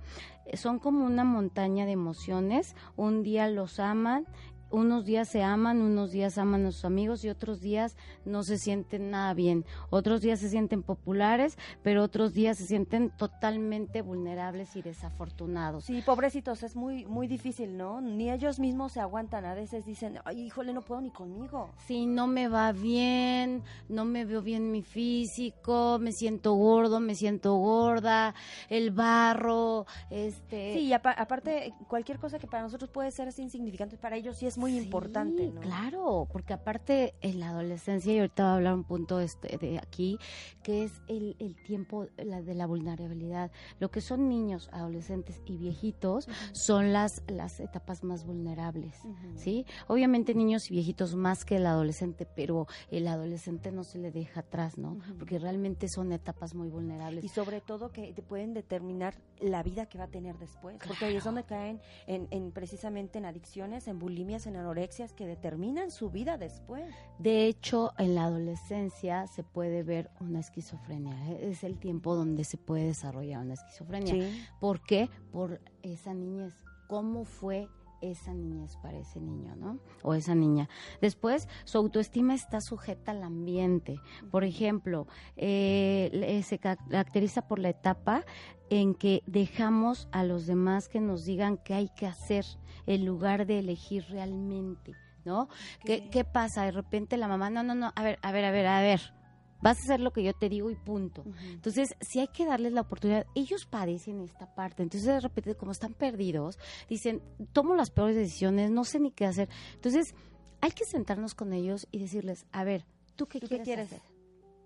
Son 0.54 0.80
como 0.80 1.06
una 1.06 1.24
montaña 1.24 1.86
de 1.86 1.92
emociones. 1.92 2.76
Un 2.96 3.24
día 3.24 3.48
los 3.50 3.80
aman, 3.80 4.26
unos 4.72 5.06
días 5.06 5.28
se 5.30 5.44
aman, 5.44 5.82
unos 5.82 6.12
días 6.12 6.38
aman 6.38 6.66
a 6.66 6.72
sus 6.72 6.86
amigos 6.86 7.24
y 7.24 7.30
otros 7.30 7.60
días 7.62 7.96
no 8.26 8.44
se 8.44 8.58
sienten 8.58 9.12
nada 9.12 9.34
bien. 9.34 9.66
Otros 9.90 10.22
días 10.22 10.40
se 10.40 10.50
sienten 10.50 10.84
populares, 10.84 11.58
pero 11.84 12.04
otros 12.04 12.34
días 12.34 12.58
se 12.58 12.66
sienten 12.66 13.10
totalmente 13.12 14.02
vulnerables 14.02 14.76
y 14.76 14.82
desafortunados. 14.82 15.86
Sí, 15.86 16.02
pobrecitos, 16.06 16.64
es 16.64 16.76
muy 16.76 17.06
muy 17.06 17.28
difícil, 17.28 17.78
¿no? 17.78 18.02
Ni 18.02 18.30
ellos 18.32 18.60
mismos 18.60 18.94
se 18.94 19.00
aguantan. 19.00 19.46
A 19.46 19.54
veces 19.54 19.86
dicen, 19.86 20.20
ay, 20.26 20.42
híjole, 20.42 20.74
no 20.74 20.82
puedo 20.82 21.02
ni 21.02 21.10
conmigo. 21.12 21.72
Sí, 21.88 22.06
no 22.06 22.28
me 22.28 22.48
va 22.48 22.72
bien, 22.72 23.64
no 23.88 24.06
me 24.06 24.26
veo 24.26 24.42
bien 24.42 24.72
mi 24.72 24.82
físico, 24.84 25.98
me 26.00 26.12
siento 26.12 26.54
gordo, 26.54 27.00
me 27.00 27.16
siento 27.16 27.56
gorda, 27.56 28.36
el 28.70 28.92
barro, 28.92 29.86
este... 30.10 30.74
Sí, 30.74 30.80
y 30.86 30.94
apa- 30.94 31.12
aparte, 31.12 31.74
cualquier 31.88 32.20
cosa 32.20 32.38
que 32.40 32.48
para 32.48 32.64
nosotros 32.64 32.90
puede 32.90 33.12
ser 33.12 33.28
así 33.28 33.42
insignificante, 33.42 33.98
para 33.98 34.16
ellos 34.16 34.38
sí 34.38 34.46
es 34.46 34.58
muy 34.60 34.72
Sí, 34.74 34.86
importante, 34.86 35.52
¿no? 35.52 35.62
Claro, 35.62 36.28
porque 36.32 36.54
aparte 36.54 37.14
en 37.22 37.40
la 37.40 37.50
adolescencia, 37.50 38.14
y 38.14 38.20
ahorita 38.20 38.44
voy 38.44 38.52
a 38.52 38.56
hablar 38.56 38.74
un 38.76 38.84
punto 38.84 39.20
este 39.20 39.58
de 39.58 39.80
aquí, 39.80 40.20
que 40.64 40.84
es 40.84 40.92
el, 41.08 41.36
el 41.40 41.56
tiempo 41.64 42.08
la, 42.18 42.42
de 42.42 42.54
la 42.54 42.68
vulnerabilidad. 42.68 43.52
Lo 43.80 43.90
que 43.90 44.02
son 44.02 44.30
niños, 44.30 44.70
adolescentes 44.72 45.42
y 45.46 45.58
viejitos 45.58 46.28
son 46.52 46.94
las, 46.94 47.24
las 47.28 47.60
etapas 47.60 48.04
más 48.04 48.26
vulnerables. 48.26 48.96
¿Sí? 49.36 49.66
Obviamente 49.88 50.34
niños 50.36 50.70
y 50.70 50.74
viejitos 50.74 51.16
más 51.16 51.46
que 51.46 51.58
el 51.58 51.66
adolescente, 51.66 52.28
pero 52.36 52.68
el 52.92 53.08
adolescente 53.08 53.72
no 53.72 53.84
se 53.84 53.98
le 53.98 54.12
deja 54.12 54.42
atrás, 54.42 54.78
¿no? 54.78 54.98
Porque 55.18 55.40
realmente 55.40 55.88
son 55.88 56.12
etapas 56.12 56.54
muy 56.54 56.70
vulnerables. 56.70 57.24
Y 57.24 57.30
sobre 57.30 57.62
todo 57.62 57.92
que 57.92 58.14
te 58.14 58.22
pueden 58.22 58.54
determinar 58.54 59.16
la 59.40 59.64
vida 59.64 59.86
que 59.88 59.98
va 59.98 60.06
a 60.06 60.10
tener 60.10 60.38
después. 60.38 60.78
Porque 60.86 61.06
ahí 61.06 61.16
es 61.16 61.24
donde 61.24 61.44
caen 61.44 61.80
en, 62.08 62.28
en 62.32 62.52
precisamente 62.52 63.18
en 63.20 63.26
adicciones, 63.26 63.88
en 63.88 64.00
bulimias, 64.00 64.46
en 64.50 64.58
anorexias 64.58 65.14
que 65.14 65.26
determinan 65.26 65.92
su 65.92 66.10
vida 66.10 66.38
después. 66.38 66.94
De 67.18 67.46
hecho, 67.46 67.94
en 67.98 68.16
la 68.16 68.26
adolescencia 68.26 69.28
se 69.28 69.44
puede 69.44 69.84
ver 69.84 70.10
una 70.20 70.40
esquizofrenia. 70.40 71.14
¿eh? 71.30 71.50
Es 71.50 71.64
el 71.64 71.80
tiempo 71.80 72.16
donde 72.16 72.44
se 72.44 72.58
puede 72.58 72.86
desarrollar 72.86 73.44
una 73.44 73.54
esquizofrenia. 73.54 74.14
Sí. 74.14 74.46
¿Por 74.60 74.82
qué? 74.82 75.10
Por 75.32 75.62
esa 75.82 76.14
niñez. 76.14 76.54
¿Cómo 76.88 77.24
fue 77.24 77.70
esa 78.02 78.34
niñez 78.34 78.78
para 78.78 78.98
ese 78.98 79.20
niño, 79.20 79.56
¿no? 79.56 79.80
O 80.04 80.14
esa 80.14 80.36
niña. 80.36 80.70
Después, 81.02 81.48
su 81.66 81.78
autoestima 81.78 82.34
está 82.34 82.62
sujeta 82.62 83.12
al 83.12 83.24
ambiente. 83.24 84.00
Por 84.32 84.44
ejemplo, 84.44 85.08
eh, 85.36 86.42
se 86.46 86.60
ca- 86.60 86.78
caracteriza 86.78 87.48
por 87.48 87.60
la 87.60 87.70
etapa 87.70 88.24
en 88.70 88.94
que 88.94 89.24
dejamos 89.26 90.08
a 90.12 90.24
los 90.24 90.46
demás 90.46 90.90
que 90.90 91.02
nos 91.02 91.26
digan 91.26 91.58
qué 91.58 91.74
hay 91.74 91.90
que 91.90 92.06
hacer 92.06 92.46
en 92.86 93.06
lugar 93.06 93.46
de 93.48 93.60
elegir 93.60 94.06
realmente, 94.10 94.94
¿no? 95.26 95.50
¿Qué, 95.84 96.10
¿Qué 96.10 96.24
pasa? 96.24 96.64
De 96.66 96.72
repente 96.72 97.18
la 97.18 97.28
mamá, 97.28 97.50
no, 97.50 97.64
no, 97.64 97.76
no, 97.76 97.92
a 97.96 98.04
ver, 98.04 98.20
a 98.22 98.32
ver, 98.32 98.46
a 98.46 98.52
ver, 98.52 98.68
a 98.68 98.82
ver, 98.82 99.14
vas 99.62 99.78
a 99.80 99.82
hacer 99.82 100.00
lo 100.00 100.12
que 100.12 100.24
yo 100.24 100.34
te 100.34 100.50
digo 100.50 100.70
y 100.70 100.76
punto. 100.76 101.24
Entonces, 101.52 101.96
sí 102.02 102.20
hay 102.20 102.28
que 102.28 102.46
darles 102.46 102.74
la 102.74 102.82
oportunidad. 102.82 103.26
Ellos 103.36 103.66
padecen 103.66 104.22
esta 104.22 104.54
parte. 104.56 104.84
Entonces, 104.84 105.06
de 105.08 105.20
repente, 105.20 105.56
como 105.56 105.72
están 105.72 105.94
perdidos, 105.94 106.58
dicen, 106.90 107.22
tomo 107.54 107.76
las 107.76 107.92
peores 107.92 108.16
decisiones, 108.16 108.72
no 108.72 108.84
sé 108.86 109.00
ni 109.00 109.12
qué 109.12 109.26
hacer. 109.26 109.50
Entonces, 109.76 110.14
hay 110.62 110.72
que 110.72 110.86
sentarnos 110.86 111.36
con 111.36 111.54
ellos 111.54 111.88
y 111.92 112.00
decirles, 112.00 112.46
a 112.52 112.64
ver, 112.64 112.86
¿tú 113.16 113.28
qué, 113.28 113.40
¿Tú 113.40 113.48
qué 113.48 113.60
quieres, 113.62 113.66
quieres? 113.66 113.86
hacer? 113.94 114.02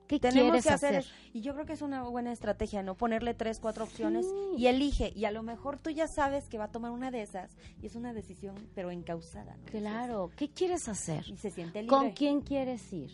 ¿Qué 0.07 0.19
Tenemos 0.19 0.51
quieres 0.51 0.65
que 0.65 0.73
hacer, 0.73 0.95
hacer? 0.97 1.11
y 1.33 1.41
yo 1.41 1.53
creo 1.53 1.65
que 1.65 1.73
es 1.73 1.81
una 1.81 2.03
buena 2.03 2.33
estrategia, 2.33 2.83
¿no? 2.83 2.95
Ponerle 2.95 3.33
tres, 3.33 3.59
cuatro 3.59 3.85
opciones 3.85 4.25
Sí. 4.25 4.61
y 4.61 4.67
elige. 4.67 5.13
Y 5.15 5.25
a 5.25 5.31
lo 5.31 5.43
mejor 5.43 5.79
tú 5.79 5.89
ya 5.91 6.07
sabes 6.07 6.49
que 6.49 6.57
va 6.57 6.65
a 6.65 6.71
tomar 6.71 6.91
una 6.91 7.09
de 7.09 7.21
esas 7.21 7.55
y 7.81 7.85
es 7.87 7.95
una 7.95 8.11
decisión, 8.13 8.53
pero 8.75 8.91
encausada. 8.91 9.55
¿no? 9.55 9.65
Claro, 9.71 10.29
¿qué 10.35 10.49
quieres 10.49 10.89
hacer? 10.89 11.23
Y 11.29 11.37
se 11.37 11.51
siente 11.51 11.81
libre. 11.81 11.95
¿Con 11.95 12.11
quién 12.11 12.41
quieres 12.41 12.91
ir? 12.91 13.11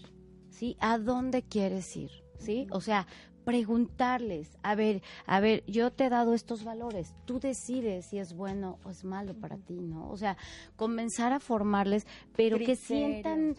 ¿Sí? 0.59 0.75
¿A 0.81 0.97
dónde 0.97 1.41
quieres 1.41 1.95
ir? 1.95 2.11
¿Sí? 2.37 2.67
O 2.71 2.81
sea, 2.81 3.07
preguntarles, 3.45 4.49
a 4.61 4.75
ver, 4.75 5.01
a 5.25 5.39
ver, 5.39 5.63
yo 5.67 5.91
te 5.91 6.05
he 6.05 6.09
dado 6.09 6.33
estos 6.33 6.63
valores, 6.63 7.13
tú 7.25 7.39
decides 7.39 8.07
si 8.09 8.17
es 8.17 8.33
bueno 8.33 8.77
o 8.83 8.89
es 8.89 9.03
malo 9.05 9.33
para 9.35 9.57
ti, 9.57 9.75
¿no? 9.79 10.09
O 10.09 10.17
sea, 10.17 10.35
comenzar 10.75 11.31
a 11.31 11.39
formarles, 11.39 12.05
pero 12.35 12.57
que 12.57 12.75
sientan 12.75 13.55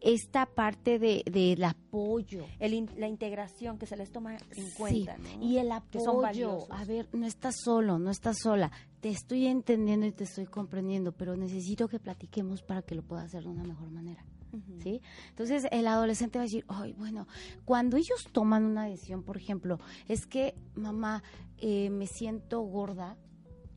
esta 0.00 0.46
parte 0.46 0.98
de 0.98 1.22
del 1.30 1.62
apoyo. 1.62 2.46
El 2.58 2.74
in- 2.74 2.90
la 2.96 3.06
integración 3.06 3.78
que 3.78 3.86
se 3.86 3.96
les 3.96 4.10
toma 4.10 4.36
en 4.36 4.66
Sí, 4.66 4.72
cuenta, 4.76 5.18
¿no? 5.18 5.42
Y 5.42 5.58
el 5.58 5.70
apoyo, 5.70 6.58
a 6.72 6.84
ver, 6.84 7.08
no 7.12 7.26
estás 7.26 7.54
solo, 7.62 7.98
no 7.98 8.10
estás 8.10 8.38
sola, 8.42 8.72
te 9.00 9.10
estoy 9.10 9.46
entendiendo 9.46 10.06
y 10.06 10.12
te 10.12 10.24
estoy 10.24 10.46
comprendiendo, 10.46 11.12
pero 11.12 11.36
necesito 11.36 11.86
que 11.88 11.98
platiquemos 12.00 12.62
para 12.62 12.82
que 12.82 12.94
lo 12.94 13.02
pueda 13.02 13.22
hacer 13.22 13.42
de 13.44 13.50
una 13.50 13.62
mejor 13.64 13.90
manera. 13.90 14.24
Entonces 14.52 15.66
el 15.70 15.86
adolescente 15.86 16.38
va 16.38 16.42
a 16.42 16.46
decir, 16.46 16.64
ay, 16.68 16.92
bueno, 16.94 17.26
cuando 17.64 17.96
ellos 17.96 18.28
toman 18.32 18.64
una 18.64 18.84
decisión, 18.86 19.22
por 19.22 19.36
ejemplo, 19.36 19.78
es 20.08 20.26
que 20.26 20.54
mamá, 20.74 21.22
eh, 21.58 21.90
me 21.90 22.06
siento 22.06 22.60
gorda, 22.62 23.16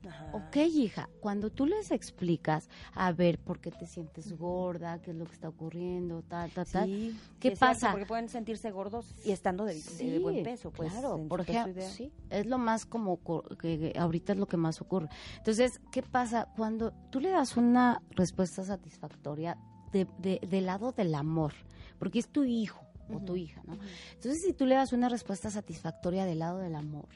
Ajá. 0.08 0.32
ok, 0.34 0.58
hija, 0.58 1.10
cuando 1.22 1.50
tú 1.50 1.66
les 1.66 1.92
explicas, 1.92 2.70
a 2.94 3.12
ver, 3.14 3.40
por 3.40 3.60
qué 3.62 3.72
te 3.72 3.86
sientes 3.88 4.34
gorda, 4.38 5.02
qué 5.02 5.12
es 5.12 5.18
lo 5.18 5.26
que 5.26 5.32
está 5.34 5.48
ocurriendo, 5.48 6.22
tal, 6.24 6.52
tal, 6.52 6.66
tal. 6.68 6.88
Sí, 6.90 7.16
¿Qué 7.40 7.50
cierto, 7.50 7.60
pasa? 7.60 7.92
porque 7.92 8.06
pueden 8.06 8.28
sentirse 8.28 8.70
gordos 8.72 9.14
y 9.24 9.32
estando 9.32 9.64
de, 9.64 9.76
de 9.76 9.80
Sí, 9.82 10.20
buen 10.20 10.44
peso, 10.44 10.72
pues. 10.72 10.92
claro, 10.92 11.26
por 11.30 11.40
ejemplo, 11.42 11.84
sí, 11.90 12.12
es 12.30 12.46
lo 12.48 12.58
más 12.58 12.86
como 12.86 13.16
co- 13.18 13.44
que, 13.60 13.80
que 13.94 13.94
ahorita 13.98 14.34
es 14.34 14.40
lo 14.40 14.48
que 14.48 14.58
más 14.58 14.82
ocurre. 14.82 15.08
Entonces, 15.38 15.80
¿qué 15.92 16.04
pasa? 16.04 16.50
Cuando 16.58 16.92
tú 17.10 17.22
le 17.22 17.30
das 17.30 17.56
una 17.56 18.02
respuesta 18.12 18.64
satisfactoria, 18.64 19.58
de, 19.94 20.06
de- 20.18 20.46
del 20.46 20.66
lado 20.66 20.92
del 20.92 21.16
amor, 21.16 21.54
porque 22.00 22.20
es 22.20 22.28
tu 22.28 22.44
hijo 22.44 22.82
o 23.10 23.20
tu 23.20 23.36
hija, 23.36 23.62
¿no? 23.66 23.78
Entonces, 24.16 24.42
si 24.42 24.54
tú 24.54 24.66
le 24.66 24.76
das 24.76 24.92
una 24.94 25.08
respuesta 25.08 25.50
satisfactoria 25.50 26.26
del 26.26 26.40
lado 26.40 26.58
del 26.60 26.76
amor, 26.76 27.08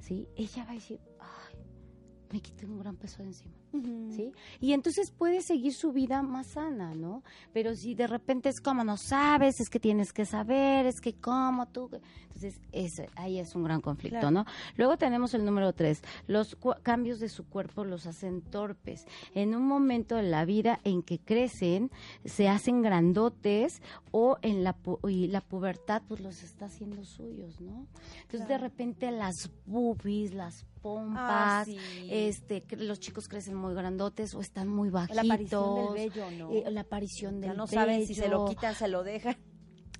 ¿sí? 0.00 0.28
Ella 0.36 0.64
va 0.64 0.70
a 0.70 0.74
decir, 0.74 1.00
ay, 1.18 1.56
me 2.32 2.40
quité 2.40 2.66
un 2.66 2.78
gran 2.78 2.96
peso 2.96 3.18
de 3.22 3.28
encima. 3.28 3.54
¿Sí? 4.14 4.32
Y 4.60 4.72
entonces 4.72 5.10
puede 5.10 5.42
seguir 5.42 5.74
su 5.74 5.92
vida 5.92 6.22
más 6.22 6.48
sana, 6.48 6.94
¿no? 6.94 7.22
Pero 7.52 7.74
si 7.74 7.94
de 7.94 8.06
repente 8.06 8.48
es 8.48 8.60
como 8.60 8.84
no 8.84 8.96
sabes, 8.96 9.60
es 9.60 9.68
que 9.70 9.80
tienes 9.80 10.12
que 10.12 10.24
saber, 10.24 10.86
es 10.86 11.00
que 11.00 11.14
cómo 11.14 11.66
tú... 11.66 11.90
Entonces, 12.36 12.60
ese, 12.70 13.08
ahí 13.16 13.38
es 13.38 13.54
un 13.54 13.64
gran 13.64 13.80
conflicto, 13.80 14.18
Claro. 14.20 14.30
¿no? 14.30 14.44
Luego 14.76 14.98
tenemos 14.98 15.32
el 15.32 15.42
número 15.46 15.72
tres, 15.72 16.02
los 16.26 16.54
cambios 16.82 17.18
de 17.18 17.30
su 17.30 17.46
cuerpo 17.46 17.82
los 17.82 18.04
hacen 18.04 18.42
torpes. 18.42 19.06
En 19.34 19.54
un 19.56 19.66
momento 19.66 20.16
de 20.16 20.24
la 20.24 20.44
vida 20.44 20.78
en 20.84 21.02
que 21.02 21.18
crecen, 21.18 21.90
se 22.26 22.50
hacen 22.50 22.82
grandotes 22.82 23.80
o 24.10 24.36
en 24.42 24.64
la, 24.64 24.76
pu- 24.76 24.98
y 25.10 25.28
la 25.28 25.40
pubertad 25.40 26.02
pues 26.06 26.20
los 26.20 26.42
está 26.42 26.66
haciendo 26.66 27.06
suyos, 27.06 27.58
¿no? 27.62 27.86
Entonces, 28.24 28.46
de 28.46 28.58
repente 28.58 29.10
las 29.12 29.50
boobies, 29.64 30.34
las 30.34 30.66
pompas, 30.82 31.18
Ah, 31.18 31.62
sí. 31.64 31.78
este, 32.10 32.62
los 32.76 33.00
chicos 33.00 33.28
crecen 33.28 33.54
muy 33.56 33.65
grandotes 33.74 34.34
o 34.34 34.40
están 34.40 34.68
muy 34.68 34.90
bajitos. 34.90 35.16
La 35.16 35.34
aparición 35.34 35.74
del 35.74 35.94
vello, 35.94 36.30
¿no? 36.32 36.52
eh, 36.52 36.64
la 36.70 36.80
aparición 36.82 37.40
del 37.40 37.50
ya 37.50 37.56
no 37.56 37.66
saben 37.66 38.06
si 38.06 38.14
se 38.14 38.28
lo 38.28 38.46
quitan, 38.46 38.74
se 38.74 38.88
lo 38.88 39.02
dejan. 39.02 39.36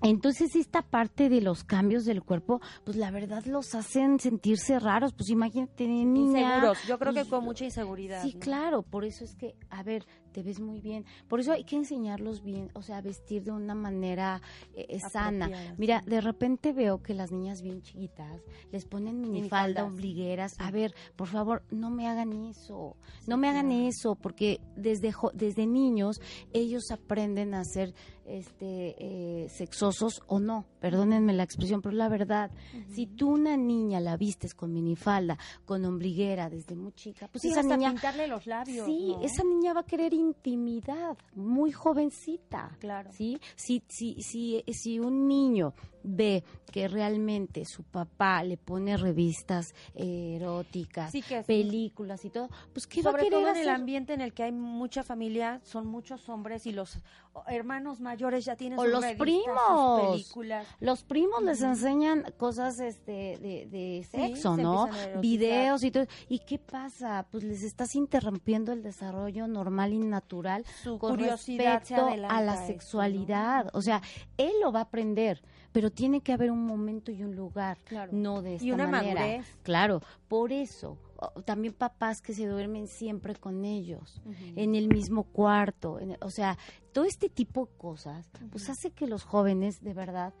Entonces 0.03 0.55
esta 0.55 0.83
parte 0.83 1.27
de 1.27 1.41
los 1.41 1.63
cambios 1.63 2.05
del 2.05 2.21
cuerpo, 2.23 2.61
pues 2.83 2.97
la 2.97 3.09
verdad 3.09 3.43
los 3.45 3.73
hacen 3.73 4.19
sentirse 4.19 4.79
raros. 4.79 5.13
Pues 5.13 5.29
imagínate, 5.29 5.87
niña. 5.87 6.41
Inseguros. 6.41 6.77
Yo 6.87 6.99
creo 6.99 7.13
que 7.13 7.21
pues, 7.21 7.29
con 7.29 7.43
mucha 7.43 7.65
inseguridad. 7.65 8.21
Sí, 8.21 8.33
¿no? 8.35 8.39
claro, 8.39 8.83
por 8.83 9.05
eso 9.05 9.23
es 9.23 9.35
que, 9.35 9.55
a 9.69 9.81
ver, 9.81 10.05
te 10.31 10.43
ves 10.43 10.59
muy 10.59 10.81
bien. 10.81 11.05
Por 11.27 11.39
eso 11.39 11.51
hay 11.51 11.63
que 11.63 11.75
enseñarlos 11.75 12.43
bien, 12.43 12.69
o 12.73 12.81
sea, 12.81 13.01
vestir 13.01 13.43
de 13.43 13.51
una 13.51 13.75
manera 13.75 14.41
eh, 14.75 14.85
eh, 14.89 14.99
sana. 15.11 15.49
Mira, 15.77 16.01
de 16.05 16.21
repente 16.21 16.73
veo 16.73 17.01
que 17.01 17.13
las 17.13 17.31
niñas 17.31 17.61
bien 17.61 17.81
chiquitas 17.81 18.41
les 18.71 18.85
ponen 18.85 19.21
minifalda, 19.21 19.83
ombligueras. 19.83 20.53
Sí. 20.53 20.57
A 20.59 20.71
ver, 20.71 20.93
por 21.15 21.27
favor, 21.27 21.63
no 21.71 21.89
me 21.89 22.07
hagan 22.07 22.33
eso. 22.33 22.95
no 23.27 23.37
me 23.37 23.49
hagan 23.49 23.69
claro. 23.69 23.87
eso, 23.87 24.15
porque 24.15 24.59
desde, 24.75 25.13
desde 25.33 25.65
niños 25.65 26.21
ellos 26.53 26.91
aprenden 26.91 27.53
a 27.53 27.63
ser 27.63 27.93
este, 28.27 28.95
eh, 28.99 29.49
sexosos 29.49 30.21
o 30.27 30.39
no. 30.39 30.65
Perdónenme 30.79 31.33
la 31.33 31.43
expresión, 31.43 31.81
pero 31.81 31.95
la 31.95 32.09
verdad. 32.09 32.51
Si 32.93 33.07
tú 33.07 33.29
una 33.29 33.57
niña 33.57 33.99
la 33.99 34.17
vistes 34.17 34.53
con 34.53 34.73
minifalda, 34.73 35.37
con 35.65 35.85
ombliguera 35.85 36.49
desde 36.49 36.75
muy 36.75 36.91
chica, 36.91 37.27
pues 37.29 37.41
Sí, 37.41 37.49
esa 37.49 37.61
hasta 37.61 37.77
niña 37.77 37.91
pintarle 37.91 38.27
los 38.27 38.45
labios. 38.45 38.85
Sí, 38.85 39.15
¿no? 39.15 39.21
esa 39.21 39.43
niña 39.43 39.73
va 39.73 39.81
a 39.81 39.85
querer 39.85 40.13
intimidad, 40.17 41.17
muy 41.35 41.71
jovencita. 41.71 42.75
Claro. 42.79 43.11
¿Sí? 43.11 43.39
Si, 43.55 43.83
si, 43.87 44.21
si, 44.21 44.63
si 44.67 44.99
un 44.99 45.27
niño 45.27 45.73
ve 46.07 46.43
que 46.71 46.87
realmente 46.87 47.63
su 47.65 47.83
papá 47.83 48.43
le 48.43 48.57
pone 48.57 48.97
revistas 48.97 49.73
eróticas, 49.95 51.11
Sí, 51.11 51.21
que- 51.21 51.43
películas 51.43 52.23
y 52.25 52.29
todo, 52.29 52.49
pues 52.73 52.87
¿qué 52.87 53.01
va 53.01 53.11
a 53.11 53.17
todo 53.17 53.47
en 53.49 53.57
el 53.57 53.69
ambiente 53.69 54.13
en 54.13 54.21
el 54.21 54.33
que 54.33 54.43
hay 54.43 54.51
mucha 54.51 55.03
familia, 55.03 55.59
son 55.63 55.87
muchos 55.87 56.27
hombres 56.29 56.65
y 56.65 56.71
los 56.71 56.99
hermanos 57.47 57.99
mayores 58.01 58.45
ya 58.45 58.55
tienen 58.55 58.79
O 58.79 58.83
sus 58.83 58.91
los 58.91 59.01
revistas, 59.01 59.23
primos. 59.25 60.01
sus 60.01 60.11
películas. 60.11 60.67
Los 60.79 61.03
primos 61.03 61.43
les 61.43 61.61
enseñan 61.61 62.25
cosas 62.37 62.79
este 62.79 63.37
de, 63.37 64.07
sexo, 64.09 64.55
se 64.55 64.61
¿no? 64.63 64.87
Videos 65.21 65.83
y 65.83 65.91
todo. 65.91 66.05
¿Y 66.29 66.39
qué 66.39 66.57
pasa? 66.57 67.27
Pues 67.31 67.43
les 67.43 67.61
estás 67.63 67.95
interrumpiendo 67.95 68.71
el 68.71 68.81
desarrollo 68.81 69.47
normal 69.47 69.93
y 69.93 69.99
natural 69.99 70.65
Su 70.83 70.97
con 70.97 71.11
curiosidad 71.11 71.79
respecto 71.79 72.07
a 72.07 72.41
la 72.41 72.53
eso, 72.53 72.61
¿no? 72.61 72.67
sexualidad. 72.67 73.69
O 73.73 73.81
sea, 73.83 74.01
él 74.37 74.51
lo 74.61 74.71
va 74.71 74.79
a 74.79 74.83
aprender, 74.83 75.41
pero 75.77 75.91
tiene 75.91 76.21
que 76.21 76.33
haber 76.33 76.49
un 76.49 76.65
momento 76.65 77.11
y 77.11 77.21
un 77.21 77.35
lugar, 77.35 77.77
Claro. 77.83 78.11
no 78.11 78.41
de 78.41 78.55
esta 78.55 78.65
Y 78.65 78.71
una 78.71 78.87
manera. 78.87 79.21
madurez. 79.21 79.45
Claro, 79.61 80.01
por 80.27 80.51
eso. 80.51 80.97
También 81.45 81.71
papás 81.75 82.19
que 82.23 82.33
se 82.33 82.47
duermen 82.47 82.87
siempre 82.87 83.35
con 83.35 83.63
ellos, 83.63 84.19
en 84.55 84.73
el 84.73 84.87
mismo 84.87 85.25
cuarto, 85.25 85.99
en- 85.99 86.17
o 86.21 86.31
sea, 86.31 86.57
todo 86.93 87.05
este 87.05 87.29
tipo 87.29 87.67
de 87.67 87.77
cosas, 87.77 88.27
pues 88.51 88.67
hace 88.71 88.89
que 88.89 89.05
los 89.05 89.23
jóvenes 89.23 89.83
de 89.83 89.93
verdad 89.93 90.33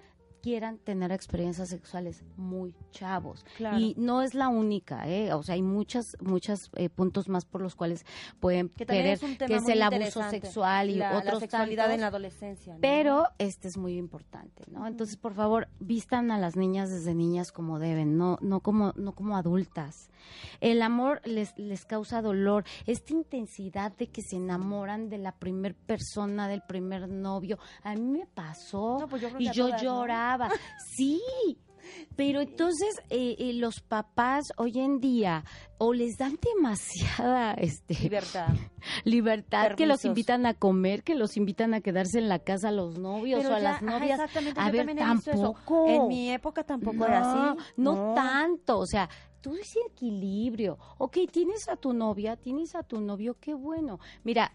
quieran 0.47 0.77
tener 0.77 1.11
experiencias 1.11 1.67
sexuales 1.67 2.23
muy 2.37 2.73
chavos. 2.91 3.45
Claro. 3.57 3.77
Y 3.77 3.95
no 3.97 4.21
es 4.21 4.33
la 4.33 4.47
única, 4.47 5.05
¿eh? 5.05 5.33
O 5.33 5.43
sea, 5.43 5.55
hay 5.55 5.61
muchas, 5.61 6.15
muchos 6.21 6.71
puntos 6.95 7.27
más 7.27 7.43
por 7.43 7.61
los 7.61 7.75
cuales 7.75 8.05
pueden 8.39 8.69
que 8.69 8.85
querer, 8.85 9.07
es 9.07 9.23
un 9.23 9.35
tema 9.35 9.49
que 9.49 9.55
es 9.55 9.67
el 9.67 9.81
abuso 9.81 10.23
sexual 10.29 10.89
y 10.89 10.95
la, 10.95 11.11
la 11.11 11.19
otros 11.19 11.41
sexualidad 11.41 11.83
tantos, 11.83 11.95
en 11.95 12.01
la 12.01 12.07
adolescencia. 12.07 12.73
¿no? 12.75 12.79
pero 12.79 13.27
este 13.39 13.67
es 13.67 13.75
muy 13.75 13.97
importante, 13.97 14.63
¿no? 14.71 14.87
Entonces, 14.87 15.17
por 15.17 15.33
favor, 15.33 15.67
vistan 15.81 16.31
a 16.31 16.39
las 16.39 16.55
niñas 16.55 16.89
desde 16.89 17.13
niñas 17.13 17.51
como 17.51 17.77
deben, 17.77 18.17
no, 18.17 18.37
no 18.39 18.61
como, 18.61 18.93
no 18.95 19.11
como 19.15 19.35
adultas. 19.35 20.09
El 20.61 20.81
amor 20.81 21.21
les, 21.25 21.57
les 21.57 21.85
causa 21.85 22.21
dolor, 22.21 22.63
esta 22.85 23.11
intensidad 23.11 23.91
de 23.97 24.07
que 24.07 24.21
se 24.21 24.37
enamoran 24.37 25.09
de 25.09 25.17
la 25.17 25.33
primer 25.33 25.75
persona, 25.75 26.47
del 26.47 26.61
primer 26.61 27.09
novio. 27.09 27.59
A 27.83 27.95
mí 27.95 28.19
me 28.19 28.27
pasó 28.27 28.97
No, 29.01 29.09
pues 29.09 29.21
yo 29.21 29.29
y 29.37 29.51
yo 29.51 29.69
todas, 29.69 29.81
¿no? 29.81 29.87
Sí. 30.95 31.21
Pero 32.17 32.41
entonces 32.41 32.89
eh, 33.09 33.35
eh, 33.39 33.53
los 33.53 33.79
papás 33.79 34.43
hoy 34.57 34.77
en 34.79 34.99
día 34.99 35.45
o 35.77 35.93
les 35.93 36.17
dan 36.17 36.37
demasiada 36.53 37.53
este 37.57 37.93
libertad. 37.93 38.55
libertad 39.05 39.75
que 39.75 39.85
los 39.85 40.03
invitan 40.03 40.45
a 40.45 40.53
comer, 40.53 41.03
que 41.03 41.15
los 41.15 41.37
invitan 41.37 41.73
a 41.73 41.81
quedarse 41.81 42.19
en 42.19 42.27
la 42.27 42.39
casa 42.39 42.69
a 42.69 42.71
los 42.71 42.97
novios 42.99 43.39
Pero 43.41 43.53
o 43.53 43.57
a 43.57 43.59
ya- 43.59 43.63
las 43.71 43.83
ajá, 43.83 43.99
novias. 43.99 44.19
exactamente, 44.19 44.59
a 44.59 44.65
yo 44.65 44.71
ver, 44.71 44.85
también 44.85 45.07
he 45.07 45.13
visto 45.13 45.31
eso. 45.31 45.53
tampoco. 45.53 45.85
En 45.87 46.07
mi 46.07 46.31
época 46.31 46.63
tampoco 46.63 47.05
era 47.05 47.21
No, 47.21 47.29
así. 47.51 47.63
No, 47.77 48.13
tanto, 48.15 48.79
o 48.79 48.85
sea, 48.85 49.09
todo 49.41 49.55
ese 49.55 49.79
equilibrio. 49.89 50.77
Ok, 50.97 51.17
tienes 51.31 51.69
a 51.69 51.77
tu 51.77 51.93
novia, 51.93 52.35
tienes 52.35 52.75
a 52.75 52.83
tu 52.83 52.99
novio, 52.99 53.37
qué 53.39 53.53
bueno. 53.53 53.99
Mira, 54.23 54.51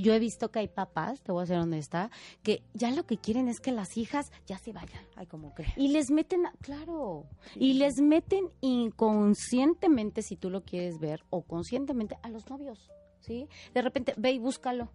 yo 0.00 0.12
he 0.12 0.18
visto 0.18 0.50
que 0.50 0.60
hay 0.60 0.68
papás, 0.68 1.20
te 1.22 1.32
voy 1.32 1.42
a 1.42 1.46
ser 1.46 1.58
honesta, 1.58 2.10
que 2.42 2.62
ya 2.74 2.90
lo 2.90 3.04
que 3.06 3.18
quieren 3.18 3.48
es 3.48 3.60
que 3.60 3.72
las 3.72 3.96
hijas 3.96 4.32
ya 4.46 4.58
se 4.58 4.72
vayan. 4.72 5.04
Ay, 5.16 5.26
como 5.26 5.54
crees. 5.54 5.76
Y 5.76 5.88
les 5.88 6.10
meten, 6.10 6.44
claro, 6.60 7.26
y 7.54 7.74
les 7.74 8.00
meten 8.00 8.50
inconscientemente, 8.60 10.22
si 10.22 10.36
tú 10.36 10.50
lo 10.50 10.62
quieres 10.62 10.98
ver, 10.98 11.24
o 11.30 11.42
conscientemente, 11.42 12.16
a 12.22 12.28
los 12.28 12.48
novios, 12.48 12.90
¿sí? 13.20 13.48
De 13.74 13.82
repente, 13.82 14.14
ve 14.16 14.32
y 14.32 14.38
búscalo. 14.38 14.90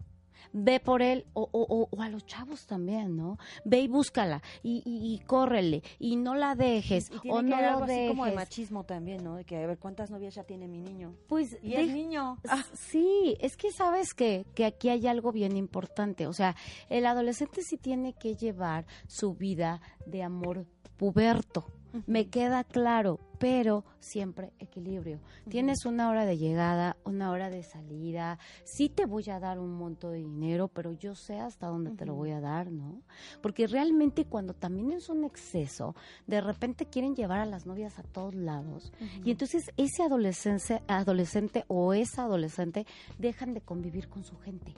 Ve 0.52 0.80
por 0.80 1.02
él, 1.02 1.24
o, 1.32 1.42
o- 1.50 1.66
o- 1.68 1.88
o 1.90 2.02
a 2.02 2.08
los 2.08 2.24
chavos 2.26 2.66
también, 2.66 3.16
¿no? 3.16 3.38
Ve 3.64 3.80
y 3.80 3.88
búscala, 3.88 4.42
y, 4.62 4.82
y, 4.84 5.14
y 5.14 5.18
córrele, 5.20 5.82
y 5.98 6.16
no 6.16 6.34
la 6.34 6.54
dejes, 6.54 7.10
Y 7.10 7.18
tiene 7.20 7.38
o 7.38 7.40
que 7.42 7.48
no 7.48 7.56
haber 7.56 7.68
algo 7.68 7.84
así 7.84 8.06
como 8.08 8.24
de 8.24 8.30
dejes. 8.32 8.44
machismo 8.44 8.84
también, 8.84 9.24
¿no? 9.24 9.36
De 9.36 9.44
que 9.44 9.56
a 9.56 9.66
ver 9.66 9.78
cuántas 9.78 10.10
novias 10.10 10.34
ya 10.34 10.44
tiene 10.44 10.68
mi 10.68 10.80
niño. 10.80 11.14
Pues, 11.28 11.56
Y 11.62 11.70
de- 11.70 11.82
es 11.82 11.92
niño. 11.92 12.38
Ah, 12.48 12.64
Sí, 12.74 13.36
es 13.40 13.56
que 13.56 13.72
sabes 13.72 14.14
que, 14.14 14.44
que 14.54 14.64
aquí 14.64 14.88
hay 14.88 15.06
algo 15.06 15.32
bien 15.32 15.56
importante. 15.56 16.26
O 16.26 16.32
sea, 16.32 16.54
el 16.88 17.06
adolescente 17.06 17.62
sí 17.62 17.76
tiene 17.76 18.12
que 18.12 18.36
llevar 18.36 18.86
su 19.08 19.34
vida 19.34 19.80
de 20.06 20.22
amor 20.22 20.66
puberto. 20.96 21.66
Me 22.06 22.28
queda 22.28 22.64
claro, 22.64 23.20
pero 23.38 23.84
siempre 24.00 24.52
equilibrio. 24.58 25.20
Tienes 25.48 25.84
una 25.84 26.08
hora 26.08 26.24
de 26.24 26.38
llegada, 26.38 26.96
una 27.04 27.30
hora 27.30 27.50
de 27.50 27.62
salida. 27.62 28.38
Sí 28.64 28.88
te 28.88 29.06
voy 29.06 29.28
a 29.30 29.40
dar 29.40 29.58
un 29.58 29.72
monto 29.72 30.10
de 30.10 30.18
dinero, 30.18 30.68
pero 30.68 30.92
yo 30.92 31.14
sé 31.14 31.38
hasta 31.38 31.66
dónde 31.66 31.92
te 31.92 32.06
lo 32.06 32.14
voy 32.14 32.30
a 32.30 32.40
dar, 32.40 32.70
¿no? 32.70 33.02
Porque 33.42 33.66
realmente 33.66 34.24
cuando 34.24 34.54
también 34.54 34.92
es 34.92 35.08
un 35.08 35.24
exceso, 35.24 35.94
de 36.26 36.40
repente 36.40 36.86
quieren 36.86 37.14
llevar 37.14 37.40
a 37.40 37.46
las 37.46 37.66
novias 37.66 37.98
a 37.98 38.02
todos 38.02 38.34
lados. 38.34 38.92
Y 39.24 39.30
entonces 39.30 39.70
ese 39.76 40.02
adolescente, 40.02 40.82
adolescente 40.88 41.64
o 41.68 41.94
esa 41.94 42.24
adolescente 42.24 42.86
dejan 43.18 43.54
de 43.54 43.60
convivir 43.60 44.08
con 44.08 44.24
su 44.24 44.36
gente. 44.38 44.74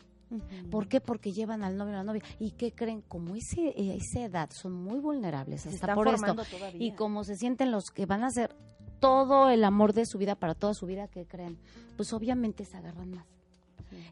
¿Por 0.71 0.89
qué? 0.89 1.01
Porque 1.01 1.33
llevan 1.33 1.63
al 1.63 1.77
novio 1.77 1.95
a 1.95 1.99
la 1.99 2.05
novia. 2.05 2.23
¿Y 2.39 2.53
qué 2.53 2.73
creen? 2.73 3.03
Como 3.03 3.37
ese, 3.37 3.69
eh, 3.69 3.97
esa 3.97 4.25
edad 4.25 4.51
son 4.53 4.73
muy 4.73 4.99
vulnerables 4.99 5.63
Se 5.63 5.69
hasta 5.71 5.95
por 5.95 6.09
esto. 6.09 6.35
todavía. 6.35 6.83
Y 6.85 6.93
como 6.93 7.25
se 7.25 7.37
sienten 7.37 7.71
los 7.71 7.91
que 7.91 8.07
van 8.07 8.25
a 8.25 8.29
hacer 8.29 8.55
todo 8.99 9.51
el 9.51 9.65
amor 9.65 9.93
de 9.93 10.07
su 10.07 10.19
vida 10.19 10.35
para 10.35 10.55
toda 10.55 10.75
su 10.75 10.87
vida, 10.87 11.09
¿qué 11.09 11.27
creen? 11.27 11.59
Pues 11.97 12.13
obviamente 12.13 12.65
se 12.65 12.77
agarran 12.77 13.11
más. 13.11 13.27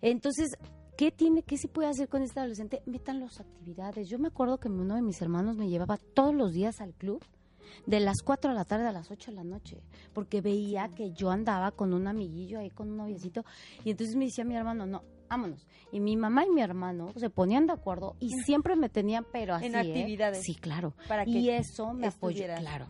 Entonces, 0.03 0.57
¿qué 0.97 1.11
tiene, 1.11 1.43
qué 1.43 1.57
se 1.59 1.69
puede 1.69 1.89
hacer 1.89 2.09
con 2.09 2.23
este 2.23 2.41
adolescente? 2.41 2.83
Metan 2.87 3.21
las 3.21 3.41
actividades. 3.41 4.09
Yo 4.09 4.19
me 4.19 4.29
acuerdo 4.29 4.59
que 4.59 4.69
uno 4.69 4.95
de 4.95 5.03
mis 5.03 5.21
hermanos 5.21 5.57
me 5.57 5.69
llevaba 5.69 5.99
todos 6.15 6.35
los 6.35 6.53
días 6.53 6.81
al 6.81 6.95
club 6.95 7.23
de 7.87 8.01
las 8.01 8.23
4 8.23 8.51
de 8.51 8.57
la 8.57 8.65
tarde 8.65 8.87
a 8.87 8.93
las 8.93 9.11
8 9.11 9.31
de 9.31 9.37
la 9.37 9.45
noche, 9.45 9.83
porque 10.13 10.41
veía 10.41 10.89
que 10.89 11.13
yo 11.13 11.31
andaba 11.31 11.73
con 11.73 11.93
un 11.93 12.07
amiguillo 12.07 12.59
ahí, 12.59 12.71
con 12.71 12.91
un 12.91 12.99
noviecito, 12.99 13.45
y 13.85 13.91
entonces 13.91 14.17
me 14.17 14.27
decía 14.27 14.45
mi 14.45 14.55
hermano, 14.55 14.87
no, 14.87 15.03
vámonos. 15.35 15.67
Y 15.91 16.01
mi 16.01 16.17
mamá 16.17 16.45
y 16.45 16.51
mi 16.51 16.61
hermano 16.63 17.13
se 17.17 17.31
ponían 17.31 17.67
de 17.67 17.73
acuerdo 17.73 18.17
y 18.21 18.31
siempre 18.45 18.77
me 18.77 18.89
tenían, 18.89 19.27
pero 19.33 19.55
así, 19.55 19.67
En 19.67 19.75
¿eh? 19.75 19.79
actividades. 19.79 20.43
Sí, 20.43 20.55
claro. 20.55 20.95
Para 21.09 21.25
y 21.27 21.33
que 21.33 21.57
eso 21.57 21.93
me 21.93 22.07
apoyó, 22.07 22.47
claro. 22.57 22.87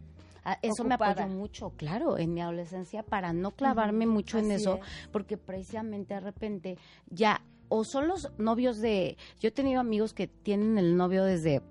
Ah, 0.46 0.58
Eso 0.60 0.84
me 0.84 0.94
apoyó 0.94 1.26
mucho, 1.26 1.70
claro, 1.70 2.18
en 2.18 2.34
mi 2.34 2.42
adolescencia 2.42 3.02
para 3.02 3.32
no 3.32 3.52
clavarme 3.52 4.06
mucho 4.06 4.38
en 4.38 4.50
eso, 4.50 4.74
es. 4.76 5.08
porque 5.10 5.38
precisamente 5.38 6.12
de 6.12 6.20
repente 6.20 6.78
ya 7.08 7.40
o 7.70 7.82
son 7.82 8.08
los 8.08 8.30
novios 8.36 8.78
de, 8.78 9.16
yo 9.40 9.48
he 9.48 9.52
tenido 9.52 9.80
amigos 9.80 10.12
que 10.12 10.26
tienen 10.26 10.76
el 10.76 10.98
novio 10.98 11.24
desde 11.24 11.62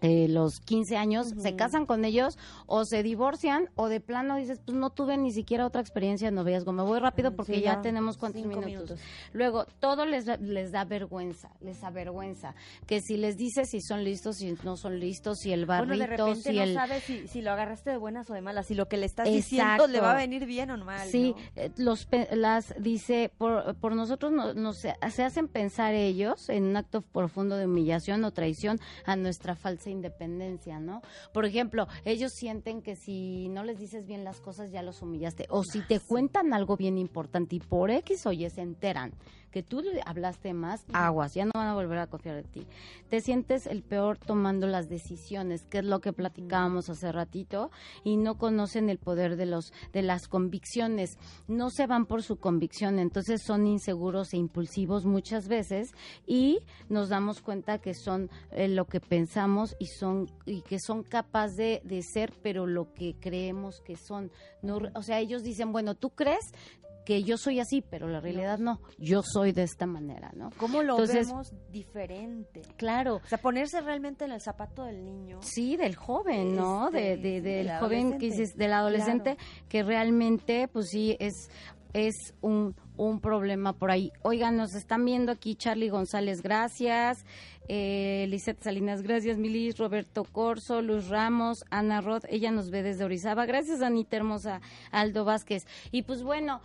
eh, 0.00 0.28
los 0.28 0.60
15 0.60 0.96
años, 0.96 1.34
se 1.38 1.56
casan 1.56 1.84
con 1.84 2.04
ellos 2.04 2.38
o 2.66 2.84
se 2.84 3.02
divorcian 3.02 3.68
o 3.74 3.88
de 3.88 4.00
plano 4.00 4.36
dices, 4.36 4.60
pues 4.64 4.76
no 4.76 4.90
tuve 4.90 5.16
ni 5.16 5.32
siquiera 5.32 5.66
otra 5.66 5.80
experiencia 5.80 6.28
de 6.28 6.36
noviazgo, 6.36 6.72
me 6.72 6.82
voy 6.82 7.00
rápido 7.00 7.34
porque 7.34 7.60
ya, 7.60 7.80
tenemos 7.80 8.16
cuántos 8.16 8.44
minutos. 8.44 8.98
Luego, 9.32 9.66
todo 9.80 10.06
les, 10.06 10.26
les 10.40 10.70
da 10.70 10.84
vergüenza, 10.84 11.50
les 11.60 11.82
avergüenza, 11.82 12.54
que 12.86 13.00
si 13.00 13.16
les 13.16 13.36
dices 13.36 13.70
si 13.70 13.80
son 13.80 14.04
listos, 14.04 14.36
si 14.36 14.56
no 14.62 14.76
son 14.76 15.00
listos, 15.00 15.38
si 15.40 15.52
el 15.52 15.66
barrito, 15.66 15.88
bueno, 15.88 16.00
de 16.00 16.16
repente 16.16 16.52
no 16.52 16.74
sabes 16.74 17.04
si, 17.04 17.42
lo 17.42 17.50
agarraste 17.50 17.90
de 17.90 17.96
buenas 17.96 18.30
o 18.30 18.34
de 18.34 18.40
malas, 18.40 18.66
si 18.66 18.74
lo 18.74 18.86
que 18.86 18.96
le 18.96 19.06
estás 19.06 19.28
diciendo 19.28 19.86
le 19.86 20.00
va 20.00 20.12
a 20.12 20.16
venir 20.16 20.46
bien 20.46 20.70
o 20.70 20.76
mal. 20.78 21.08
Sí, 21.08 21.34
eh, 21.56 21.70
los, 21.76 22.06
las 22.32 22.74
dice, 22.78 23.32
por, 23.36 23.74
por 23.76 23.96
nosotros 23.96 24.32
no, 24.32 24.72
se, 24.72 24.94
se 25.10 25.24
hacen 25.24 25.48
pensar 25.48 25.94
ellos 25.94 26.48
en 26.48 26.64
un 26.64 26.76
acto 26.76 27.02
profundo 27.02 27.56
de 27.56 27.66
humillación 27.66 28.24
o 28.24 28.32
traición 28.32 28.78
a 29.04 29.16
nuestra 29.16 29.56
falsa 29.56 29.87
independencia, 29.90 30.80
¿no? 30.80 31.02
Por 31.32 31.44
ejemplo, 31.44 31.86
ellos 32.04 32.32
sienten 32.32 32.82
que 32.82 32.96
si 32.96 33.48
no 33.48 33.64
les 33.64 33.78
dices 33.78 34.06
bien 34.06 34.24
las 34.24 34.40
cosas 34.40 34.70
ya 34.70 34.82
los 34.82 35.02
humillaste. 35.02 35.46
O 35.50 35.64
si 35.64 35.80
te 35.80 36.00
cuentan 36.00 36.52
algo 36.52 36.76
bien 36.76 36.98
importante 36.98 37.56
y 37.56 37.60
por 37.60 37.90
X 37.90 38.26
o 38.26 38.32
Y 38.32 38.48
se 38.50 38.62
enteran 38.62 39.12
que 39.50 39.62
tú 39.62 39.82
hablaste 40.04 40.52
más, 40.52 40.84
aguas, 40.92 41.34
ya 41.34 41.44
no 41.44 41.52
van 41.54 41.68
a 41.68 41.74
volver 41.74 41.98
a 41.98 42.06
confiar 42.06 42.36
en 42.38 42.44
ti. 42.44 42.66
Te 43.08 43.20
sientes 43.20 43.66
el 43.66 43.82
peor 43.82 44.18
tomando 44.18 44.66
las 44.66 44.88
decisiones, 44.88 45.64
que 45.64 45.78
es 45.78 45.84
lo 45.84 46.00
que 46.00 46.12
platicábamos 46.12 46.88
hace 46.90 47.10
ratito, 47.12 47.70
y 48.04 48.16
no 48.16 48.36
conocen 48.36 48.90
el 48.90 48.98
poder 48.98 49.36
de 49.36 49.46
los 49.46 49.72
de 49.92 50.02
las 50.02 50.28
convicciones, 50.28 51.18
no 51.46 51.70
se 51.70 51.86
van 51.86 52.06
por 52.06 52.22
su 52.22 52.36
convicción, 52.36 52.98
entonces 52.98 53.42
son 53.42 53.66
inseguros 53.66 54.32
e 54.32 54.36
impulsivos 54.36 55.04
muchas 55.04 55.48
veces 55.48 55.92
y 56.26 56.60
nos 56.88 57.08
damos 57.08 57.40
cuenta 57.40 57.78
que 57.78 57.94
son 57.94 58.30
eh, 58.50 58.68
lo 58.68 58.86
que 58.86 59.00
pensamos 59.00 59.76
y 59.78 59.86
son 59.86 60.30
y 60.46 60.62
que 60.62 60.78
son 60.78 61.02
capaces 61.02 61.38
de, 61.56 61.80
de 61.84 62.02
ser, 62.02 62.32
pero 62.42 62.66
lo 62.66 62.92
que 62.94 63.16
creemos 63.18 63.80
que 63.80 63.96
son. 63.96 64.30
No, 64.62 64.78
o 64.94 65.02
sea, 65.02 65.20
ellos 65.20 65.42
dicen, 65.42 65.72
bueno, 65.72 65.94
tú 65.94 66.10
crees 66.10 66.52
que 67.08 67.22
yo 67.22 67.38
soy 67.38 67.58
así, 67.58 67.80
pero 67.80 68.06
la 68.06 68.20
realidad 68.20 68.58
no, 68.58 68.82
yo 68.98 69.22
soy 69.22 69.52
de 69.52 69.62
esta 69.62 69.86
manera, 69.86 70.30
¿no? 70.36 70.50
¿Cómo 70.58 70.82
lo 70.82 70.98
vemos 70.98 71.54
diferente? 71.70 72.60
Claro. 72.76 73.22
O 73.24 73.26
sea, 73.26 73.38
ponerse 73.38 73.80
realmente 73.80 74.26
en 74.26 74.32
el 74.32 74.42
zapato 74.42 74.84
del 74.84 75.02
niño. 75.02 75.38
Sí, 75.40 75.78
del 75.78 75.96
joven, 75.96 76.54
¿no? 76.54 76.90
de, 76.90 77.14
este, 77.14 77.40
del 77.40 77.70
joven, 77.78 78.18
que 78.18 78.26
dices, 78.26 78.56
del 78.56 78.74
adolescente, 78.74 79.38
que 79.70 79.82
realmente, 79.82 80.68
pues 80.68 80.88
sí, 80.90 81.16
es, 81.18 81.48
es 81.94 82.34
un, 82.42 82.76
un 82.98 83.20
problema 83.20 83.72
por 83.72 83.90
ahí. 83.90 84.12
Oigan, 84.20 84.58
nos 84.58 84.74
están 84.74 85.02
viendo 85.06 85.32
aquí 85.32 85.54
Charlie 85.54 85.88
González, 85.88 86.42
gracias. 86.42 87.24
Eh, 87.68 88.38
Salinas, 88.60 89.02
gracias. 89.02 89.38
Milis, 89.38 89.78
Roberto 89.78 90.24
Corso, 90.24 90.82
Luz 90.82 91.08
Ramos, 91.08 91.64
Ana 91.70 92.00
Roth, 92.00 92.24
ella 92.28 92.50
nos 92.50 92.70
ve 92.70 92.82
desde 92.82 93.04
Orizaba. 93.04 93.46
Gracias, 93.46 93.82
Anita 93.82 94.16
Hermosa, 94.16 94.60
Aldo 94.90 95.24
Vázquez. 95.24 95.66
Y 95.90 96.02
pues 96.02 96.22
bueno, 96.22 96.60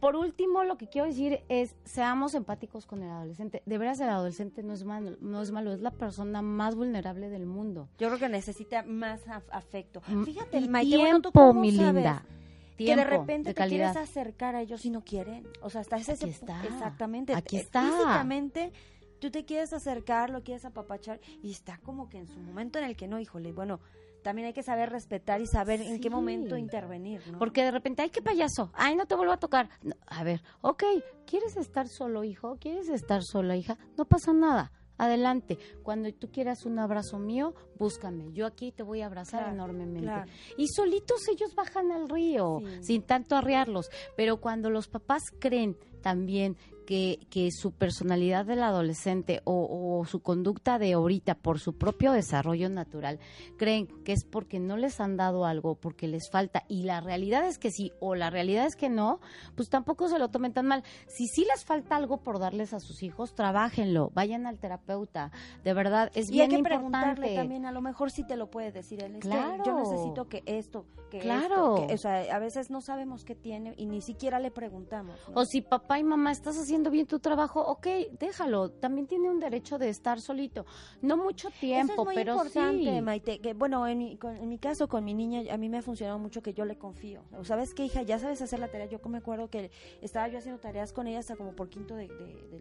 por 0.00 0.16
último, 0.16 0.64
lo 0.64 0.76
que 0.76 0.88
quiero 0.88 1.06
decir 1.06 1.40
es, 1.48 1.74
seamos 1.84 2.34
empáticos 2.34 2.86
con 2.86 3.02
el 3.02 3.10
adolescente. 3.10 3.62
De 3.64 3.78
veras, 3.78 4.00
el 4.00 4.08
adolescente 4.08 4.62
no 4.62 4.72
es 4.72 4.84
malo, 4.84 5.16
no 5.20 5.40
es 5.42 5.50
malo, 5.50 5.72
es 5.72 5.80
la 5.80 5.90
persona 5.90 6.42
más 6.42 6.74
vulnerable 6.74 7.28
del 7.28 7.46
mundo. 7.46 7.88
Yo 7.98 8.08
creo 8.08 8.18
que 8.18 8.28
necesita 8.28 8.82
más 8.82 9.20
afecto. 9.50 10.02
Mm, 10.08 10.24
Fíjate, 10.24 10.58
el 10.58 10.70
tiempo, 10.80 11.54
mi 11.54 11.70
linda. 11.70 12.24
que 12.76 12.96
de 12.96 13.04
repente 13.04 13.54
te 13.54 13.66
quieres 13.66 13.96
acercar 13.96 14.54
a 14.56 14.62
ellos 14.62 14.84
y 14.84 14.90
no 14.90 15.04
quieren. 15.04 15.46
O 15.62 15.70
sea, 15.70 15.80
hasta 15.80 15.96
ese 15.96 16.12
Aquí 16.12 16.28
está. 16.28 16.64
exactamente. 16.64 17.34
Aquí 17.34 17.56
está. 17.56 17.82
Físicamente 17.82 18.72
tú 19.18 19.30
te 19.30 19.44
quieres 19.44 19.72
acercar, 19.72 20.30
lo 20.30 20.42
quieres 20.42 20.64
apapachar 20.64 21.20
y 21.42 21.50
está 21.50 21.78
como 21.78 22.08
que 22.08 22.18
en 22.18 22.28
su 22.28 22.38
momento 22.40 22.78
en 22.78 22.84
el 22.84 22.96
que 22.96 23.08
no, 23.08 23.18
híjole, 23.20 23.52
bueno, 23.52 23.80
también 24.28 24.48
hay 24.48 24.52
que 24.52 24.62
saber 24.62 24.90
respetar 24.90 25.40
y 25.40 25.46
saber 25.46 25.80
en 25.80 26.02
qué 26.02 26.10
momento 26.10 26.58
intervenir, 26.58 27.22
¿no? 27.32 27.38
Porque 27.38 27.64
de 27.64 27.70
repente, 27.70 28.02
ay, 28.02 28.10
qué 28.10 28.20
payaso, 28.20 28.70
ay, 28.74 28.94
no 28.94 29.06
te 29.06 29.14
vuelvo 29.14 29.32
a 29.32 29.38
tocar. 29.38 29.70
a 30.06 30.22
ver, 30.22 30.42
ok, 30.60 30.84
¿quieres 31.24 31.56
estar 31.56 31.88
solo, 31.88 32.24
hijo? 32.24 32.58
¿Quieres 32.60 32.90
estar 32.90 33.22
sola, 33.22 33.56
hija? 33.56 33.78
No 33.96 34.04
pasa 34.04 34.34
nada. 34.34 34.70
Adelante, 34.98 35.56
cuando 35.82 36.12
tú 36.12 36.30
quieras 36.30 36.66
un 36.66 36.78
abrazo 36.78 37.18
mío, 37.18 37.54
búscame. 37.78 38.30
Yo 38.32 38.44
aquí 38.44 38.70
te 38.70 38.82
voy 38.82 39.00
a 39.00 39.06
abrazar 39.06 39.50
enormemente. 39.50 40.30
Y 40.58 40.68
solitos 40.68 41.26
ellos 41.28 41.54
bajan 41.54 41.90
al 41.90 42.10
río, 42.10 42.60
sin 42.82 43.04
tanto 43.04 43.34
arriarlos. 43.34 43.88
Pero 44.14 44.42
cuando 44.42 44.68
los 44.68 44.88
papás 44.88 45.22
creen 45.38 45.78
también 46.02 46.58
que, 46.88 47.18
que 47.28 47.50
su 47.50 47.72
personalidad 47.72 48.46
del 48.46 48.62
adolescente 48.62 49.42
o, 49.44 50.06
su 50.06 50.20
conducta 50.20 50.78
de 50.78 50.94
ahorita 50.94 51.34
por 51.34 51.58
su 51.58 51.76
propio 51.76 52.12
desarrollo 52.12 52.70
natural 52.70 53.18
creen 53.58 53.88
que 54.04 54.12
es 54.14 54.24
porque 54.24 54.58
no 54.58 54.78
les 54.78 54.98
han 54.98 55.18
dado 55.18 55.44
algo, 55.44 55.74
porque 55.74 56.08
les 56.08 56.30
falta 56.30 56.64
y 56.66 56.84
la 56.84 57.02
realidad 57.02 57.46
es 57.46 57.58
que 57.58 57.70
sí 57.70 57.92
o 58.00 58.14
la 58.14 58.30
realidad 58.30 58.64
es 58.64 58.74
que 58.74 58.88
no, 58.88 59.20
pues 59.54 59.68
tampoco 59.68 60.08
se 60.08 60.18
lo 60.18 60.30
tomen 60.30 60.54
tan 60.54 60.64
mal. 60.64 60.82
Si 61.08 61.26
sí 61.26 61.44
les 61.44 61.62
falta 61.62 61.94
algo 61.94 62.22
por 62.22 62.38
darles 62.38 62.72
a 62.72 62.80
sus 62.80 63.02
hijos, 63.02 63.34
trabajenlo, 63.34 64.10
vayan 64.14 64.46
al 64.46 64.58
terapeuta, 64.58 65.30
de 65.64 65.74
verdad 65.74 66.10
es 66.14 66.30
bien 66.30 66.50
hay 66.50 66.56
que 66.56 66.62
preguntarle 66.62 67.34
también, 67.34 67.66
a 67.66 67.72
lo 67.72 67.82
mejor 67.82 68.10
sí 68.10 68.24
te 68.26 68.36
lo 68.36 68.50
puede 68.50 68.72
decir 68.72 69.04
él, 69.04 69.18
claro. 69.18 69.62
yo 69.62 69.78
necesito 69.78 70.26
que 70.26 70.42
esto, 70.46 70.86
que 71.10 71.18
claro. 71.18 71.76
esto, 71.76 71.94
o 71.94 71.98
sea, 71.98 72.34
a 72.34 72.38
veces 72.38 72.70
no 72.70 72.80
sabemos 72.80 73.26
qué 73.26 73.34
tiene 73.34 73.74
y 73.76 73.84
ni 73.84 74.00
siquiera 74.00 74.38
le 74.38 74.50
preguntamos. 74.50 75.20
O 75.34 75.44
si 75.44 75.60
papá 75.60 75.98
y 75.98 76.04
mamá 76.04 76.32
estás 76.32 76.56
haciendo 76.56 76.77
bien 76.84 77.06
tu 77.06 77.18
trabajo, 77.18 77.60
ok, 77.60 77.86
déjalo. 78.18 78.70
También 78.70 79.06
tiene 79.06 79.28
un 79.30 79.40
derecho 79.40 79.78
de 79.78 79.88
estar 79.88 80.20
solito. 80.20 80.66
No 81.02 81.16
mucho 81.16 81.50
tiempo, 81.50 82.06
pero 82.14 82.32
importante, 82.32 83.02
Maite. 83.02 83.40
Que, 83.40 83.54
bueno, 83.54 83.86
en 83.86 83.98
mi, 83.98 84.18
en 84.22 84.48
mi 84.48 84.58
caso, 84.58 84.88
con 84.88 85.04
mi 85.04 85.14
niña, 85.14 85.42
a 85.52 85.56
mí 85.56 85.68
me 85.68 85.78
ha 85.78 85.82
funcionado 85.82 86.18
mucho 86.18 86.42
que 86.42 86.54
yo 86.54 86.64
le 86.64 86.78
confío. 86.78 87.22
¿Sabes 87.42 87.74
qué, 87.74 87.84
hija? 87.84 88.02
Ya 88.02 88.18
sabes 88.18 88.40
hacer 88.40 88.58
la 88.60 88.68
tarea. 88.68 88.86
Yo 88.86 89.00
me 89.08 89.18
acuerdo 89.18 89.48
que 89.48 89.70
estaba 90.02 90.28
yo 90.28 90.38
haciendo 90.38 90.60
tareas 90.60 90.92
con 90.92 91.06
ella 91.06 91.18
hasta 91.18 91.36
como 91.36 91.52
por 91.52 91.68
quinto 91.68 91.94
de, 91.94 92.08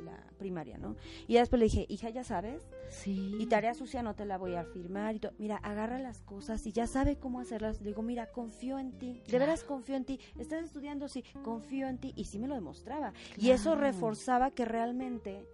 la 0.04 0.18
primaria, 0.38 0.78
¿no? 0.78 0.96
Y 1.28 1.36
después 1.36 1.60
le 1.60 1.66
dije, 1.66 1.86
hija, 1.90 2.10
¿ya 2.10 2.24
sabes? 2.24 2.68
Sí. 2.90 3.36
Y 3.40 3.48
tarea 3.48 3.74
sucia 3.74 4.02
no 4.02 4.16
te 4.16 4.26
la 4.26 4.38
voy 4.38 4.56
a 4.56 4.64
firmar. 4.64 5.16
Y 5.16 5.22
mira, 5.38 5.58
agarra 5.58 6.00
las 6.00 6.22
cosas 6.22 6.66
y 6.66 6.72
ya 6.72 6.88
sabe 6.88 7.18
cómo 7.18 7.40
hacerlas. 7.40 7.82
Le 7.82 7.90
digo, 7.90 8.02
mira, 8.02 8.32
confío 8.32 8.80
en 8.80 8.98
ti. 8.98 9.22
De 9.28 9.40
veras 9.40 9.64
confío 9.64 9.96
en 9.96 10.06
ti. 10.06 10.20
Estás 10.38 10.64
estudiando, 10.64 11.08
sí, 11.08 11.24
confío 11.44 11.88
en 11.88 11.98
ti. 11.98 12.14
Y 12.16 12.26
sí 12.26 12.40
me 12.40 12.48
lo 12.48 12.56
demostraba. 12.56 13.14
Y 13.38 13.52
eso 13.52 13.76
reforzó 13.76 14.07
forzaba 14.08 14.52
que 14.52 14.66
realmente 14.66 15.46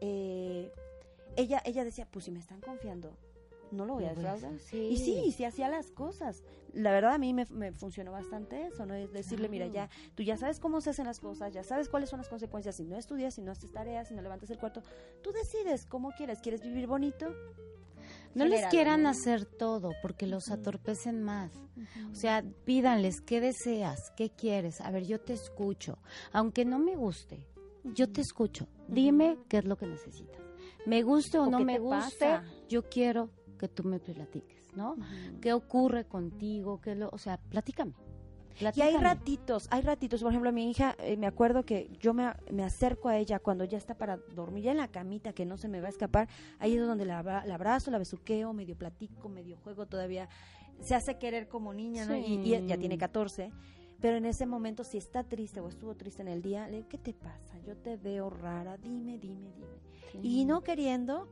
eh, 0.00 0.72
ella, 1.36 1.62
ella 1.64 1.84
decía, 1.84 2.06
pues 2.10 2.24
si 2.24 2.30
me 2.30 2.38
están 2.38 2.60
confiando, 2.60 3.16
no 3.70 3.84
lo 3.84 3.94
voy 3.94 4.04
a 4.04 4.14
defraudar. 4.14 4.52
Y 4.72 4.96
sí, 4.96 5.32
sí 5.32 5.44
hacía 5.44 5.68
las 5.68 5.90
cosas. 5.90 6.42
La 6.72 6.92
verdad 6.92 7.14
a 7.14 7.18
mí 7.18 7.34
me, 7.34 7.72
funcionó 7.72 8.12
bastante 8.12 8.66
eso, 8.66 8.86
¿no? 8.86 8.94
Es 8.94 9.12
decirle, 9.12 9.48
mira, 9.48 9.66
ya, 9.66 9.88
tú 10.14 10.22
ya 10.22 10.36
sabes 10.36 10.60
cómo 10.60 10.80
se 10.80 10.90
hacen 10.90 11.06
las 11.06 11.20
cosas, 11.20 11.52
ya 11.52 11.62
sabes 11.62 11.88
cuáles 11.88 12.10
son 12.10 12.18
las 12.18 12.28
consecuencias 12.28 12.76
si 12.76 12.84
no 12.84 12.96
estudias, 12.96 13.34
si 13.34 13.42
no 13.42 13.52
haces 13.52 13.72
tareas, 13.72 14.08
si 14.08 14.14
no 14.14 14.22
levantas 14.22 14.50
el 14.50 14.58
cuarto. 14.58 14.82
Tú 15.22 15.32
decides 15.32 15.86
cómo 15.86 16.10
quieres. 16.12 16.40
¿Quieres 16.40 16.62
vivir 16.62 16.86
bonito? 16.86 17.34
No 18.34 18.44
les 18.44 18.66
quieran 18.66 19.06
hacer 19.06 19.44
todo 19.44 19.92
porque 20.02 20.26
los 20.26 20.50
atorpecen 20.50 21.22
más. 21.22 21.50
O 22.12 22.14
sea, 22.14 22.44
pídanles 22.64 23.20
qué 23.20 23.40
deseas, 23.40 24.12
qué 24.16 24.30
quieres. 24.30 24.80
A 24.80 24.90
ver, 24.90 25.06
yo 25.06 25.20
te 25.20 25.32
escucho. 25.32 25.98
Aunque 26.32 26.64
no 26.64 26.78
me 26.78 26.94
guste, 26.94 27.46
yo 27.84 28.10
te 28.10 28.20
escucho. 28.20 28.68
Dime 28.88 29.38
qué 29.48 29.58
es 29.58 29.64
lo 29.64 29.76
que 29.76 29.86
necesitas. 29.86 30.40
Me 30.86 31.02
guste 31.02 31.38
o, 31.38 31.46
no 31.46 31.60
me 31.60 31.78
guste, 31.78 32.40
yo 32.68 32.88
quiero 32.88 33.30
que 33.58 33.68
tú 33.68 33.84
me 33.84 33.98
platiques, 33.98 34.74
¿no? 34.74 34.96
¿Qué 35.40 35.52
ocurre 35.52 36.06
contigo? 36.06 36.80
¿Qué 36.80 36.94
lo, 36.94 37.10
o 37.10 37.18
sea, 37.18 37.38
platícame. 37.38 37.94
Y 38.74 38.80
hay 38.80 38.96
ratitos, 38.96 39.68
hay 39.70 39.82
ratitos. 39.82 40.22
Por 40.22 40.32
ejemplo, 40.32 40.52
mi 40.52 40.68
hija, 40.70 40.96
eh, 40.98 41.16
me 41.16 41.26
acuerdo 41.26 41.64
que 41.64 41.90
yo 42.00 42.12
me, 42.12 42.32
me, 42.50 42.64
acerco 42.64 43.08
a 43.08 43.16
ella 43.16 43.38
cuando 43.38 43.64
ya 43.64 43.78
está 43.78 43.96
para 43.96 44.18
dormir, 44.34 44.64
ya 44.64 44.70
en 44.72 44.78
la 44.78 44.88
camita, 44.88 45.32
que 45.32 45.46
no 45.46 45.56
se 45.56 45.68
me 45.68 45.80
va 45.80 45.86
a 45.86 45.90
escapar. 45.90 46.28
Ahí 46.58 46.74
es 46.74 46.84
donde 46.84 47.04
la, 47.04 47.22
la 47.22 47.54
abrazo, 47.54 47.90
la 47.90 47.98
besuqueo, 47.98 48.52
medio 48.52 48.76
platico, 48.76 49.28
medio 49.28 49.56
juego 49.58 49.86
todavía. 49.86 50.28
Se 50.80 50.94
hace 50.94 51.18
querer 51.18 51.48
como 51.48 51.72
niña, 51.72 52.04
¿no? 52.04 52.16
Y, 52.16 52.40
y, 52.42 52.66
ya 52.66 52.76
tiene 52.78 52.98
14 52.98 53.52
pero 54.00 54.16
en 54.16 54.26
ese 54.26 54.46
momento, 54.46 54.84
si 54.84 54.98
está 54.98 55.24
triste 55.24 55.60
o 55.60 55.68
estuvo 55.68 55.94
triste 55.94 56.22
en 56.22 56.28
el 56.28 56.42
día, 56.42 56.66
le 56.68 56.76
digo, 56.78 56.88
¿qué 56.88 56.98
te 56.98 57.12
pasa? 57.12 57.58
Yo 57.66 57.76
te 57.76 57.96
veo 57.96 58.30
rara, 58.30 58.76
dime, 58.76 59.18
dime, 59.18 59.52
dime. 59.52 60.22
Y 60.22 60.44
no 60.44 60.62
queriendo, 60.62 61.28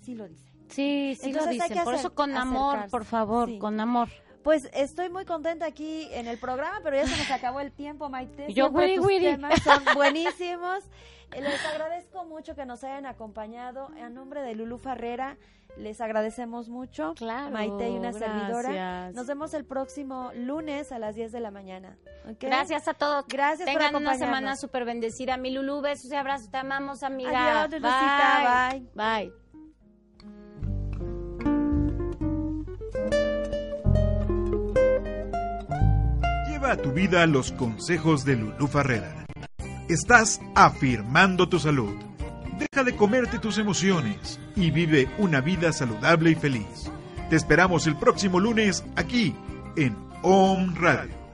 sí 0.00 0.14
lo 0.14 0.28
dice. 0.28 0.50
Sí, 0.68 1.16
sí 1.20 1.32
lo 1.32 1.46
dice. 1.46 1.74
Por 1.84 1.94
eso 1.94 2.14
con 2.14 2.36
amor, 2.36 2.88
por 2.90 3.04
favor, 3.04 3.58
con 3.58 3.78
amor. 3.80 4.08
Pues 4.46 4.70
estoy 4.74 5.08
muy 5.08 5.24
contenta 5.24 5.66
aquí 5.66 6.06
en 6.12 6.28
el 6.28 6.38
programa, 6.38 6.78
pero 6.84 6.94
ya 6.94 7.04
se 7.08 7.16
nos 7.16 7.32
acabó 7.32 7.58
el 7.58 7.72
tiempo, 7.72 8.08
Maite. 8.08 8.46
Yo, 8.52 8.66
Siempre 8.68 8.94
tus 8.94 9.08
temas 9.08 9.60
son 9.64 9.82
buenísimos. 9.96 10.84
Les 11.36 11.66
agradezco 11.66 12.24
mucho 12.26 12.54
que 12.54 12.64
nos 12.64 12.84
hayan 12.84 13.06
acompañado. 13.06 13.88
A 14.00 14.08
nombre 14.08 14.42
de 14.42 14.54
Lulu 14.54 14.78
Farrera, 14.78 15.36
les 15.76 16.00
agradecemos 16.00 16.68
mucho. 16.68 17.14
Claro, 17.16 17.50
Maite 17.50 17.90
y 17.90 17.96
una 17.96 18.12
servidora. 18.12 18.70
gracias. 18.70 19.14
Nos 19.16 19.26
vemos 19.26 19.52
el 19.52 19.64
próximo 19.64 20.30
lunes 20.36 20.92
a 20.92 21.00
las 21.00 21.16
10 21.16 21.32
de 21.32 21.40
la 21.40 21.50
mañana. 21.50 21.98
Gracias 22.38 22.86
a 22.86 22.94
todos. 22.94 23.24
Gracias 23.26 23.68
por 23.68 23.80
Tengan 23.80 23.96
una 23.96 24.12
acompañarnos. 24.12 24.18
semana 24.20 24.56
súper 24.56 24.84
bendecida. 24.84 25.36
Mi 25.38 25.50
Lulú, 25.50 25.80
besos 25.80 26.12
y 26.12 26.14
abrazos. 26.14 26.52
Te 26.52 26.58
amamos, 26.58 27.02
amiga. 27.02 27.62
Adiós, 27.62 27.80
Lulucita, 27.80 28.70
bye. 28.70 28.86
Bye. 28.94 29.45
A 36.68 36.76
tu 36.76 36.90
vida 36.90 37.24
los 37.28 37.52
consejos 37.52 38.24
de 38.24 38.34
Lulú 38.34 38.66
Farrera. 38.66 39.24
Estás 39.88 40.40
afirmando 40.56 41.48
tu 41.48 41.60
salud. 41.60 41.94
Deja 42.58 42.82
de 42.82 42.96
comerte 42.96 43.38
tus 43.38 43.58
emociones 43.58 44.40
y 44.56 44.72
vive 44.72 45.08
una 45.18 45.40
vida 45.40 45.72
saludable 45.72 46.32
y 46.32 46.34
feliz. 46.34 46.90
Te 47.30 47.36
esperamos 47.36 47.86
el 47.86 47.96
próximo 47.96 48.40
lunes 48.40 48.84
aquí 48.96 49.32
en 49.76 49.96
OM 50.22 50.74
Radio. 50.74 51.25